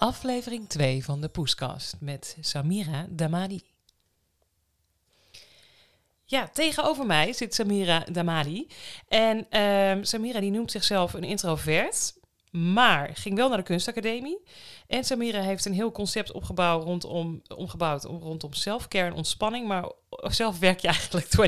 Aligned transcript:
aflevering 0.00 0.68
2 0.68 1.04
van 1.04 1.20
de 1.20 1.28
Poeskast 1.28 1.96
met 2.00 2.36
Samira 2.40 3.06
Damadi. 3.08 3.62
Ja, 6.24 6.48
tegenover 6.48 7.06
mij 7.06 7.32
zit 7.32 7.54
Samira 7.54 8.04
Damadi. 8.12 8.66
En 9.08 9.46
ehm, 9.50 10.02
Samira 10.02 10.40
die 10.40 10.50
noemt 10.50 10.70
zichzelf 10.70 11.12
een 11.12 11.24
introvert, 11.24 12.14
maar 12.50 13.10
ging 13.14 13.36
wel 13.36 13.48
naar 13.48 13.58
de 13.58 13.64
kunstacademie. 13.64 14.38
En 14.90 15.04
Samira 15.04 15.40
heeft 15.40 15.64
een 15.64 15.72
heel 15.72 15.92
concept 15.92 16.32
opgebouwd 16.32 16.84
rondom, 16.84 17.42
omgebouwd 17.56 18.04
rondom 18.04 18.52
selfcare 18.52 19.06
en 19.06 19.12
ontspanning. 19.12 19.66
Maar 19.66 19.84
zelf 20.22 20.58
werk 20.58 20.80
je 20.80 20.88
eigenlijk 20.88 21.26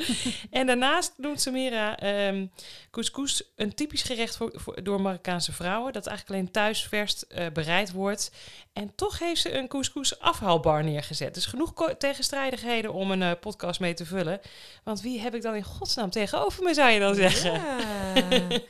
24-7. 0.00 0.04
en 0.50 0.66
daarnaast 0.66 1.12
doet 1.16 1.40
Samira 1.40 2.02
um, 2.28 2.50
couscous, 2.90 3.52
een 3.56 3.74
typisch 3.74 4.02
gerecht 4.02 4.36
voor, 4.36 4.50
voor, 4.54 4.82
door 4.82 5.00
Marokkaanse 5.00 5.52
vrouwen. 5.52 5.92
Dat 5.92 6.06
eigenlijk 6.06 6.38
alleen 6.38 6.52
thuis 6.52 6.84
vers 6.84 7.24
uh, 7.28 7.46
bereid 7.52 7.92
wordt. 7.92 8.32
En 8.72 8.94
toch 8.94 9.18
heeft 9.18 9.40
ze 9.40 9.58
een 9.58 9.68
couscous 9.68 10.18
afhaalbar 10.18 10.84
neergezet. 10.84 11.34
Dus 11.34 11.46
genoeg 11.46 11.94
tegenstrijdigheden 11.98 12.92
om 12.92 13.10
een 13.10 13.20
uh, 13.20 13.30
podcast 13.40 13.80
mee 13.80 13.94
te 13.94 14.06
vullen. 14.06 14.40
Want 14.84 15.00
wie 15.00 15.20
heb 15.20 15.34
ik 15.34 15.42
dan 15.42 15.54
in 15.54 15.64
godsnaam 15.64 16.10
tegenover 16.10 16.62
me, 16.62 16.74
zou 16.74 16.90
je 16.90 17.00
dan 17.00 17.14
zeggen? 17.14 17.52
Ja. 17.52 17.80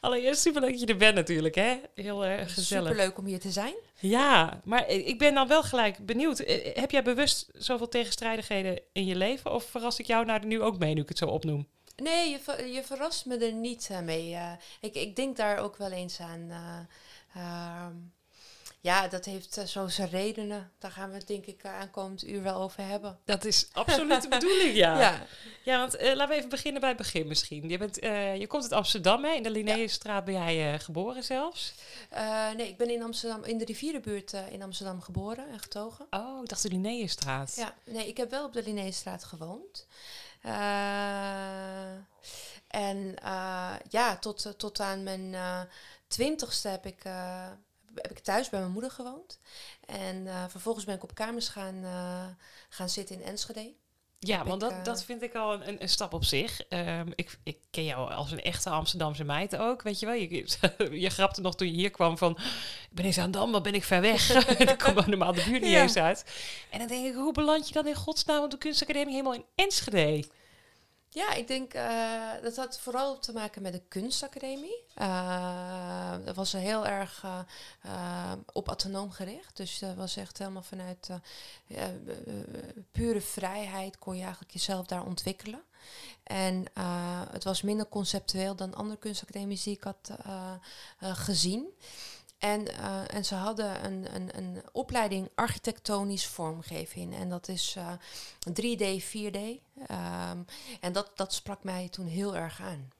Allereerst 0.00 0.40
superleuk 0.40 0.70
dat 0.70 0.80
je 0.80 0.86
er 0.86 0.96
bent 0.96 1.14
natuurlijk, 1.14 1.54
hè? 1.54 1.76
Heel 1.94 2.24
erg 2.24 2.48
uh, 2.48 2.54
gezellig. 2.54 2.89
Superleuk 2.90 3.18
om 3.18 3.24
hier 3.24 3.40
te 3.40 3.50
zijn. 3.50 3.74
Ja, 3.98 4.60
maar 4.64 4.88
ik 4.88 5.18
ben 5.18 5.34
dan 5.34 5.48
wel 5.48 5.62
gelijk 5.62 6.06
benieuwd. 6.06 6.38
Heb 6.74 6.90
jij 6.90 7.02
bewust 7.02 7.48
zoveel 7.52 7.88
tegenstrijdigheden 7.88 8.80
in 8.92 9.04
je 9.04 9.16
leven? 9.16 9.52
Of 9.52 9.64
verras 9.64 9.98
ik 9.98 10.06
jou 10.06 10.24
nou 10.24 10.46
nu 10.46 10.62
ook 10.62 10.78
mee, 10.78 10.94
nu 10.94 11.00
ik 11.00 11.08
het 11.08 11.18
zo 11.18 11.26
opnoem? 11.26 11.68
Nee, 11.96 12.30
je, 12.30 12.38
ver, 12.38 12.66
je 12.66 12.82
verrast 12.82 13.26
me 13.26 13.36
er 13.36 13.52
niet 13.52 13.88
uh, 13.92 14.00
mee. 14.00 14.30
Uh, 14.30 14.52
ik, 14.80 14.94
ik 14.94 15.16
denk 15.16 15.36
daar 15.36 15.58
ook 15.58 15.76
wel 15.76 15.90
eens 15.90 16.20
aan. 16.20 16.50
Uh, 17.36 17.86
ja, 18.82 19.08
dat 19.08 19.24
heeft 19.24 19.58
uh, 19.58 19.64
zo 19.64 19.88
zijn 19.88 20.08
redenen. 20.08 20.72
Daar 20.78 20.90
gaan 20.90 21.10
we 21.10 21.16
het 21.16 21.26
denk 21.26 21.46
ik 21.46 21.64
aankomend 21.64 22.26
uur 22.26 22.42
wel 22.42 22.60
over 22.60 22.86
hebben. 22.86 23.18
Dat 23.24 23.44
is 23.44 23.68
absoluut 23.72 24.22
de 24.22 24.28
bedoeling, 24.38 24.74
ja. 24.74 25.00
ja. 25.00 25.26
Ja, 25.62 25.78
want 25.78 26.00
uh, 26.00 26.14
laten 26.14 26.28
we 26.28 26.34
even 26.34 26.48
beginnen 26.48 26.80
bij 26.80 26.90
het 26.90 26.98
begin 26.98 27.26
misschien. 27.26 27.68
Je, 27.68 27.78
bent, 27.78 28.02
uh, 28.02 28.36
je 28.36 28.46
komt 28.46 28.62
uit 28.62 28.72
Amsterdam, 28.72 29.24
hè? 29.24 29.32
In 29.32 29.42
de 29.42 29.50
Linnaeusstraat 29.50 30.24
ben 30.24 30.34
jij 30.34 30.78
geboren 30.78 31.24
zelfs? 31.24 31.74
nee, 32.56 32.68
ik 32.68 32.76
ben 32.76 32.90
in 32.90 33.02
Amsterdam, 33.02 33.44
in 33.44 33.58
de 33.58 33.64
rivierenbuurt 33.64 34.32
in 34.50 34.62
Amsterdam 34.62 35.00
geboren 35.00 35.48
en 35.48 35.60
getogen. 35.60 36.06
Oh, 36.10 36.42
ik 36.42 36.48
dacht 36.48 36.62
de 36.62 36.68
Linnaeusstraat. 36.68 37.54
Ja, 37.56 37.74
nee, 37.84 38.08
ik 38.08 38.16
heb 38.16 38.30
wel 38.30 38.44
op 38.44 38.52
de 38.52 38.62
Linnaeusstraat 38.62 39.24
gewoond. 39.24 39.86
en 42.68 43.14
ja, 43.88 44.16
tot, 44.20 44.54
tot 44.56 44.80
aan 44.80 45.02
mijn 45.02 45.36
twintigste 46.06 46.68
heb 46.68 46.86
ik 46.86 47.02
heb 47.94 48.10
ik 48.10 48.18
thuis 48.18 48.48
bij 48.48 48.60
mijn 48.60 48.72
moeder 48.72 48.90
gewoond. 48.90 49.38
En 49.86 50.16
uh, 50.26 50.44
vervolgens 50.48 50.84
ben 50.84 50.94
ik 50.94 51.02
op 51.02 51.14
kamers 51.14 51.48
gaan, 51.48 51.74
uh, 51.74 52.26
gaan 52.68 52.88
zitten 52.88 53.16
in 53.16 53.22
Enschede. 53.22 53.74
Ja, 54.18 54.38
heb 54.38 54.46
want 54.46 54.62
ik, 54.62 54.68
dat, 54.68 54.78
uh, 54.78 54.84
dat 54.84 55.04
vind 55.04 55.22
ik 55.22 55.34
al 55.34 55.52
een, 55.62 55.82
een 55.82 55.88
stap 55.88 56.12
op 56.12 56.24
zich. 56.24 56.60
Um, 56.68 57.12
ik, 57.14 57.38
ik 57.42 57.58
ken 57.70 57.84
jou 57.84 58.12
als 58.12 58.32
een 58.32 58.42
echte 58.42 58.70
Amsterdamse 58.70 59.24
meid 59.24 59.56
ook, 59.56 59.82
weet 59.82 59.98
je 59.98 60.06
wel. 60.06 60.14
Je, 60.14 60.46
je 61.04 61.10
grapte 61.10 61.40
nog 61.40 61.56
toen 61.56 61.66
je 61.66 61.74
hier 61.74 61.90
kwam 61.90 62.18
van... 62.18 62.30
Ik 62.90 62.96
ben 62.96 63.04
eens 63.04 63.18
aan 63.18 63.30
Dam, 63.30 63.52
wat 63.52 63.62
ben 63.62 63.74
ik 63.74 63.84
ver 63.84 64.00
weg. 64.00 64.48
ik 64.58 64.78
kom 64.78 64.94
normaal 65.06 65.32
de 65.32 65.44
buurt 65.44 65.62
niet 65.62 65.70
ja. 65.70 65.82
eens 65.82 65.96
uit. 65.96 66.24
En 66.70 66.78
dan 66.78 66.88
denk 66.88 67.06
ik, 67.06 67.14
hoe 67.14 67.32
beland 67.32 67.68
je 67.68 67.74
dan 67.74 67.86
in 67.86 67.94
godsnaam 67.94 68.42
op 68.42 68.50
de 68.50 68.58
kunstacademie 68.58 69.12
helemaal 69.12 69.34
in 69.34 69.44
Enschede? 69.54 70.24
Ja, 71.12 71.32
ik 71.32 71.48
denk 71.48 71.74
uh, 71.74 72.30
dat 72.42 72.56
had 72.56 72.80
vooral 72.80 73.18
te 73.18 73.32
maken 73.32 73.62
met 73.62 73.72
de 73.72 73.82
kunstacademie. 73.88 74.84
Uh, 74.98 76.14
dat 76.24 76.36
was 76.36 76.52
heel 76.52 76.86
erg 76.86 77.24
uh, 77.86 78.32
op 78.52 78.66
autonoom 78.66 79.10
gericht. 79.10 79.56
Dus 79.56 79.78
dat 79.78 79.94
was 79.94 80.16
echt 80.16 80.38
helemaal 80.38 80.62
vanuit 80.62 81.08
pure 82.92 83.20
vrijheid 83.20 83.98
kon 83.98 84.16
je 84.16 84.22
eigenlijk 84.22 84.52
jezelf 84.52 84.86
daar 84.86 85.04
ontwikkelen. 85.04 85.62
En 86.22 86.64
het 87.30 87.44
was 87.44 87.62
minder 87.62 87.88
conceptueel 87.88 88.54
dan 88.54 88.74
andere 88.74 88.98
kunstacademies 88.98 89.62
die 89.62 89.76
ik 89.76 89.82
had 89.82 90.10
gezien. 91.00 91.74
En, 92.40 92.60
uh, 92.80 93.14
en 93.14 93.24
ze 93.24 93.34
hadden 93.34 93.84
een, 93.84 94.14
een, 94.14 94.36
een 94.36 94.62
opleiding 94.72 95.28
architectonisch 95.34 96.26
vormgeving. 96.26 97.14
En 97.14 97.28
dat 97.28 97.48
is 97.48 97.76
uh, 97.78 97.92
3D, 98.60 99.02
4D. 99.02 99.38
Um, 99.90 100.44
en 100.80 100.92
dat, 100.92 101.10
dat 101.14 101.34
sprak 101.34 101.64
mij 101.64 101.88
toen 101.88 102.06
heel 102.06 102.36
erg 102.36 102.60
aan. 102.60 102.90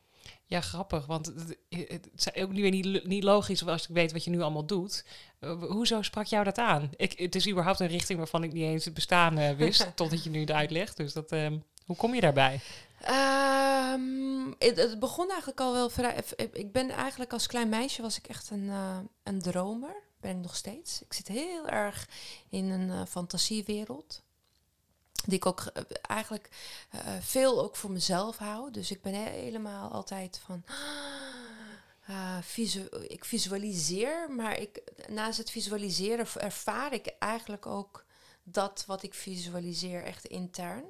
Ja, 0.46 0.60
grappig. 0.60 1.06
Want 1.06 1.26
het, 1.26 1.56
het 1.68 2.08
is 2.16 2.34
ook 2.34 2.52
weer 2.52 2.70
niet, 2.70 3.06
niet 3.06 3.24
logisch 3.24 3.66
als 3.66 3.88
ik 3.88 3.94
weet 3.94 4.12
wat 4.12 4.24
je 4.24 4.30
nu 4.30 4.40
allemaal 4.40 4.66
doet. 4.66 5.04
Uh, 5.40 5.62
hoezo 5.62 6.02
sprak 6.02 6.26
jou 6.26 6.44
dat 6.44 6.58
aan? 6.58 6.90
Ik, 6.96 7.18
het 7.18 7.34
is 7.34 7.48
überhaupt 7.48 7.80
een 7.80 7.86
richting 7.86 8.18
waarvan 8.18 8.42
ik 8.42 8.52
niet 8.52 8.64
eens 8.64 8.84
het 8.84 8.94
bestaan 8.94 9.56
wist, 9.56 9.92
totdat 9.96 10.24
je 10.24 10.30
nu 10.30 10.40
het 10.40 10.50
uitlegt. 10.50 10.96
Dus 10.96 11.12
dat, 11.12 11.32
um, 11.32 11.64
hoe 11.84 11.96
kom 11.96 12.14
je 12.14 12.20
daarbij? 12.20 12.60
Um, 13.08 14.54
het, 14.58 14.76
het, 14.76 14.98
begon 14.98 15.28
eigenlijk 15.28 15.60
al 15.60 15.72
wel 15.72 15.90
vrij. 15.90 16.24
Ik 16.52 16.72
ben 16.72 16.90
eigenlijk 16.90 17.32
als 17.32 17.46
klein 17.46 17.68
meisje 17.68 18.02
was 18.02 18.18
ik 18.18 18.26
echt 18.26 18.50
een, 18.50 18.64
uh, 18.64 18.98
een 19.22 19.42
dromer. 19.42 19.94
Ben 20.20 20.36
ik 20.36 20.42
nog 20.42 20.56
steeds. 20.56 21.02
Ik 21.02 21.12
zit 21.12 21.28
heel 21.28 21.68
erg 21.68 22.08
in 22.48 22.70
een 22.70 22.88
uh, 22.88 23.02
fantasiewereld. 23.08 24.22
Die 25.24 25.36
ik 25.36 25.46
ook 25.46 25.72
eigenlijk 26.02 26.48
veel 27.20 27.62
ook 27.62 27.76
voor 27.76 27.90
mezelf 27.90 28.36
hou. 28.36 28.70
Dus 28.70 28.90
ik 28.90 29.02
ben 29.02 29.14
helemaal 29.14 29.90
altijd 29.90 30.40
van. 30.44 30.64
Ik 33.08 33.24
visualiseer, 33.24 34.30
maar 34.30 34.58
ik, 34.58 34.82
naast 35.08 35.38
het 35.38 35.50
visualiseren 35.50 36.26
ervaar 36.34 36.92
ik 36.92 37.06
eigenlijk 37.18 37.66
ook 37.66 38.04
dat 38.42 38.84
wat 38.86 39.02
ik 39.02 39.14
visualiseer 39.14 40.04
echt 40.04 40.24
intern. 40.24 40.84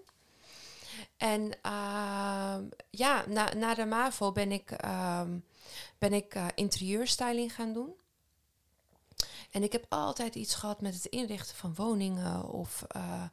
En 1.16 1.42
uh, 1.66 2.56
ja, 2.90 3.24
na, 3.28 3.54
na 3.54 3.74
de 3.74 3.84
MAVO 3.84 4.32
ben 4.32 4.52
ik, 4.52 4.84
uh, 4.84 5.22
ben 5.98 6.12
ik 6.12 6.34
uh, 6.34 6.46
interieurstyling 6.54 7.54
gaan 7.54 7.72
doen. 7.72 7.94
En 9.50 9.62
ik 9.62 9.72
heb 9.72 9.86
altijd 9.88 10.34
iets 10.34 10.54
gehad 10.54 10.80
met 10.80 10.94
het 10.94 11.04
inrichten 11.04 11.56
van 11.56 11.74
woningen 11.74 12.48
of 12.48 12.84
uh, 12.96 13.24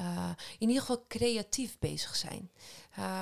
uh, 0.00 0.30
in 0.58 0.68
ieder 0.68 0.80
geval 0.80 1.04
creatief 1.08 1.78
bezig 1.78 2.16
zijn. 2.16 2.50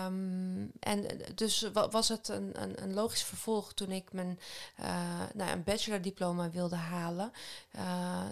Um, 0.06 0.70
en 0.80 1.06
dus 1.34 1.70
was 1.72 2.08
het 2.08 2.28
een, 2.28 2.62
een, 2.62 2.82
een, 2.82 2.94
logisch 2.94 3.22
vervolg 3.22 3.72
toen 3.72 3.90
ik 3.90 4.12
mijn 4.12 4.38
uh, 4.80 5.22
nou, 5.34 5.50
een 5.50 5.64
bachelordiploma 5.64 6.50
wilde 6.50 6.76
halen. 6.76 7.32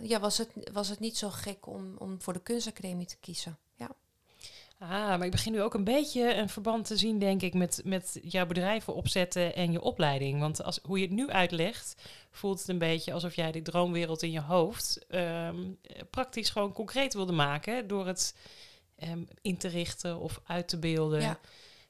ja, 0.03 0.21
was 0.21 0.39
het, 0.39 0.51
was 0.73 0.89
het 0.89 1.01
niet 1.01 1.17
zo 1.17 1.31
gek 1.31 1.67
om, 1.67 1.97
om 1.97 2.23
voor 2.23 2.33
de 2.33 2.43
kunstacademie 2.43 3.07
te 3.07 3.17
kiezen. 3.21 3.59
Ja. 3.75 3.91
Ah, 4.91 4.91
maar 4.91 5.25
ik 5.25 5.31
begin 5.31 5.53
nu 5.53 5.63
ook 5.63 5.75
een 5.75 5.85
beetje 5.85 6.35
een 6.35 6.49
verband 6.49 6.87
te 6.87 6.97
zien, 6.97 7.19
denk 7.19 7.43
ik, 7.43 7.55
met, 7.55 7.81
met 7.85 8.19
jouw 8.23 8.47
bedrijven 8.47 8.95
opzetten 8.95 9.55
en 9.55 9.73
je 9.73 9.81
opleiding. 9.81 10.41
Want 10.41 10.63
als, 10.63 10.81
hoe 10.83 10.99
je 10.99 11.05
het 11.05 11.15
nu 11.15 11.31
uitlegt, 11.31 12.03
voelt 12.31 12.59
het 12.59 12.69
een 12.69 12.79
beetje 12.79 13.13
alsof 13.13 13.35
jij 13.35 13.53
die 13.53 13.63
droomwereld 13.63 14.23
in 14.23 14.31
je 14.31 14.41
hoofd 14.41 15.07
um, 15.11 15.79
praktisch 16.11 16.51
gewoon 16.51 16.73
concreet 16.73 17.15
wilde 17.15 17.33
maken 17.33 17.87
door 17.87 18.07
het 18.07 18.37
um, 19.03 19.29
in 19.43 19.57
te 19.57 19.69
richten 19.69 20.19
of 20.19 20.41
uit 20.47 20.69
te 20.69 20.79
beelden. 20.79 21.21
Ja. 21.21 21.39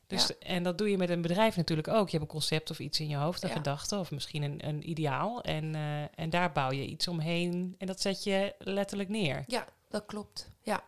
Dus, 0.06 0.26
ja. 0.26 0.34
En 0.38 0.62
dat 0.62 0.78
doe 0.78 0.90
je 0.90 0.96
met 0.96 1.10
een 1.10 1.22
bedrijf 1.22 1.56
natuurlijk 1.56 1.88
ook. 1.88 2.10
Je 2.10 2.16
hebt 2.16 2.30
een 2.30 2.38
concept 2.38 2.70
of 2.70 2.78
iets 2.78 3.00
in 3.00 3.08
je 3.08 3.16
hoofd, 3.16 3.42
een 3.42 3.48
ja. 3.48 3.54
gedachte 3.54 3.98
of 3.98 4.10
misschien 4.10 4.42
een, 4.42 4.68
een 4.68 4.90
ideaal. 4.90 5.42
En, 5.42 5.74
uh, 5.74 6.02
en 6.14 6.30
daar 6.30 6.52
bouw 6.52 6.70
je 6.70 6.86
iets 6.86 7.08
omheen 7.08 7.74
en 7.78 7.86
dat 7.86 8.00
zet 8.00 8.24
je 8.24 8.54
letterlijk 8.58 9.08
neer. 9.08 9.44
Ja, 9.46 9.66
dat 9.88 10.06
klopt. 10.06 10.50
Ja. 10.62 10.82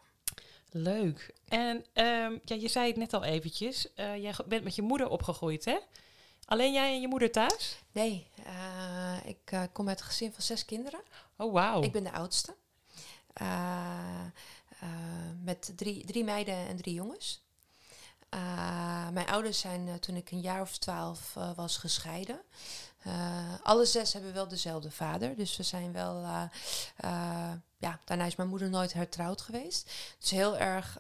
Leuk. 0.79 1.35
En 1.49 1.77
um, 1.77 2.41
ja, 2.45 2.55
je 2.55 2.69
zei 2.69 2.87
het 2.87 2.97
net 2.97 3.13
al 3.13 3.25
eventjes. 3.25 3.87
Uh, 3.97 4.17
jij 4.17 4.35
bent 4.47 4.65
met 4.65 4.75
je 4.75 4.83
moeder 4.83 5.09
opgegroeid, 5.09 5.65
hè? 5.65 5.79
Alleen 6.45 6.73
jij 6.73 6.95
en 6.95 7.01
je 7.01 7.09
moeder 7.09 7.31
thuis? 7.31 7.79
Nee, 7.93 8.31
uh, 8.47 9.17
ik 9.25 9.53
uh, 9.53 9.63
kom 9.73 9.89
uit 9.89 10.01
een 10.01 10.07
gezin 10.07 10.33
van 10.33 10.43
zes 10.43 10.65
kinderen. 10.65 11.01
Oh, 11.37 11.53
wauw. 11.53 11.83
Ik 11.83 11.93
ben 11.93 12.05
de 12.05 12.13
oudste. 12.13 12.55
met 15.43 15.73
drie, 15.77 16.05
drie 16.05 16.25
meiden 16.25 16.55
en 16.55 16.77
drie 16.77 16.95
jongens. 16.95 17.45
mijn 19.13 19.27
ouders 19.27 19.59
zijn 19.59 20.01
toen 20.01 20.17
ik 20.17 20.31
een 20.31 20.41
jaar 20.41 20.61
of 20.61 20.79
twaalf 20.79 21.35
was 21.55 21.77
gescheiden. 21.77 22.41
Uh, 23.07 23.13
alle 23.63 23.85
zes 23.87 24.13
hebben 24.13 24.33
wel 24.33 24.49
dezelfde 24.49 24.91
vader. 24.91 25.37
Dus 25.37 25.57
we 25.57 25.63
zijn 25.63 25.93
wel. 25.93 26.23
Uh, 26.23 26.43
uh, 27.05 27.53
ja, 27.79 28.01
daarna 28.05 28.25
is 28.25 28.37
mijn 28.37 28.49
moeder 28.49 28.71
nooit 28.71 28.93
hertrouwd 28.93 29.41
geweest. 29.41 29.91
Dus 30.19 30.31
heel 30.31 30.59
erg. 30.59 30.99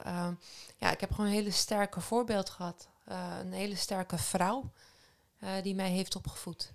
ja, 0.78 0.90
ik 0.90 1.00
heb 1.00 1.10
gewoon 1.10 1.26
een 1.26 1.32
hele 1.32 1.50
sterke 1.50 2.00
voorbeeld 2.00 2.50
gehad. 2.50 2.88
een 3.40 3.52
hele 3.52 3.76
sterke 3.76 4.18
vrouw 4.18 4.70
die 5.62 5.74
mij 5.74 5.90
heeft 5.90 6.16
opgevoed. 6.16 6.72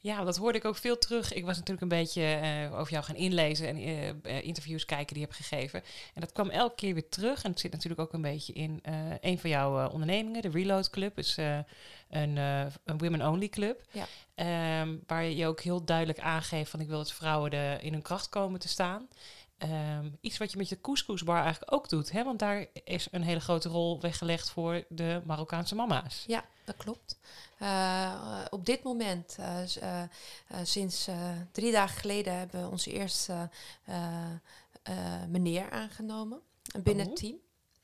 Ja, 0.00 0.24
dat 0.24 0.36
hoorde 0.36 0.58
ik 0.58 0.64
ook 0.64 0.76
veel 0.76 0.98
terug. 0.98 1.32
Ik 1.32 1.44
was 1.44 1.56
natuurlijk 1.56 1.82
een 1.82 1.98
beetje 1.98 2.40
uh, 2.42 2.78
over 2.78 2.92
jou 2.92 3.04
gaan 3.04 3.16
inlezen 3.16 3.68
en 3.68 3.88
uh, 3.88 4.44
interviews 4.44 4.84
kijken 4.84 5.14
die 5.14 5.22
je 5.22 5.30
hebt 5.30 5.46
gegeven. 5.46 5.82
En 6.14 6.20
dat 6.20 6.32
kwam 6.32 6.50
elke 6.50 6.74
keer 6.74 6.94
weer 6.94 7.08
terug. 7.08 7.42
En 7.42 7.50
het 7.50 7.60
zit 7.60 7.72
natuurlijk 7.72 8.00
ook 8.00 8.12
een 8.12 8.22
beetje 8.22 8.52
in 8.52 8.82
een 9.20 9.38
van 9.38 9.50
jouw 9.50 9.88
ondernemingen, 9.88 10.42
de 10.42 10.48
Reload 10.48 10.90
Club. 10.90 11.18
is 11.18 11.36
een, 12.08 12.36
een 12.36 12.98
women-only 12.98 13.48
club. 13.48 13.84
Ja. 13.90 14.06
Um, 14.80 15.02
waar 15.06 15.24
je 15.24 15.46
ook 15.46 15.60
heel 15.60 15.84
duidelijk 15.84 16.20
aangeeft 16.20 16.70
van 16.70 16.80
ik 16.80 16.88
wil 16.88 16.98
dat 16.98 17.12
vrouwen 17.12 17.50
de, 17.50 17.78
in 17.80 17.92
hun 17.92 18.02
kracht 18.02 18.28
komen 18.28 18.60
te 18.60 18.68
staan. 18.68 19.08
Um, 19.62 20.18
iets 20.20 20.38
wat 20.38 20.50
je 20.50 20.56
met 20.56 20.68
je 20.68 20.80
couscousbar 20.80 21.42
eigenlijk 21.42 21.72
ook 21.72 21.88
doet. 21.88 22.12
Hè? 22.12 22.24
Want 22.24 22.38
daar 22.38 22.66
is 22.84 23.08
een 23.10 23.22
hele 23.22 23.40
grote 23.40 23.68
rol 23.68 24.00
weggelegd 24.00 24.50
voor 24.50 24.84
de 24.88 25.22
Marokkaanse 25.24 25.74
mama's. 25.74 26.24
Ja, 26.26 26.44
dat 26.64 26.76
klopt. 26.76 27.18
Uh, 27.62 28.44
op 28.50 28.66
dit 28.66 28.82
moment, 28.82 29.36
uh, 29.40 29.76
uh, 29.82 30.02
sinds 30.62 31.08
drie 31.52 31.72
dagen 31.72 32.00
geleden, 32.00 32.34
hebben 32.34 32.62
we 32.62 32.70
onze 32.70 32.92
eerste 32.92 33.50
meneer 35.28 35.70
aangenomen 35.70 36.40
binnen 36.82 37.04
oh. 37.06 37.10
het 37.10 37.20
team. 37.20 37.36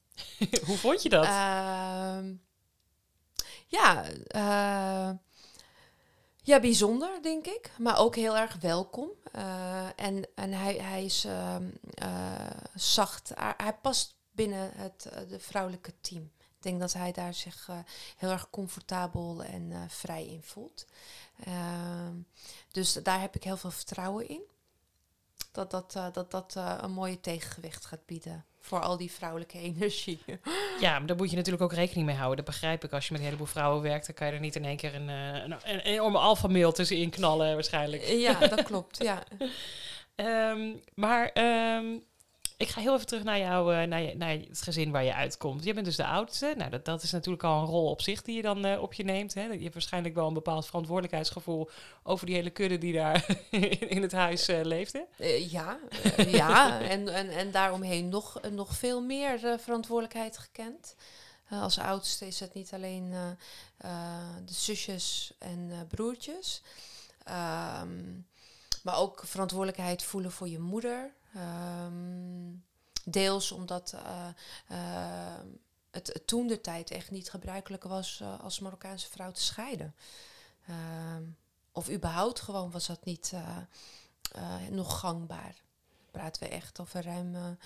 Hoe 0.66 0.76
vond 0.76 1.02
je 1.02 1.08
dat? 1.08 1.24
Ehm, 1.24 2.32
ja, 3.66 4.04
ja, 6.42 6.60
bijzonder, 6.60 7.22
denk 7.22 7.46
ik. 7.46 7.70
Maar 7.78 7.98
ook 7.98 8.16
heel 8.16 8.36
erg 8.36 8.56
welkom. 8.60 9.10
Uh, 9.36 9.86
en 9.96 10.28
en 10.34 10.52
hij, 10.52 10.74
hij 10.74 11.04
is 11.04 11.24
uh, 11.24 11.56
uh, 12.02 12.50
zacht. 12.74 13.32
Hij, 13.56 13.74
past 13.82 14.14
binnen 14.30 14.70
het 14.74 15.08
de 15.28 15.40
vrouwelijke 15.40 15.92
team. 16.00 16.32
Ik 16.38 16.70
denk 16.70 16.80
dat 16.80 16.92
hij 16.92 17.12
daar 17.12 17.34
zich 17.34 17.68
heel 18.16 18.30
erg 18.30 18.50
comfortabel 18.50 19.42
en 19.42 19.90
vrij 19.90 20.26
in 20.26 20.42
voelt. 20.42 20.86
Ehm, 21.44 22.16
dus 22.72 22.92
daar 22.92 23.20
heb 23.20 23.34
ik 23.34 23.44
heel 23.44 23.56
veel 23.56 23.70
vertrouwen 23.70 24.28
in. 24.28 24.42
Dat 25.52 25.70
dat, 25.70 25.92
dat, 26.12 26.30
dat 26.30 26.54
een 26.54 26.92
mooie 26.92 27.20
tegengewicht 27.20 27.84
gaat 27.84 28.06
bieden 28.06 28.44
voor 28.64 28.80
al 28.80 28.96
die 28.96 29.12
vrouwelijke 29.12 29.58
energie. 29.58 30.22
Ja, 30.80 30.98
maar 30.98 31.06
daar 31.06 31.16
moet 31.16 31.30
je 31.30 31.36
natuurlijk 31.36 31.62
ook 31.62 31.72
rekening 31.72 32.06
mee 32.06 32.16
houden. 32.16 32.36
Dat 32.36 32.54
begrijp 32.54 32.84
ik. 32.84 32.92
Als 32.92 33.06
je 33.06 33.12
met 33.12 33.20
een 33.20 33.26
heleboel 33.26 33.46
vrouwen 33.46 33.82
werkt, 33.82 34.06
dan 34.06 34.14
kan 34.14 34.26
je 34.26 34.32
er 34.32 34.40
niet 34.40 34.56
in 34.56 34.64
één 34.64 34.76
keer 34.76 34.94
een, 34.94 35.08
eh, 35.08 35.42
een, 35.44 35.52
een 35.52 35.78
enorme 35.78 36.18
alfamail 36.18 36.72
tussenin 36.72 37.10
knallen 37.10 37.54
waarschijnlijk. 37.54 38.02
Ja, 38.02 38.38
dat 38.38 38.62
klopt, 38.62 39.02
ja. 39.02 39.22
um, 40.50 40.80
maar 41.04 41.30
um, 41.78 42.04
ik 42.56 42.68
ga 42.68 42.80
heel 42.80 42.94
even 42.94 43.06
terug 43.06 43.22
naar, 43.22 43.38
jou, 43.38 43.74
uh, 43.74 43.82
naar, 43.82 44.02
je, 44.02 44.16
naar 44.16 44.30
het 44.30 44.62
gezin 44.62 44.90
waar 44.90 45.04
je 45.04 45.14
uitkomt. 45.14 45.64
Je 45.64 45.74
bent 45.74 45.86
dus 45.86 45.96
de 45.96 46.06
oudste. 46.06 46.54
Nou, 46.56 46.70
dat, 46.70 46.84
dat 46.84 47.02
is 47.02 47.10
natuurlijk 47.10 47.42
al 47.42 47.60
een 47.60 47.66
rol 47.66 47.90
op 47.90 48.02
zich 48.02 48.22
die 48.22 48.36
je 48.36 48.42
dan 48.42 48.66
uh, 48.66 48.82
op 48.82 48.92
je 48.92 49.04
neemt. 49.04 49.34
Hè. 49.34 49.42
Je 49.42 49.62
hebt 49.62 49.74
waarschijnlijk 49.74 50.14
wel 50.14 50.26
een 50.26 50.34
bepaald 50.34 50.66
verantwoordelijkheidsgevoel 50.66 51.70
over 52.02 52.26
die 52.26 52.34
hele 52.34 52.50
kudde 52.50 52.78
die 52.78 52.92
daar 52.92 53.46
in 53.96 54.02
het 54.02 54.12
huis 54.12 54.48
uh, 54.48 54.60
leefde. 54.62 55.06
ja, 55.48 55.78
ja. 56.26 56.80
En, 56.94 57.08
en, 57.08 57.28
en 57.28 57.50
daaromheen 57.50 58.08
nog, 58.08 58.40
nog 58.50 58.74
veel 58.74 59.02
meer 59.02 59.58
verantwoordelijkheid 59.58 60.38
gekend. 60.38 60.96
als 61.50 61.78
oudste 61.78 62.26
is 62.26 62.40
het 62.40 62.54
niet 62.54 62.72
alleen 62.72 63.10
de 64.44 64.54
zusjes 64.54 65.32
en 65.38 65.86
broertjes. 65.88 66.62
Um, 67.82 68.26
maar 68.82 68.98
ook 68.98 69.22
verantwoordelijkheid 69.24 70.02
voelen 70.02 70.32
voor 70.32 70.48
je 70.48 70.58
moeder. 70.58 71.12
Um, 71.36 72.64
deels 73.04 73.52
omdat 73.52 73.92
uh, 73.94 74.28
uh, 74.70 75.38
het 75.90 76.22
toen 76.26 76.46
de 76.46 76.60
tijd 76.60 76.90
echt 76.90 77.10
niet 77.10 77.30
gebruikelijk 77.30 77.84
was 77.84 78.20
uh, 78.22 78.40
als 78.40 78.58
Marokkaanse 78.58 79.10
vrouw 79.10 79.30
te 79.30 79.42
scheiden. 79.42 79.94
Ehm, 80.66 81.22
of 81.72 81.90
überhaupt 81.90 82.40
gewoon 82.40 82.70
was 82.70 82.86
dat 82.86 83.04
niet 83.04 83.32
nog 84.70 84.98
gangbaar. 84.98 85.54
Praten 86.10 86.42
we 86.42 86.48
echt 86.48 86.80
over 86.80 87.04
ruim 87.04 87.58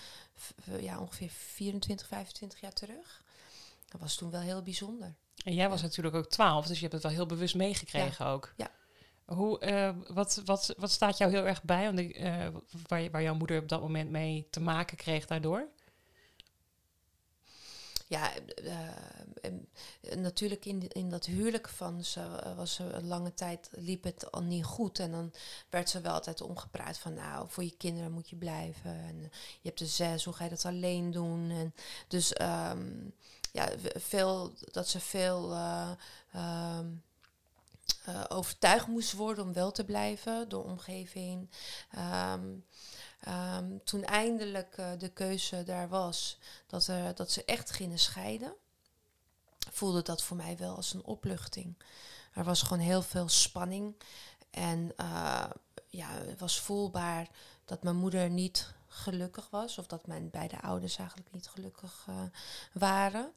ja, 0.79 0.99
ongeveer 0.99 1.29
24, 1.29 2.07
25 2.07 2.59
jaar 2.59 2.73
terug. 2.73 3.23
Dat 3.87 4.01
was 4.01 4.15
toen 4.15 4.29
wel 4.29 4.41
heel 4.41 4.61
bijzonder. 4.61 5.15
En 5.43 5.53
jij 5.53 5.69
was 5.69 5.81
natuurlijk 5.81 6.15
ook 6.15 6.29
12, 6.29 6.65
dus 6.65 6.75
je 6.75 6.81
hebt 6.81 6.93
het 6.93 7.03
wel 7.03 7.11
heel 7.11 7.25
bewust 7.25 7.55
meegekregen 7.55 8.25
ook. 8.25 8.53
Ja, 8.55 8.71
hoe, 9.33 9.65
uh, 9.65 9.89
wat, 10.13 10.41
wat, 10.45 10.73
wat 10.77 10.91
staat 10.91 11.17
jou 11.17 11.31
heel 11.31 11.45
erg 11.45 11.63
bij, 11.63 11.85
want, 11.85 11.99
uh, 11.99 12.47
waar, 12.87 13.11
waar 13.11 13.21
jouw 13.21 13.35
moeder 13.35 13.61
op 13.61 13.69
dat 13.69 13.81
moment 13.81 14.09
mee 14.09 14.47
te 14.49 14.59
maken 14.59 14.97
kreeg 14.97 15.25
daardoor? 15.25 15.67
Ja, 18.07 18.31
uh, 18.63 19.53
natuurlijk 20.15 20.65
in, 20.65 20.87
in 20.87 21.09
dat 21.09 21.25
huwelijk 21.25 21.69
van 21.69 22.03
ze 22.03 22.53
was 22.55 22.73
ze 22.73 22.83
een 22.83 23.07
lange 23.07 23.33
tijd 23.33 23.69
liep 23.71 24.03
het 24.03 24.31
al 24.31 24.41
niet 24.41 24.63
goed. 24.63 24.99
En 24.99 25.11
dan 25.11 25.33
werd 25.69 25.89
ze 25.89 26.01
wel 26.01 26.13
altijd 26.13 26.41
omgepraat 26.41 26.97
van 26.97 27.13
nou, 27.13 27.49
voor 27.49 27.63
je 27.63 27.77
kinderen 27.77 28.11
moet 28.11 28.29
je 28.29 28.35
blijven. 28.35 28.91
En 28.91 29.21
je 29.61 29.67
hebt 29.67 29.79
de 29.79 29.85
zes, 29.85 30.23
hoe 30.23 30.33
ga 30.33 30.43
je 30.43 30.49
dat 30.49 30.65
alleen 30.65 31.11
doen? 31.11 31.49
En 31.49 31.73
dus 32.07 32.41
um, 32.41 33.13
ja, 33.51 33.69
veel 33.95 34.53
dat 34.71 34.87
ze 34.87 34.99
veel 34.99 35.57
um, 36.35 37.03
uh, 38.09 38.23
overtuigd 38.27 38.87
moest 38.87 39.13
worden 39.13 39.43
om 39.43 39.53
wel 39.53 39.71
te 39.71 39.83
blijven 39.83 40.49
door 40.49 40.63
omgeving. 40.63 41.49
Um, 42.33 42.65
um, 43.27 43.83
toen 43.83 44.03
eindelijk 44.03 44.77
uh, 44.77 44.91
de 44.97 45.09
keuze 45.09 45.63
daar 45.63 45.89
was 45.89 46.37
dat, 46.67 46.87
er, 46.87 47.15
dat 47.15 47.31
ze 47.31 47.45
echt 47.45 47.71
gingen 47.71 47.99
scheiden, 47.99 48.53
voelde 49.71 50.01
dat 50.01 50.23
voor 50.23 50.37
mij 50.37 50.57
wel 50.57 50.75
als 50.75 50.93
een 50.93 51.05
opluchting. 51.05 51.77
Er 52.33 52.43
was 52.43 52.61
gewoon 52.61 52.83
heel 52.83 53.01
veel 53.01 53.29
spanning 53.29 53.95
en 54.49 54.93
uh, 54.97 55.49
ja, 55.87 56.09
het 56.11 56.39
was 56.39 56.59
voelbaar 56.59 57.27
dat 57.65 57.83
mijn 57.83 57.95
moeder 57.95 58.29
niet 58.29 58.73
gelukkig 58.87 59.49
was 59.49 59.77
of 59.77 59.87
dat 59.87 60.07
mijn 60.07 60.29
beide 60.29 60.61
ouders 60.61 60.97
eigenlijk 60.97 61.31
niet 61.31 61.47
gelukkig 61.47 62.07
waren. 62.73 63.33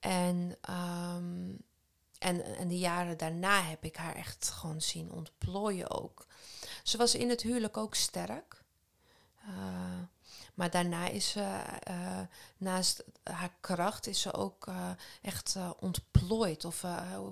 En 0.00 0.56
um, 0.70 1.58
en, 2.18 2.56
en 2.56 2.68
de 2.68 2.78
jaren 2.78 3.16
daarna 3.16 3.62
heb 3.62 3.84
ik 3.84 3.96
haar 3.96 4.14
echt 4.14 4.48
gewoon 4.48 4.82
zien 4.82 5.10
ontplooien 5.10 5.90
ook. 5.90 6.26
Ze 6.82 6.96
was 6.96 7.14
in 7.14 7.28
het 7.28 7.42
huwelijk 7.42 7.76
ook 7.76 7.94
sterk. 7.94 8.62
Uh, 9.48 10.00
maar 10.54 10.70
daarna 10.70 11.08
is 11.08 11.30
ze, 11.30 11.60
uh, 11.90 12.20
naast 12.56 13.04
haar 13.22 13.54
kracht, 13.60 14.06
is 14.06 14.20
ze 14.20 14.32
ook 14.32 14.66
uh, 14.66 14.90
echt 15.22 15.56
ontplooid. 15.80 16.64
Of 16.64 16.82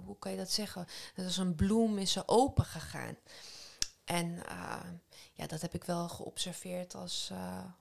hoe 0.05 0.19
kan 0.19 0.31
je 0.31 0.37
dat 0.37 0.51
zeggen? 0.51 0.87
Dat 1.15 1.27
is 1.27 1.37
een 1.37 1.55
bloem, 1.55 1.99
is 1.99 2.13
ze 2.13 2.29
open 2.29 2.65
gegaan. 2.65 3.17
En 4.05 4.43
ja, 5.33 5.47
dat 5.47 5.61
heb 5.61 5.75
ik 5.75 5.85
wel 5.85 6.09
geobserveerd 6.09 6.95
als 6.95 7.31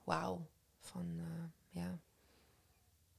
wauw. 0.04 0.46
Van 0.80 1.20
ja. 1.68 1.98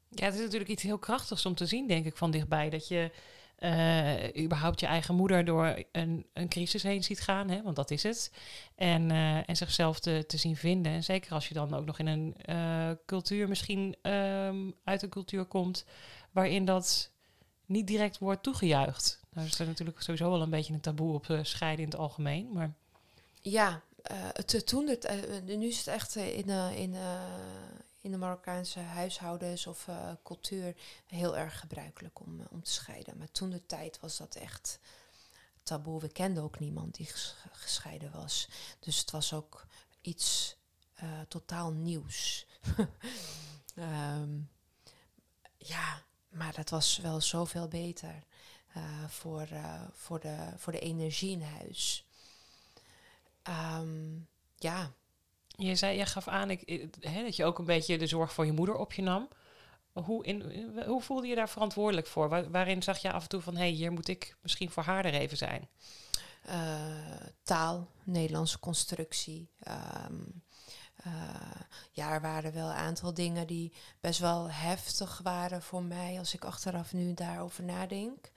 Ja, 0.10 0.26
het 0.26 0.34
is 0.34 0.42
natuurlijk 0.42 0.70
iets 0.70 0.84
heel 0.84 1.00
krachtigs 1.00 1.46
om 1.46 1.56
te 1.56 1.66
zien, 1.66 1.88
denk 1.88 2.06
ik, 2.06 2.18
van 2.18 2.32
dichtbij. 2.32 2.70
Dat 2.70 2.88
je 2.88 3.12
uh, 3.60 4.44
überhaupt 4.44 4.80
je 4.80 4.86
eigen 4.86 5.16
moeder 5.16 5.46
door 5.46 5.84
een, 5.92 6.26
een 6.34 6.50
crisis 6.50 6.84
heen 6.84 7.04
ziet 7.04 7.22
gaan, 7.22 7.50
hè, 7.50 7.62
want 7.62 7.76
dat 7.76 7.92
is 7.92 8.04
het. 8.04 8.32
En, 8.76 9.10
uh, 9.10 9.50
en 9.50 9.56
zichzelf 9.56 10.00
te, 10.00 10.24
te 10.28 10.38
zien 10.38 10.56
vinden. 10.56 10.92
En 10.92 11.04
zeker 11.04 11.32
als 11.32 11.48
je 11.48 11.54
dan 11.54 11.74
ook 11.74 11.86
nog 11.86 12.00
in 12.00 12.08
een 12.08 12.36
uh, 12.46 12.90
cultuur 13.06 13.48
misschien 13.48 13.96
um, 14.02 14.76
uit 14.84 15.02
een 15.02 15.10
cultuur 15.10 15.46
komt 15.46 15.86
waarin 16.32 16.66
dat 16.66 17.12
niet 17.66 17.88
direct 17.88 18.18
wordt 18.18 18.44
toegejuicht. 18.44 19.20
Daar 19.34 19.46
is 19.46 19.60
er 19.60 19.68
natuurlijk 19.68 20.02
sowieso 20.02 20.30
wel 20.30 20.42
een 20.42 20.50
beetje 20.50 20.74
een 20.74 20.80
taboe 20.80 21.14
op 21.14 21.40
scheiden 21.42 21.84
in 21.84 21.90
het 21.90 22.00
algemeen. 22.00 22.50
Maar... 22.54 22.74
Ja, 23.42 23.82
het, 24.34 24.68
toen 24.68 24.88
het, 24.88 25.12
nu 25.46 25.68
is 25.68 25.78
het 25.78 25.88
echt 25.88 26.16
in, 26.16 26.50
in, 26.76 26.96
in 28.08 28.14
de 28.14 28.20
Marokkaanse 28.20 28.80
huishoudens 28.80 29.68
of 29.68 29.88
uh, 29.88 30.12
cultuur 30.24 30.76
heel 31.06 31.38
erg 31.38 31.60
gebruikelijk 31.60 32.20
om, 32.20 32.40
eh, 32.40 32.46
om 32.50 32.64
te 32.64 32.72
scheiden. 32.72 33.18
Maar 33.18 33.32
toen 33.32 33.50
de 33.50 33.66
tijd 33.66 34.00
was 34.00 34.18
dat 34.18 34.36
echt 34.36 34.80
taboe. 35.64 36.00
We 36.00 36.12
kenden 36.12 36.44
ook 36.44 36.60
niemand 36.60 36.96
die 36.96 37.10
gescheiden 37.52 38.12
was. 38.12 38.50
Dus 38.80 39.00
het 39.00 39.12
was 39.12 39.34
ook 39.34 39.68
iets 40.02 40.56
uh, 41.04 41.20
totaal 41.28 41.72
nieuws. 41.72 42.46
um, 43.76 44.50
ja, 45.74 46.04
maar 46.30 46.54
dat 46.54 46.70
was 46.70 46.98
wel 46.98 47.22
zoveel 47.22 47.68
beter 47.68 48.24
voor, 49.08 49.48
voor, 49.94 50.20
de, 50.20 50.54
voor 50.58 50.72
de 50.72 50.80
energie 50.80 51.32
in 51.32 51.42
huis. 51.42 52.06
Um, 53.44 54.28
ja, 54.56 54.94
je 55.58 55.76
zei, 55.76 55.96
jij 55.96 56.06
gaf 56.06 56.28
aan 56.28 56.50
ik, 56.50 56.92
dat 57.02 57.36
je 57.36 57.46
ook 57.46 57.60
een 57.60 57.66
beetje 57.66 57.98
de 57.98 58.08
zorg 58.08 58.34
voor 58.34 58.46
je 58.46 58.52
moeder 58.52 58.76
op 58.76 58.94
je 58.94 59.02
nam. 59.02 59.28
Hoe, 59.94 60.26
in, 60.26 60.72
hoe 60.86 61.02
voelde 61.02 61.28
je 61.28 61.36
daar 61.36 61.50
verantwoordelijk 61.50 62.08
voor? 62.08 62.50
waarin 62.52 62.84
zag 62.84 62.98
je 62.98 63.12
af 63.12 63.24
en 63.24 63.30
toe 63.30 63.42
van, 63.42 63.56
hé, 63.56 63.66
hier 63.66 63.92
moet 63.92 64.08
ik 64.08 64.36
misschien 64.42 64.70
voor 64.70 64.84
haar 64.84 65.06
er 65.06 65.14
even 65.14 65.38
zijn? 65.38 65.70
Uh, 66.50 66.56
taal, 67.44 67.88
Nederlandse 68.04 68.60
constructie. 68.60 69.50
Um, 70.10 70.44
uh, 71.06 71.62
ja, 71.92 72.12
er 72.12 72.22
waren 72.22 72.54
wel 72.54 72.70
een 72.70 72.76
aantal 72.76 73.14
dingen 73.14 73.48
die 73.48 73.74
best 74.00 74.20
wel 74.20 74.52
heftig 74.52 75.20
waren 75.24 75.62
voor 75.62 75.84
mij 75.84 76.20
als 76.20 76.34
ik 76.34 76.46
achteraf 76.46 76.94
nu 76.94 77.14
daarover 77.14 77.64
nadenk. 77.64 78.32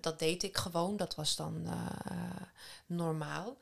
dat 0.00 0.18
deed 0.18 0.42
ik 0.42 0.56
gewoon. 0.56 0.96
Dat 0.96 1.14
was 1.14 1.36
dan 1.36 1.66
eh, 1.66 2.46
normaal. 2.86 3.56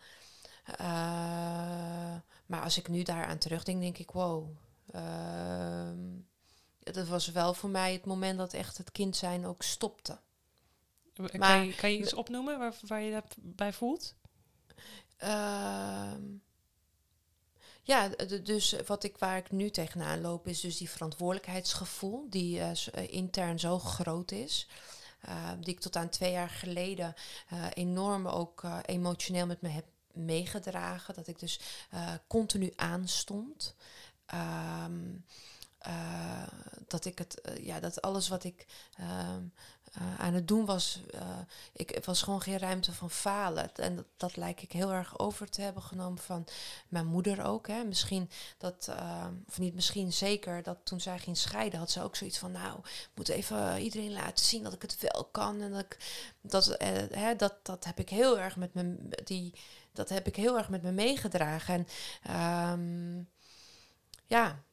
Eh, 2.48 2.54
maar 2.56 2.62
als 2.62 2.78
ik 2.78 2.88
nu 2.88 3.02
daaraan 3.02 3.38
terugdenk, 3.38 3.80
denk 3.80 3.98
ik, 3.98 4.10
wow. 4.10 4.48
ehm, 4.90 5.98
dat 6.78 7.08
was 7.08 7.26
wel 7.30 7.54
voor 7.54 7.70
mij 7.70 7.92
het 7.92 8.04
moment 8.06 8.38
dat 8.38 8.52
echt 8.52 8.78
het 8.78 8.92
kind 8.92 9.16
zijn 9.16 9.46
ook 9.46 9.62
stopte. 9.62 10.18
Kan, 11.14 11.28
Maar- 11.38 11.64
je, 11.64 11.74
kan 11.74 11.92
je 11.92 11.98
iets 11.98 12.14
opnoemen 12.14 12.58
waar, 12.58 12.74
waar 12.86 13.00
je 13.02 13.12
dat 13.12 13.34
bij 13.38 13.72
voelt? 13.72 14.14
Ehm, 15.16 16.22
ja, 17.82 18.08
dus 18.42 18.74
wat 18.86 19.04
ik, 19.04 19.18
waar 19.18 19.36
ik 19.36 19.50
nu 19.50 19.70
tegenaan 19.70 20.20
loop 20.20 20.46
is 20.46 20.60
dus 20.60 20.76
die 20.76 20.90
verantwoordelijkheidsgevoel 20.90 22.26
die 22.30 22.60
eh, 22.60 22.70
eh, 22.92 23.12
intern 23.12 23.58
zo 23.58 23.78
groot 23.78 24.30
is. 24.30 24.68
eh, 25.20 25.52
die 25.60 25.74
ik 25.74 25.80
tot 25.80 25.96
aan 25.96 26.08
twee 26.08 26.32
jaar 26.32 26.48
geleden 26.50 27.14
eh, 27.48 27.66
enorm 27.74 28.26
ook 28.28 28.62
eh, 28.64 28.78
emotioneel 28.86 29.46
met 29.46 29.60
me 29.60 29.68
heb 29.68 29.84
meegedragen. 30.18 31.14
Dat 31.14 31.26
ik 31.26 31.38
dus 31.38 31.60
eh, 31.90 32.12
continu 32.26 32.72
aanstond. 32.76 33.74
Ehm, 34.26 35.16
eh, 35.78 36.48
dat 36.86 37.04
ik 37.04 37.18
het, 37.18 37.40
eh, 37.40 37.64
ja, 37.66 37.80
dat 37.80 38.02
alles 38.02 38.28
wat 38.28 38.44
ik 38.44 38.66
eh, 39.92 40.18
aan 40.18 40.34
het 40.34 40.48
doen 40.48 40.64
was, 40.64 41.00
eh, 41.10 41.38
ik, 41.72 42.04
was 42.04 42.22
gewoon 42.22 42.40
geen 42.40 42.58
ruimte 42.58 42.92
van 42.92 43.10
falen. 43.10 43.74
En 43.76 43.96
dat, 43.96 44.04
dat 44.16 44.36
lijkt 44.36 44.62
ik 44.62 44.72
heel 44.72 44.92
erg 44.92 45.18
over 45.18 45.50
te 45.50 45.60
hebben 45.60 45.82
genomen 45.82 46.18
van 46.18 46.46
mijn 46.88 47.06
moeder 47.06 47.44
ook. 47.44 47.66
Hè. 47.66 47.84
Misschien 47.84 48.30
dat, 48.58 48.88
eh, 48.90 49.26
of 49.48 49.58
niet 49.58 49.74
misschien 49.74 50.12
zeker, 50.12 50.62
dat 50.62 50.78
toen 50.82 51.00
zij 51.00 51.18
ging 51.18 51.36
scheiden, 51.36 51.78
had 51.78 51.90
ze 51.90 52.02
ook 52.02 52.16
zoiets 52.16 52.38
van, 52.38 52.52
nou, 52.52 52.78
ik 52.78 53.10
moet 53.14 53.28
even 53.28 53.80
iedereen 53.80 54.12
laten 54.12 54.44
zien 54.44 54.62
dat 54.62 54.72
ik 54.72 54.82
het 54.82 54.96
wel 55.00 55.24
kan. 55.24 55.60
En 55.60 55.70
dat 55.70 55.80
ik, 55.80 55.96
dat, 56.40 56.76
hè, 57.10 57.36
dat, 57.36 57.54
dat 57.62 57.84
heb 57.84 57.98
ik 57.98 58.08
heel 58.08 58.38
erg 58.38 58.56
met 58.56 58.74
me, 58.74 58.96
die, 59.24 59.54
dat 59.92 60.08
heb 60.08 60.26
ik 60.26 60.36
heel 60.36 60.58
erg 60.58 60.68
met 60.68 60.82
me 60.82 60.92
meegedragen. 60.92 61.74
En 61.74 61.86
ehm, 62.22 63.22
ja. 64.26 64.66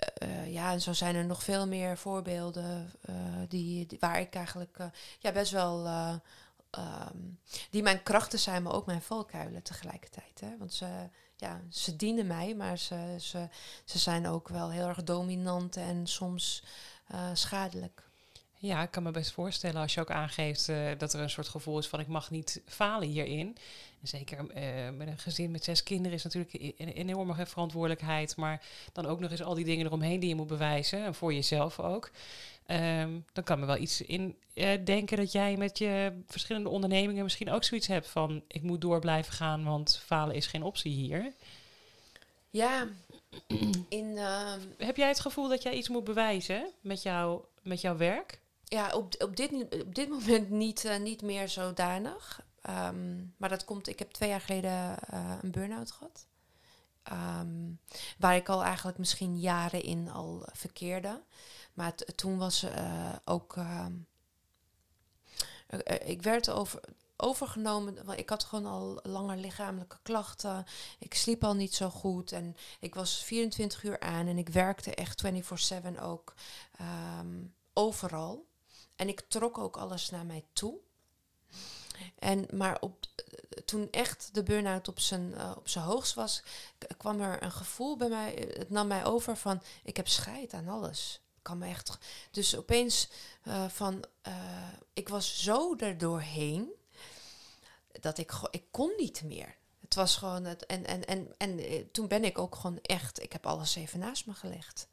Eh, 0.00 0.52
ja, 0.52 0.72
en 0.72 0.80
zo 0.80 0.92
zijn 0.92 1.14
er 1.14 1.24
nog 1.24 1.42
veel 1.42 1.66
meer 1.66 1.96
voorbeelden 1.98 2.92
eh, 3.00 3.14
die, 3.48 3.86
waar 4.00 4.20
ik 4.20 4.34
eigenlijk 4.34 4.78
eh, 4.78 4.86
ja, 5.18 5.32
best 5.32 5.52
wel. 5.52 5.86
eh, 5.86 6.14
ehm, 6.70 7.16
die 7.70 7.82
mijn 7.82 8.02
krachten 8.02 8.38
zijn, 8.38 8.62
maar 8.62 8.72
ook 8.72 8.86
mijn 8.86 9.02
valkuilen 9.02 9.62
tegelijkertijd. 9.62 10.40
Hè? 10.40 10.56
Want 10.58 10.72
ze, 10.72 11.08
ja, 11.36 11.60
ze 11.70 11.96
dienen 11.96 12.26
mij, 12.26 12.54
maar 12.54 12.78
ze, 12.78 13.16
ze, 13.20 13.48
ze 13.84 13.98
zijn 13.98 14.26
ook 14.28 14.48
wel 14.48 14.70
heel 14.70 14.86
erg 14.88 15.04
dominant 15.04 15.76
en 15.76 16.06
soms 16.06 16.62
eh, 17.06 17.30
schadelijk. 17.32 18.09
Ja, 18.62 18.82
ik 18.82 18.90
kan 18.90 19.02
me 19.02 19.10
best 19.10 19.30
voorstellen 19.30 19.80
als 19.80 19.94
je 19.94 20.00
ook 20.00 20.10
aangeeft 20.10 20.68
eh, 20.68 20.88
dat 20.98 21.12
er 21.12 21.20
een 21.20 21.30
soort 21.30 21.48
gevoel 21.48 21.78
is 21.78 21.86
van 21.86 22.00
ik 22.00 22.06
mag 22.06 22.30
niet 22.30 22.62
falen 22.66 23.08
hierin. 23.08 23.56
En 24.00 24.08
zeker 24.08 24.50
eh, 24.50 24.90
met 24.96 25.08
een 25.08 25.18
gezin 25.18 25.50
met 25.50 25.64
zes 25.64 25.82
kinderen 25.82 26.12
is 26.12 26.22
natuurlijk 26.22 26.52
e- 26.54 26.72
een 26.76 26.92
enorme 26.92 27.46
verantwoordelijkheid. 27.46 28.36
Maar 28.36 28.62
dan 28.92 29.06
ook 29.06 29.20
nog 29.20 29.30
eens 29.30 29.42
al 29.42 29.54
die 29.54 29.64
dingen 29.64 29.86
eromheen 29.86 30.20
die 30.20 30.28
je 30.28 30.34
moet 30.34 30.46
bewijzen. 30.46 31.04
En 31.04 31.14
voor 31.14 31.34
jezelf 31.34 31.78
ook. 31.78 32.10
Ehm, 32.66 33.18
dan 33.32 33.44
kan 33.44 33.60
me 33.60 33.66
wel 33.66 33.76
iets 33.76 34.00
in 34.00 34.36
eh, 34.54 34.84
denken 34.84 35.16
dat 35.16 35.32
jij 35.32 35.56
met 35.56 35.78
je 35.78 36.22
verschillende 36.26 36.68
ondernemingen 36.68 37.22
misschien 37.22 37.50
ook 37.50 37.64
zoiets 37.64 37.86
hebt 37.86 38.08
van 38.08 38.42
ik 38.48 38.62
moet 38.62 38.80
door 38.80 39.00
blijven 39.00 39.32
gaan, 39.32 39.64
want 39.64 40.00
falen 40.04 40.34
is 40.34 40.46
geen 40.46 40.62
optie 40.62 40.92
hier. 40.92 41.32
Ja, 42.50 42.88
in, 43.88 44.16
ehm, 44.16 44.60
Heb 44.78 44.96
jij 44.96 45.08
het 45.08 45.20
gevoel 45.20 45.48
dat 45.48 45.62
jij 45.62 45.72
iets 45.72 45.88
moet 45.88 46.04
bewijzen 46.04 46.70
met, 46.80 47.02
jou, 47.02 47.44
met 47.62 47.80
jouw 47.80 47.96
werk? 47.96 48.39
Ja, 48.70 48.94
op, 48.94 49.14
op, 49.22 49.36
dit, 49.36 49.52
op 49.82 49.94
dit 49.94 50.08
moment 50.08 50.50
niet, 50.50 50.84
eh, 50.84 50.98
niet 51.00 51.22
meer 51.22 51.48
zodanig. 51.48 52.40
Ehm, 52.62 53.16
maar 53.36 53.48
dat 53.48 53.64
komt, 53.64 53.88
ik 53.88 53.98
heb 53.98 54.10
twee 54.10 54.28
jaar 54.28 54.40
geleden 54.40 54.98
eh, 55.08 55.34
een 55.42 55.50
burn-out 55.50 55.90
gehad. 55.90 56.26
Ehm, 57.02 57.72
waar 58.18 58.36
ik 58.36 58.48
al 58.48 58.62
eigenlijk 58.64 58.98
misschien 58.98 59.38
jaren 59.40 59.82
in 59.82 60.10
al 60.10 60.42
verkeerde. 60.52 61.22
Maar 61.74 61.94
toen 61.94 62.38
was 62.38 62.62
eh, 62.62 63.12
ook. 63.24 63.56
ehm, 63.56 63.92
eh, 65.66 65.78
eh, 65.84 66.08
ik 66.08 66.22
werd 66.22 66.50
over, 66.50 66.80
overgenomen. 67.16 68.04
Want 68.04 68.18
ik 68.18 68.28
had 68.28 68.44
gewoon 68.44 68.66
al 68.66 69.00
langer 69.02 69.36
lichamelijke 69.36 69.98
klachten. 70.02 70.64
Ik 70.98 71.14
sliep 71.14 71.44
al 71.44 71.54
niet 71.54 71.74
zo 71.74 71.88
goed. 71.90 72.32
En 72.32 72.56
ik 72.80 72.94
was 72.94 73.24
24 73.24 73.82
uur 73.84 74.00
aan 74.00 74.26
en 74.26 74.38
ik 74.38 74.48
werkte 74.48 74.94
echt 74.94 75.20
24-7 75.20 76.00
ook 76.00 76.34
overal. 77.72 78.48
En 79.00 79.08
ik 79.08 79.20
trok 79.28 79.58
ook 79.58 79.76
alles 79.76 80.10
naar 80.10 80.26
mij 80.26 80.44
toe. 80.52 80.74
En, 82.18 82.46
maar 82.52 82.80
op, 82.80 83.06
toen 83.64 83.90
echt 83.90 84.28
de 84.32 84.42
burn-out 84.42 84.88
op 84.88 85.00
zijn, 85.00 85.34
eh, 85.34 85.52
op 85.56 85.68
zijn 85.68 85.84
hoogst 85.84 86.14
was, 86.14 86.42
kwam 86.96 87.20
er 87.20 87.42
een 87.42 87.52
gevoel 87.52 87.96
bij 87.96 88.08
mij. 88.08 88.34
eh, 88.48 88.58
Het 88.58 88.70
nam 88.70 88.86
mij 88.86 89.04
over 89.04 89.36
van: 89.36 89.62
ik 89.84 89.96
heb 89.96 90.08
scheid 90.08 90.52
aan 90.52 90.68
alles. 90.68 91.20
Kan 91.42 91.58
me 91.58 91.66
echt, 91.66 91.98
dus 92.30 92.56
opeens 92.56 93.08
eh, 93.42 93.68
van: 93.68 94.04
ik 94.92 95.08
was 95.08 95.42
zo 95.42 95.76
er 95.76 95.98
doorheen 95.98 96.72
dat 98.00 98.18
ik, 98.18 98.32
ik 98.50 98.64
kon 98.70 98.92
niet 98.96 99.22
meer. 99.22 99.56
Het 99.80 99.94
was 99.94 100.16
gewoon 100.16 100.44
het. 100.44 100.66
En, 100.66 100.86
en, 100.86 101.04
en, 101.06 101.34
en 101.38 101.90
toen 101.90 102.08
ben 102.08 102.24
ik 102.24 102.38
ook 102.38 102.54
gewoon 102.54 102.78
echt. 102.82 103.22
Ik 103.22 103.32
heb 103.32 103.46
alles 103.46 103.74
even 103.74 103.98
naast 103.98 104.26
me 104.26 104.34
gelegd. 104.34 104.88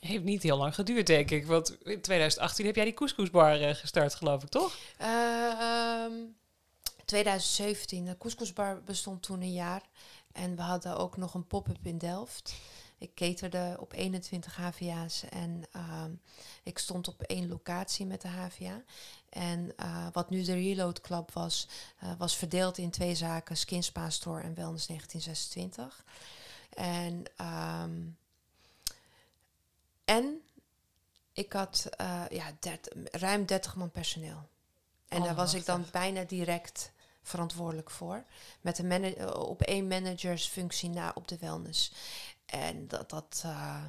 Heeft 0.00 0.24
niet 0.24 0.42
heel 0.42 0.56
lang 0.56 0.74
geduurd, 0.74 1.06
denk 1.06 1.30
ik. 1.30 1.46
Want 1.46 1.76
in 1.84 2.00
2018 2.00 2.66
heb 2.66 2.74
jij 2.74 2.84
die 2.84 2.94
couscousbar 2.94 3.60
eh, 3.60 3.74
gestart, 3.74 4.14
geloof 4.14 4.42
ik, 4.42 4.48
toch? 4.48 4.76
Eh, 4.96 5.08
ehm, 5.60 6.12
2017, 7.04 8.04
de 8.04 8.18
Couscousbar 8.18 8.82
bestond 8.82 9.22
toen 9.22 9.40
een 9.40 9.52
jaar. 9.52 9.82
En 10.32 10.56
we 10.56 10.62
hadden 10.62 10.98
ook 10.98 11.16
nog 11.16 11.34
een 11.34 11.46
pop-up 11.46 11.86
in 11.86 11.98
Delft. 11.98 12.54
Ik 12.98 13.14
caterde 13.14 13.76
op 13.80 13.92
21 13.92 14.56
HVA's 14.56 15.24
en 15.30 15.62
ehm, 15.72 16.10
ik 16.62 16.78
stond 16.78 17.08
op 17.08 17.22
één 17.22 17.48
locatie 17.48 18.06
met 18.06 18.20
de 18.20 18.28
HVA. 18.28 18.82
En 19.28 19.72
eh, 19.76 20.06
wat 20.12 20.30
nu 20.30 20.42
de 20.42 20.54
Reload 20.54 21.00
Club 21.00 21.32
was, 21.32 21.68
was 22.18 22.36
verdeeld 22.36 22.78
in 22.78 22.90
twee 22.90 23.14
zaken: 23.14 23.56
Skin 23.56 23.82
Spa 23.82 24.10
Store 24.10 24.42
en 24.42 24.54
Wellness 24.54 24.86
1926. 24.86 26.04
En, 26.70 27.22
ehm, 27.36 27.92
en 30.06 30.40
ik 31.32 31.52
had 31.52 31.86
eh, 31.96 32.24
ja, 32.30 32.52
dert- 32.60 32.94
ruim 33.10 33.46
30 33.46 33.74
man 33.76 33.90
personeel. 33.90 34.48
En 35.08 35.22
daar 35.22 35.34
was 35.34 35.54
ik 35.54 35.64
dan 35.64 35.86
bijna 35.90 36.24
direct 36.24 36.92
verantwoordelijk 37.22 37.90
voor. 37.90 38.24
Met 38.60 38.78
een 38.78 38.92
eh, 39.16 39.30
op 39.34 39.62
één 39.62 39.88
managersfunctie 39.88 40.88
na 40.88 41.12
op 41.14 41.28
de 41.28 41.38
wellness. 41.38 41.92
En 42.46 42.88
dat, 42.88 43.10
dat 43.10 43.42
eh, 43.44 43.84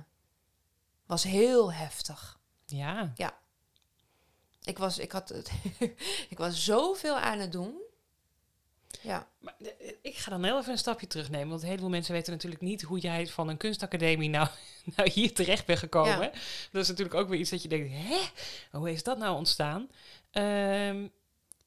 was 1.05 1.23
heel 1.23 1.73
heftig. 1.73 2.39
Ja. 3.15 3.37
Ik 4.61 4.77
was, 4.77 4.97
ik 4.97 5.11
had 5.11 5.33
ik 6.29 6.37
was 6.37 6.63
zoveel 6.63 7.17
aan 7.17 7.39
het 7.39 7.51
doen. 7.51 7.81
Ja, 9.01 9.27
Maar, 9.39 9.55
eh, 9.59 9.91
ik 10.01 10.15
ga 10.17 10.29
dan 10.29 10.43
heel 10.43 10.57
even 10.59 10.71
een 10.71 10.77
stapje 10.77 11.07
terugnemen. 11.07 11.49
Want 11.49 11.61
een 11.61 11.67
heleboel 11.67 11.89
mensen 11.89 12.13
weten 12.13 12.33
natuurlijk 12.33 12.61
niet 12.61 12.81
hoe 12.81 12.99
jij 12.99 13.27
van 13.27 13.49
een 13.49 13.57
kunstacademie 13.57 14.29
nou, 14.29 14.47
nou 14.95 15.09
hier 15.09 15.33
terecht 15.33 15.65
bent 15.65 15.79
gekomen. 15.79 16.21
Ja. 16.21 16.31
Dat 16.71 16.81
is 16.81 16.87
natuurlijk 16.87 17.15
ook 17.15 17.29
weer 17.29 17.39
iets 17.39 17.49
dat 17.49 17.61
je 17.61 17.67
denkt, 17.67 17.93
hè? 17.93 18.17
Hoe 18.71 18.91
is 18.91 19.03
dat 19.03 19.17
nou 19.17 19.35
ontstaan? 19.35 19.89
Ehm, 20.31 21.07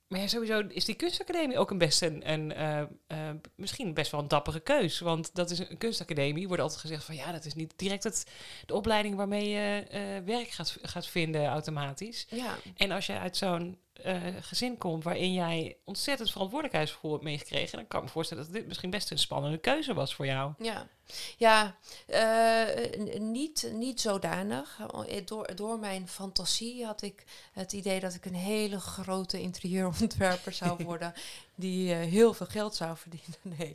maar 0.09 0.21
ja, 0.21 0.27
sowieso 0.27 0.67
is 0.69 0.85
die 0.85 0.95
kunstacademie 0.95 1.59
ook 1.59 1.71
een 1.71 1.79
best 1.79 2.03
een, 2.03 2.31
een 2.31 2.53
eh, 2.53 2.81
eh, 2.81 3.35
misschien 3.55 3.95
best 3.95 4.11
wel 4.11 4.21
een 4.21 4.29
dappere 4.29 4.61
keus. 4.61 4.99
Want 4.99 5.35
dat 5.35 5.51
is 5.51 5.59
een, 5.59 5.71
een 5.71 5.79
kunstacademie. 5.79 6.47
Wordt 6.47 6.63
altijd 6.63 6.81
gezegd 6.81 7.05
van 7.05 7.15
ja, 7.15 7.33
dat 7.33 7.45
is 7.45 7.55
niet 7.55 7.73
direct 7.77 8.05
het, 8.05 8.27
de 8.67 8.75
opleiding 8.75 9.17
waarmee 9.17 9.49
je 9.49 9.85
werk 10.25 10.49
gaat, 10.49 10.77
gaat 10.83 11.07
vinden 11.07 11.47
automatisch. 11.47 12.27
ja, 12.31 12.57
En 12.77 12.91
als 12.91 13.07
je 13.07 13.19
uit 13.19 13.37
zo'n 13.37 13.79
eh, 14.03 14.17
gezin 14.41 14.79
komt 14.79 15.05
waarin 15.05 15.33
jij 15.33 15.77
ontzettend 15.85 16.31
verantwoordelijkheidsgevoel 16.31 17.11
hebt 17.13 17.25
meegekregen, 17.25 17.79
dan 17.79 17.87
kan 17.89 17.99
ik 18.01 18.07
me 18.07 18.13
voorstellen 18.13 18.45
dat 18.45 18.53
dit 18.53 18.67
misschien 18.67 18.91
best 18.91 19.11
een 19.11 19.19
spannende 19.19 19.59
keuze 19.59 19.95
was 19.95 20.15
voor 20.15 20.27
jou. 20.27 20.53
ja. 20.59 20.87
Ja, 21.37 21.77
eh, 22.07 23.19
niet, 23.19 23.71
niet 23.73 24.01
zodanig. 24.01 24.79
Eh, 25.09 25.21
Door, 25.25 25.55
door 25.55 25.79
mijn 25.79 26.09
fantasie 26.09 26.85
had 26.87 27.03
ik 27.03 27.25
het 27.53 27.73
idee 27.73 28.01
dat 28.01 28.15
ik 28.15 28.25
een 28.25 28.35
hele 28.35 28.81
grote 28.81 29.41
interieurontwerper 29.41 30.53
zou 30.53 30.85
worden. 30.85 31.13
die 31.55 31.93
heel 31.93 32.35
veel 32.35 32.47
geld 32.47 32.75
zou 32.75 32.97
verdienen. 32.97 33.29
Nee. 33.59 33.75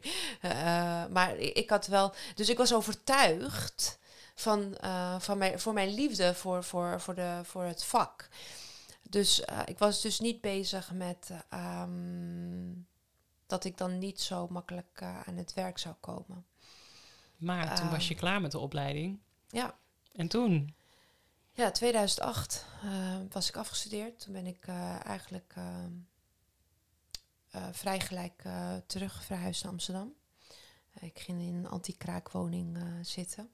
Maar 1.09 1.37
ik 1.37 1.69
had 1.69 1.87
wel. 1.87 2.13
Dus 2.35 2.49
ik 2.49 2.57
was 2.57 2.73
overtuigd 2.73 3.99
van, 4.35 4.77
van 5.19 5.37
mijn, 5.37 5.59
voor 5.59 5.73
mijn 5.73 5.93
liefde 5.93 6.33
voor, 6.33 6.63
voor, 6.63 7.01
voor, 7.01 7.15
de, 7.15 7.39
voor 7.43 7.63
het 7.63 7.83
vak. 7.83 8.27
Dus 9.15 9.45
eh, 9.45 9.59
ik 9.65 9.77
was 9.77 10.01
dus 10.01 10.19
niet 10.19 10.41
bezig 10.41 10.91
met 10.91 11.29
eh, 11.29 11.39
ehm, 11.49 12.73
dat 13.45 13.63
ik 13.63 13.77
dan 13.77 13.97
niet 13.97 14.21
zo 14.21 14.47
makkelijk 14.47 15.01
eh, 15.01 15.21
aan 15.21 15.37
het 15.37 15.53
werk 15.53 15.77
zou 15.77 15.95
komen. 15.99 16.45
Maar 17.37 17.75
toen 17.75 17.89
was 17.89 18.07
je 18.07 18.15
klaar 18.15 18.41
met 18.41 18.51
de 18.51 18.59
opleiding. 18.59 19.19
Ja, 19.47 19.77
En 20.13 20.27
toen? 20.27 20.75
Ja, 21.51 21.71
2008 21.71 22.65
uh, 22.83 23.15
was 23.31 23.49
ik 23.49 23.55
afgestudeerd. 23.55 24.19
Toen 24.19 24.33
ben 24.33 24.45
ik 24.45 24.67
eigenlijk 25.03 25.53
uh, 25.57 25.85
vrij 27.71 27.99
gelijk 27.99 28.43
terug 28.85 29.23
verhuisd 29.23 29.63
naar 29.63 29.71
Amsterdam. 29.71 30.13
ik 30.99 31.19
ging 31.19 31.41
in 31.41 31.55
een 31.55 31.67
anti-kraakwoning 31.67 32.77
zitten. 33.01 33.49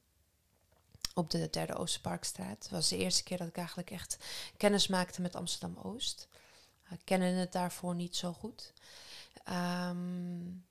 Op 1.13 1.29
de 1.29 1.49
derde 1.49 1.75
Oosterparkstraat. 1.75 2.63
Het 2.63 2.69
was 2.69 2.89
de 2.89 2.97
eerste 2.97 3.23
keer 3.23 3.37
dat 3.37 3.47
ik 3.47 3.57
eigenlijk 3.57 3.91
echt 3.91 4.17
kennis 4.57 4.87
maakte 4.87 5.21
met 5.21 5.35
Amsterdam-Oost. 5.35 6.27
Ik 6.89 7.01
kende 7.03 7.25
het 7.25 7.51
daarvoor 7.51 7.95
niet 7.95 8.15
zo 8.15 8.33
goed. 8.33 8.73
Um, 9.49 10.65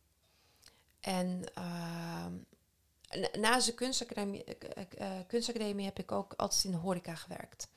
en 1.00 1.44
ehm, 1.54 2.32
na 3.40 3.60
de 3.60 3.74
kunstacademie, 3.74 4.44
uh, 4.98 5.06
kunstacademie 5.26 5.84
heb 5.84 5.98
ik 5.98 6.12
ook 6.12 6.34
altijd 6.36 6.64
in 6.64 6.70
de 6.70 6.76
horeca 6.76 7.14
gewerkt. 7.14 7.68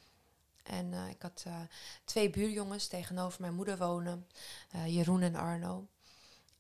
En 0.63 0.91
uh, 0.91 1.09
ik 1.09 1.21
had 1.21 1.43
uh, 1.47 1.61
twee 2.05 2.29
buurjongens 2.29 2.87
tegenover 2.87 3.41
mijn 3.41 3.53
moeder 3.53 3.77
wonen, 3.77 4.27
Jeroen 4.85 5.21
en 5.21 5.35
Arno. 5.35 5.87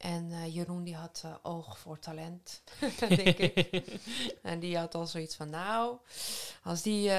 En 0.03 0.51
Jeroen 0.51 0.83
die 0.83 0.95
had 0.95 1.23
oog 1.41 1.79
voor 1.79 1.99
talent, 1.99 2.61
denk 2.99 3.37
ik. 3.37 3.85
en 4.41 4.59
die 4.59 4.77
had 4.77 4.95
al 4.95 5.07
zoiets 5.07 5.35
van, 5.35 5.49
nou, 5.49 5.97
als 6.63 6.81
die 6.81 7.09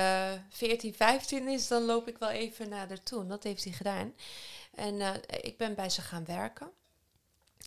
14, 0.49 0.95
15 0.95 1.49
is, 1.49 1.69
dan 1.69 1.85
loop 1.85 2.09
ik 2.09 2.19
wel 2.19 2.31
even 2.31 2.69
naar 2.69 2.89
haar 2.89 3.03
toe. 3.03 3.21
En 3.21 3.29
dat 3.29 3.43
heeft 3.43 3.65
hij 3.65 3.73
gedaan. 3.73 4.15
En 4.75 5.23
ik 5.43 5.57
ben 5.57 5.75
bij 5.75 5.91
ze 5.91 6.03
gaan 6.03 6.25
werken. 6.25 6.71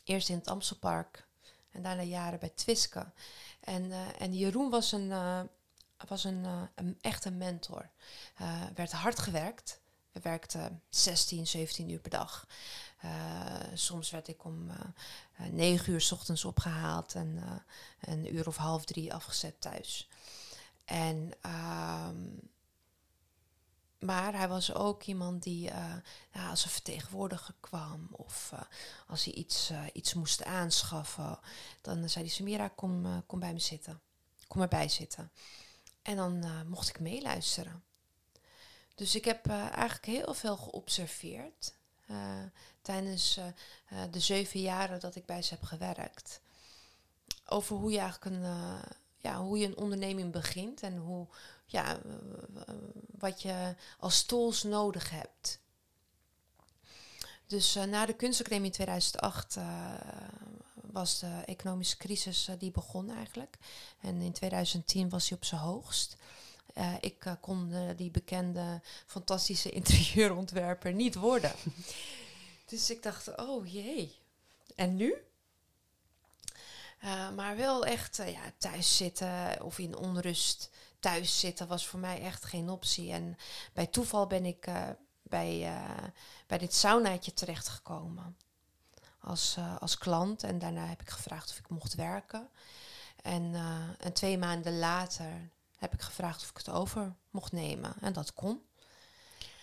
Eerst 0.04 0.30
in 0.30 0.38
het 0.38 0.48
Amstelpark 0.48 1.28
en 1.72 1.82
daarna 1.82 2.04
jaren 2.04 2.40
bij 2.40 2.52
Twiske. 2.56 3.12
En, 3.60 3.92
en 4.18 4.34
Jeroen 4.34 4.70
was 4.70 4.92
een, 4.92 5.10
was 6.08 6.24
een, 6.24 6.46
een 6.76 6.98
echte 7.02 7.32
mentor. 7.32 7.90
werd 8.76 8.92
hard 8.92 9.20
gewerkt. 9.20 9.80
We 10.12 10.20
werkten 10.24 10.82
16, 10.90 11.48
17 11.48 11.90
uur 11.90 12.00
per 12.00 12.12
dag. 12.12 12.48
Soms 13.74 14.10
werd 14.10 14.28
ik 14.28 14.46
om 14.46 14.72
9 15.52 15.94
uur 15.94 16.02
s 16.02 16.12
ochtends 16.12 16.46
opgehaald 16.46 17.16
en 17.16 17.64
een 18.00 18.36
uur 18.36 18.48
of 18.48 18.58
half 18.58 18.86
drie 18.86 19.14
afgezet 19.14 19.62
thuis. 19.62 20.10
En 20.86 21.32
ehm, 21.42 22.26
maar 24.00 24.34
hij 24.34 24.48
was 24.48 24.74
ook 24.74 25.04
iemand 25.04 25.44
die 25.44 25.62
ja, 26.32 26.50
als 26.50 26.64
een 26.64 26.70
vertegenwoordiger 26.70 27.56
kwam 27.60 28.08
of 28.12 28.54
als 29.08 29.24
hij 29.24 29.34
iets, 29.34 29.72
iets 29.94 30.14
moest 30.14 30.44
aanschaffen, 30.44 31.40
dan 31.82 32.10
zei 32.10 32.26
hij: 32.26 32.34
Samira, 32.34 32.68
kom, 32.68 33.24
kom 33.26 33.40
bij 33.40 33.54
me 33.54 33.60
zitten. 33.60 34.02
Kom 34.48 34.62
erbij 34.62 34.90
zitten. 34.90 35.32
En 36.02 36.16
dan 36.16 36.68
mocht 36.68 36.90
ik 36.90 37.00
meeluisteren. 37.00 37.84
Dus 38.96 39.16
ik 39.16 39.26
heb 39.26 39.48
eigenlijk 39.48 40.06
heel 40.06 40.34
veel 40.34 40.58
geobserveerd 40.58 41.74
tijdens 42.82 43.40
de 44.12 44.20
zeven 44.20 44.60
jaren 44.60 45.00
dat 45.00 45.16
ik 45.16 45.26
bij 45.26 45.42
ze 45.42 45.54
heb 45.54 45.64
gewerkt. 45.64 46.42
Over 47.46 47.76
hoe 47.76 47.92
je 47.92 48.00
eigenlijk 48.00 48.36
een, 48.36 48.52
ja, 49.18 49.38
hoe 49.42 49.58
je 49.58 49.66
een 49.66 49.78
onderneming 49.78 50.32
begint 50.32 50.82
en 50.82 50.98
hoe, 50.98 51.28
ja, 51.66 52.00
wat 53.18 53.42
je 53.42 53.76
als 54.00 54.24
tools 54.24 54.64
nodig 54.64 55.10
hebt. 55.10 55.60
Dus 57.48 57.74
na 57.74 58.06
de 58.06 58.14
kunstacademie 58.14 58.66
in 58.66 58.72
2008 58.72 59.56
uh, 59.56 59.94
was 60.82 61.20
de 61.20 61.42
economische 61.46 61.98
crisis 61.98 62.50
die 62.58 62.72
begon 62.72 63.10
eigenlijk. 63.10 63.58
En 64.02 64.22
in 64.22 64.32
2010 64.32 65.10
was 65.10 65.30
hij 65.30 65.38
op 65.38 65.46
zijn 65.46 65.62
hoogst. 65.62 66.18
Uh, 66.78 66.94
ik 67.00 67.38
kon 67.42 67.74
die 67.96 68.12
bekende 68.12 68.82
fantastische 69.06 69.70
interieurontwerper 69.80 70.94
niet 70.94 71.16
worden. 71.16 71.52
dus 72.70 72.90
ik 72.90 73.04
dacht, 73.04 73.38
oh 73.38 73.72
jee. 73.72 74.16
En 74.76 74.96
nu? 74.96 75.16
maar 77.36 77.58
wel 77.58 77.86
echt 77.86 78.16
ja, 78.16 78.52
thuis 78.58 78.98
zitten 78.98 79.62
of 79.62 79.80
in 79.80 79.96
onrust 79.96 80.70
thuis 81.00 81.40
zitten 81.40 81.68
was 81.68 81.88
voor 81.88 82.00
mij 82.00 82.22
echt 82.22 82.46
geen 82.46 82.70
optie. 82.70 83.12
En 83.12 83.38
bij 83.74 83.88
toeval 83.88 84.28
ben 84.28 84.46
ik 84.46 84.68
bij, 85.24 85.74
bij 86.48 86.58
dit 86.58 86.74
saunaatje 86.74 87.34
terechtgekomen 87.34 88.38
als, 89.20 89.58
als 89.80 89.98
klant. 89.98 90.44
En 90.44 90.60
daarna 90.60 90.86
heb 90.86 91.02
ik 91.02 91.10
gevraagd 91.10 91.50
of 91.50 91.58
ik 91.58 91.70
mocht 91.70 91.96
werken. 91.96 92.50
En, 93.22 93.56
en 94.00 94.14
twee 94.14 94.38
maanden 94.38 94.80
later 94.80 95.50
heb 95.78 95.94
ik 95.94 96.02
gevraagd 96.02 96.42
of 96.42 96.50
ik 96.50 96.58
het 96.58 96.70
over 96.70 97.16
mocht 97.30 97.52
nemen. 97.52 97.94
En 98.02 98.14
dat 98.14 98.34
kon. 98.34 98.62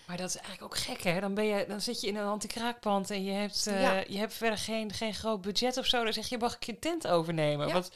Maar 0.07 0.17
dat 0.17 0.29
is 0.29 0.37
eigenlijk 0.37 0.65
ook 0.65 0.79
gek, 0.79 1.03
hè? 1.03 1.21
Dan, 1.21 1.35
ben 1.35 1.45
je, 1.45 1.65
dan 1.69 1.81
zit 1.81 2.01
je 2.01 2.07
in 2.07 2.17
een 2.17 2.27
anti-kraakpand 2.27 3.11
en 3.11 3.25
je 3.25 3.33
hebt, 3.33 3.65
ja. 3.65 4.05
je 4.09 4.19
hebt 4.19 4.35
verder 4.35 4.59
geen, 4.59 4.93
geen 4.93 5.15
groot 5.15 5.41
budget 5.41 5.77
of 5.77 5.87
zo. 5.87 6.05
Dan 6.05 6.13
zeg 6.13 6.29
je, 6.29 6.39
mag 6.39 6.55
ik 6.55 6.63
je 6.63 6.79
tent 6.79 7.07
overnemen? 7.07 7.67
Ja. 7.67 7.73
Want 7.73 7.91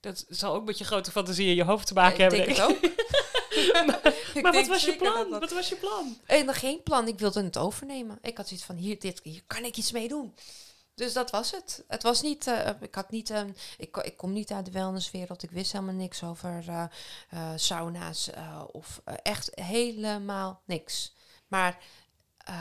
dat 0.00 0.24
zal 0.28 0.54
ook 0.54 0.64
met 0.64 0.78
je 0.78 0.84
grote 0.84 1.10
fantasie 1.10 1.48
in 1.48 1.54
je 1.54 1.64
hoofd 1.64 1.86
te 1.86 1.94
maken 1.94 2.20
hebben. 2.20 2.38
Ik 2.38 2.44
denk 2.44 2.58
het 2.58 2.66
ook. 2.66 2.80
maar, 3.86 4.00
maar 4.42 4.52
wat 4.52 4.66
was 4.66 4.84
je 4.84 4.96
plan? 4.96 5.28
Wat 5.28 5.52
was 5.52 5.68
je 5.68 5.76
plan? 5.76 6.16
En 6.26 6.46
nog 6.46 6.58
geen 6.58 6.82
plan. 6.82 7.08
Ik 7.08 7.18
wilde 7.18 7.42
het 7.42 7.58
overnemen. 7.58 8.18
Ik 8.22 8.36
had 8.36 8.48
zoiets 8.48 8.66
van, 8.66 8.76
hier, 8.76 8.98
dit, 8.98 9.20
hier 9.22 9.42
kan 9.46 9.64
ik 9.64 9.76
iets 9.76 9.92
mee 9.92 10.08
doen. 10.08 10.34
Dus 11.00 11.12
dat 11.12 11.30
was 11.30 11.50
het. 11.50 11.84
Het 11.88 12.02
was 12.02 12.22
niet, 12.22 12.46
uh, 12.46 12.68
ik 12.80 12.94
had 12.94 13.10
niet, 13.10 13.30
uh, 13.30 13.42
ik, 13.78 13.96
ik 13.96 14.16
kom 14.16 14.32
niet 14.32 14.52
uit 14.52 14.64
de 14.64 14.70
wellnesswereld. 14.70 15.42
Ik 15.42 15.50
wist 15.50 15.72
helemaal 15.72 15.94
niks 15.94 16.22
over 16.22 16.64
uh, 16.68 17.52
sauna's 17.56 18.30
of 18.72 19.02
echt 19.22 19.50
helemaal 19.54 20.62
niks. 20.64 21.14
Maar 21.48 21.78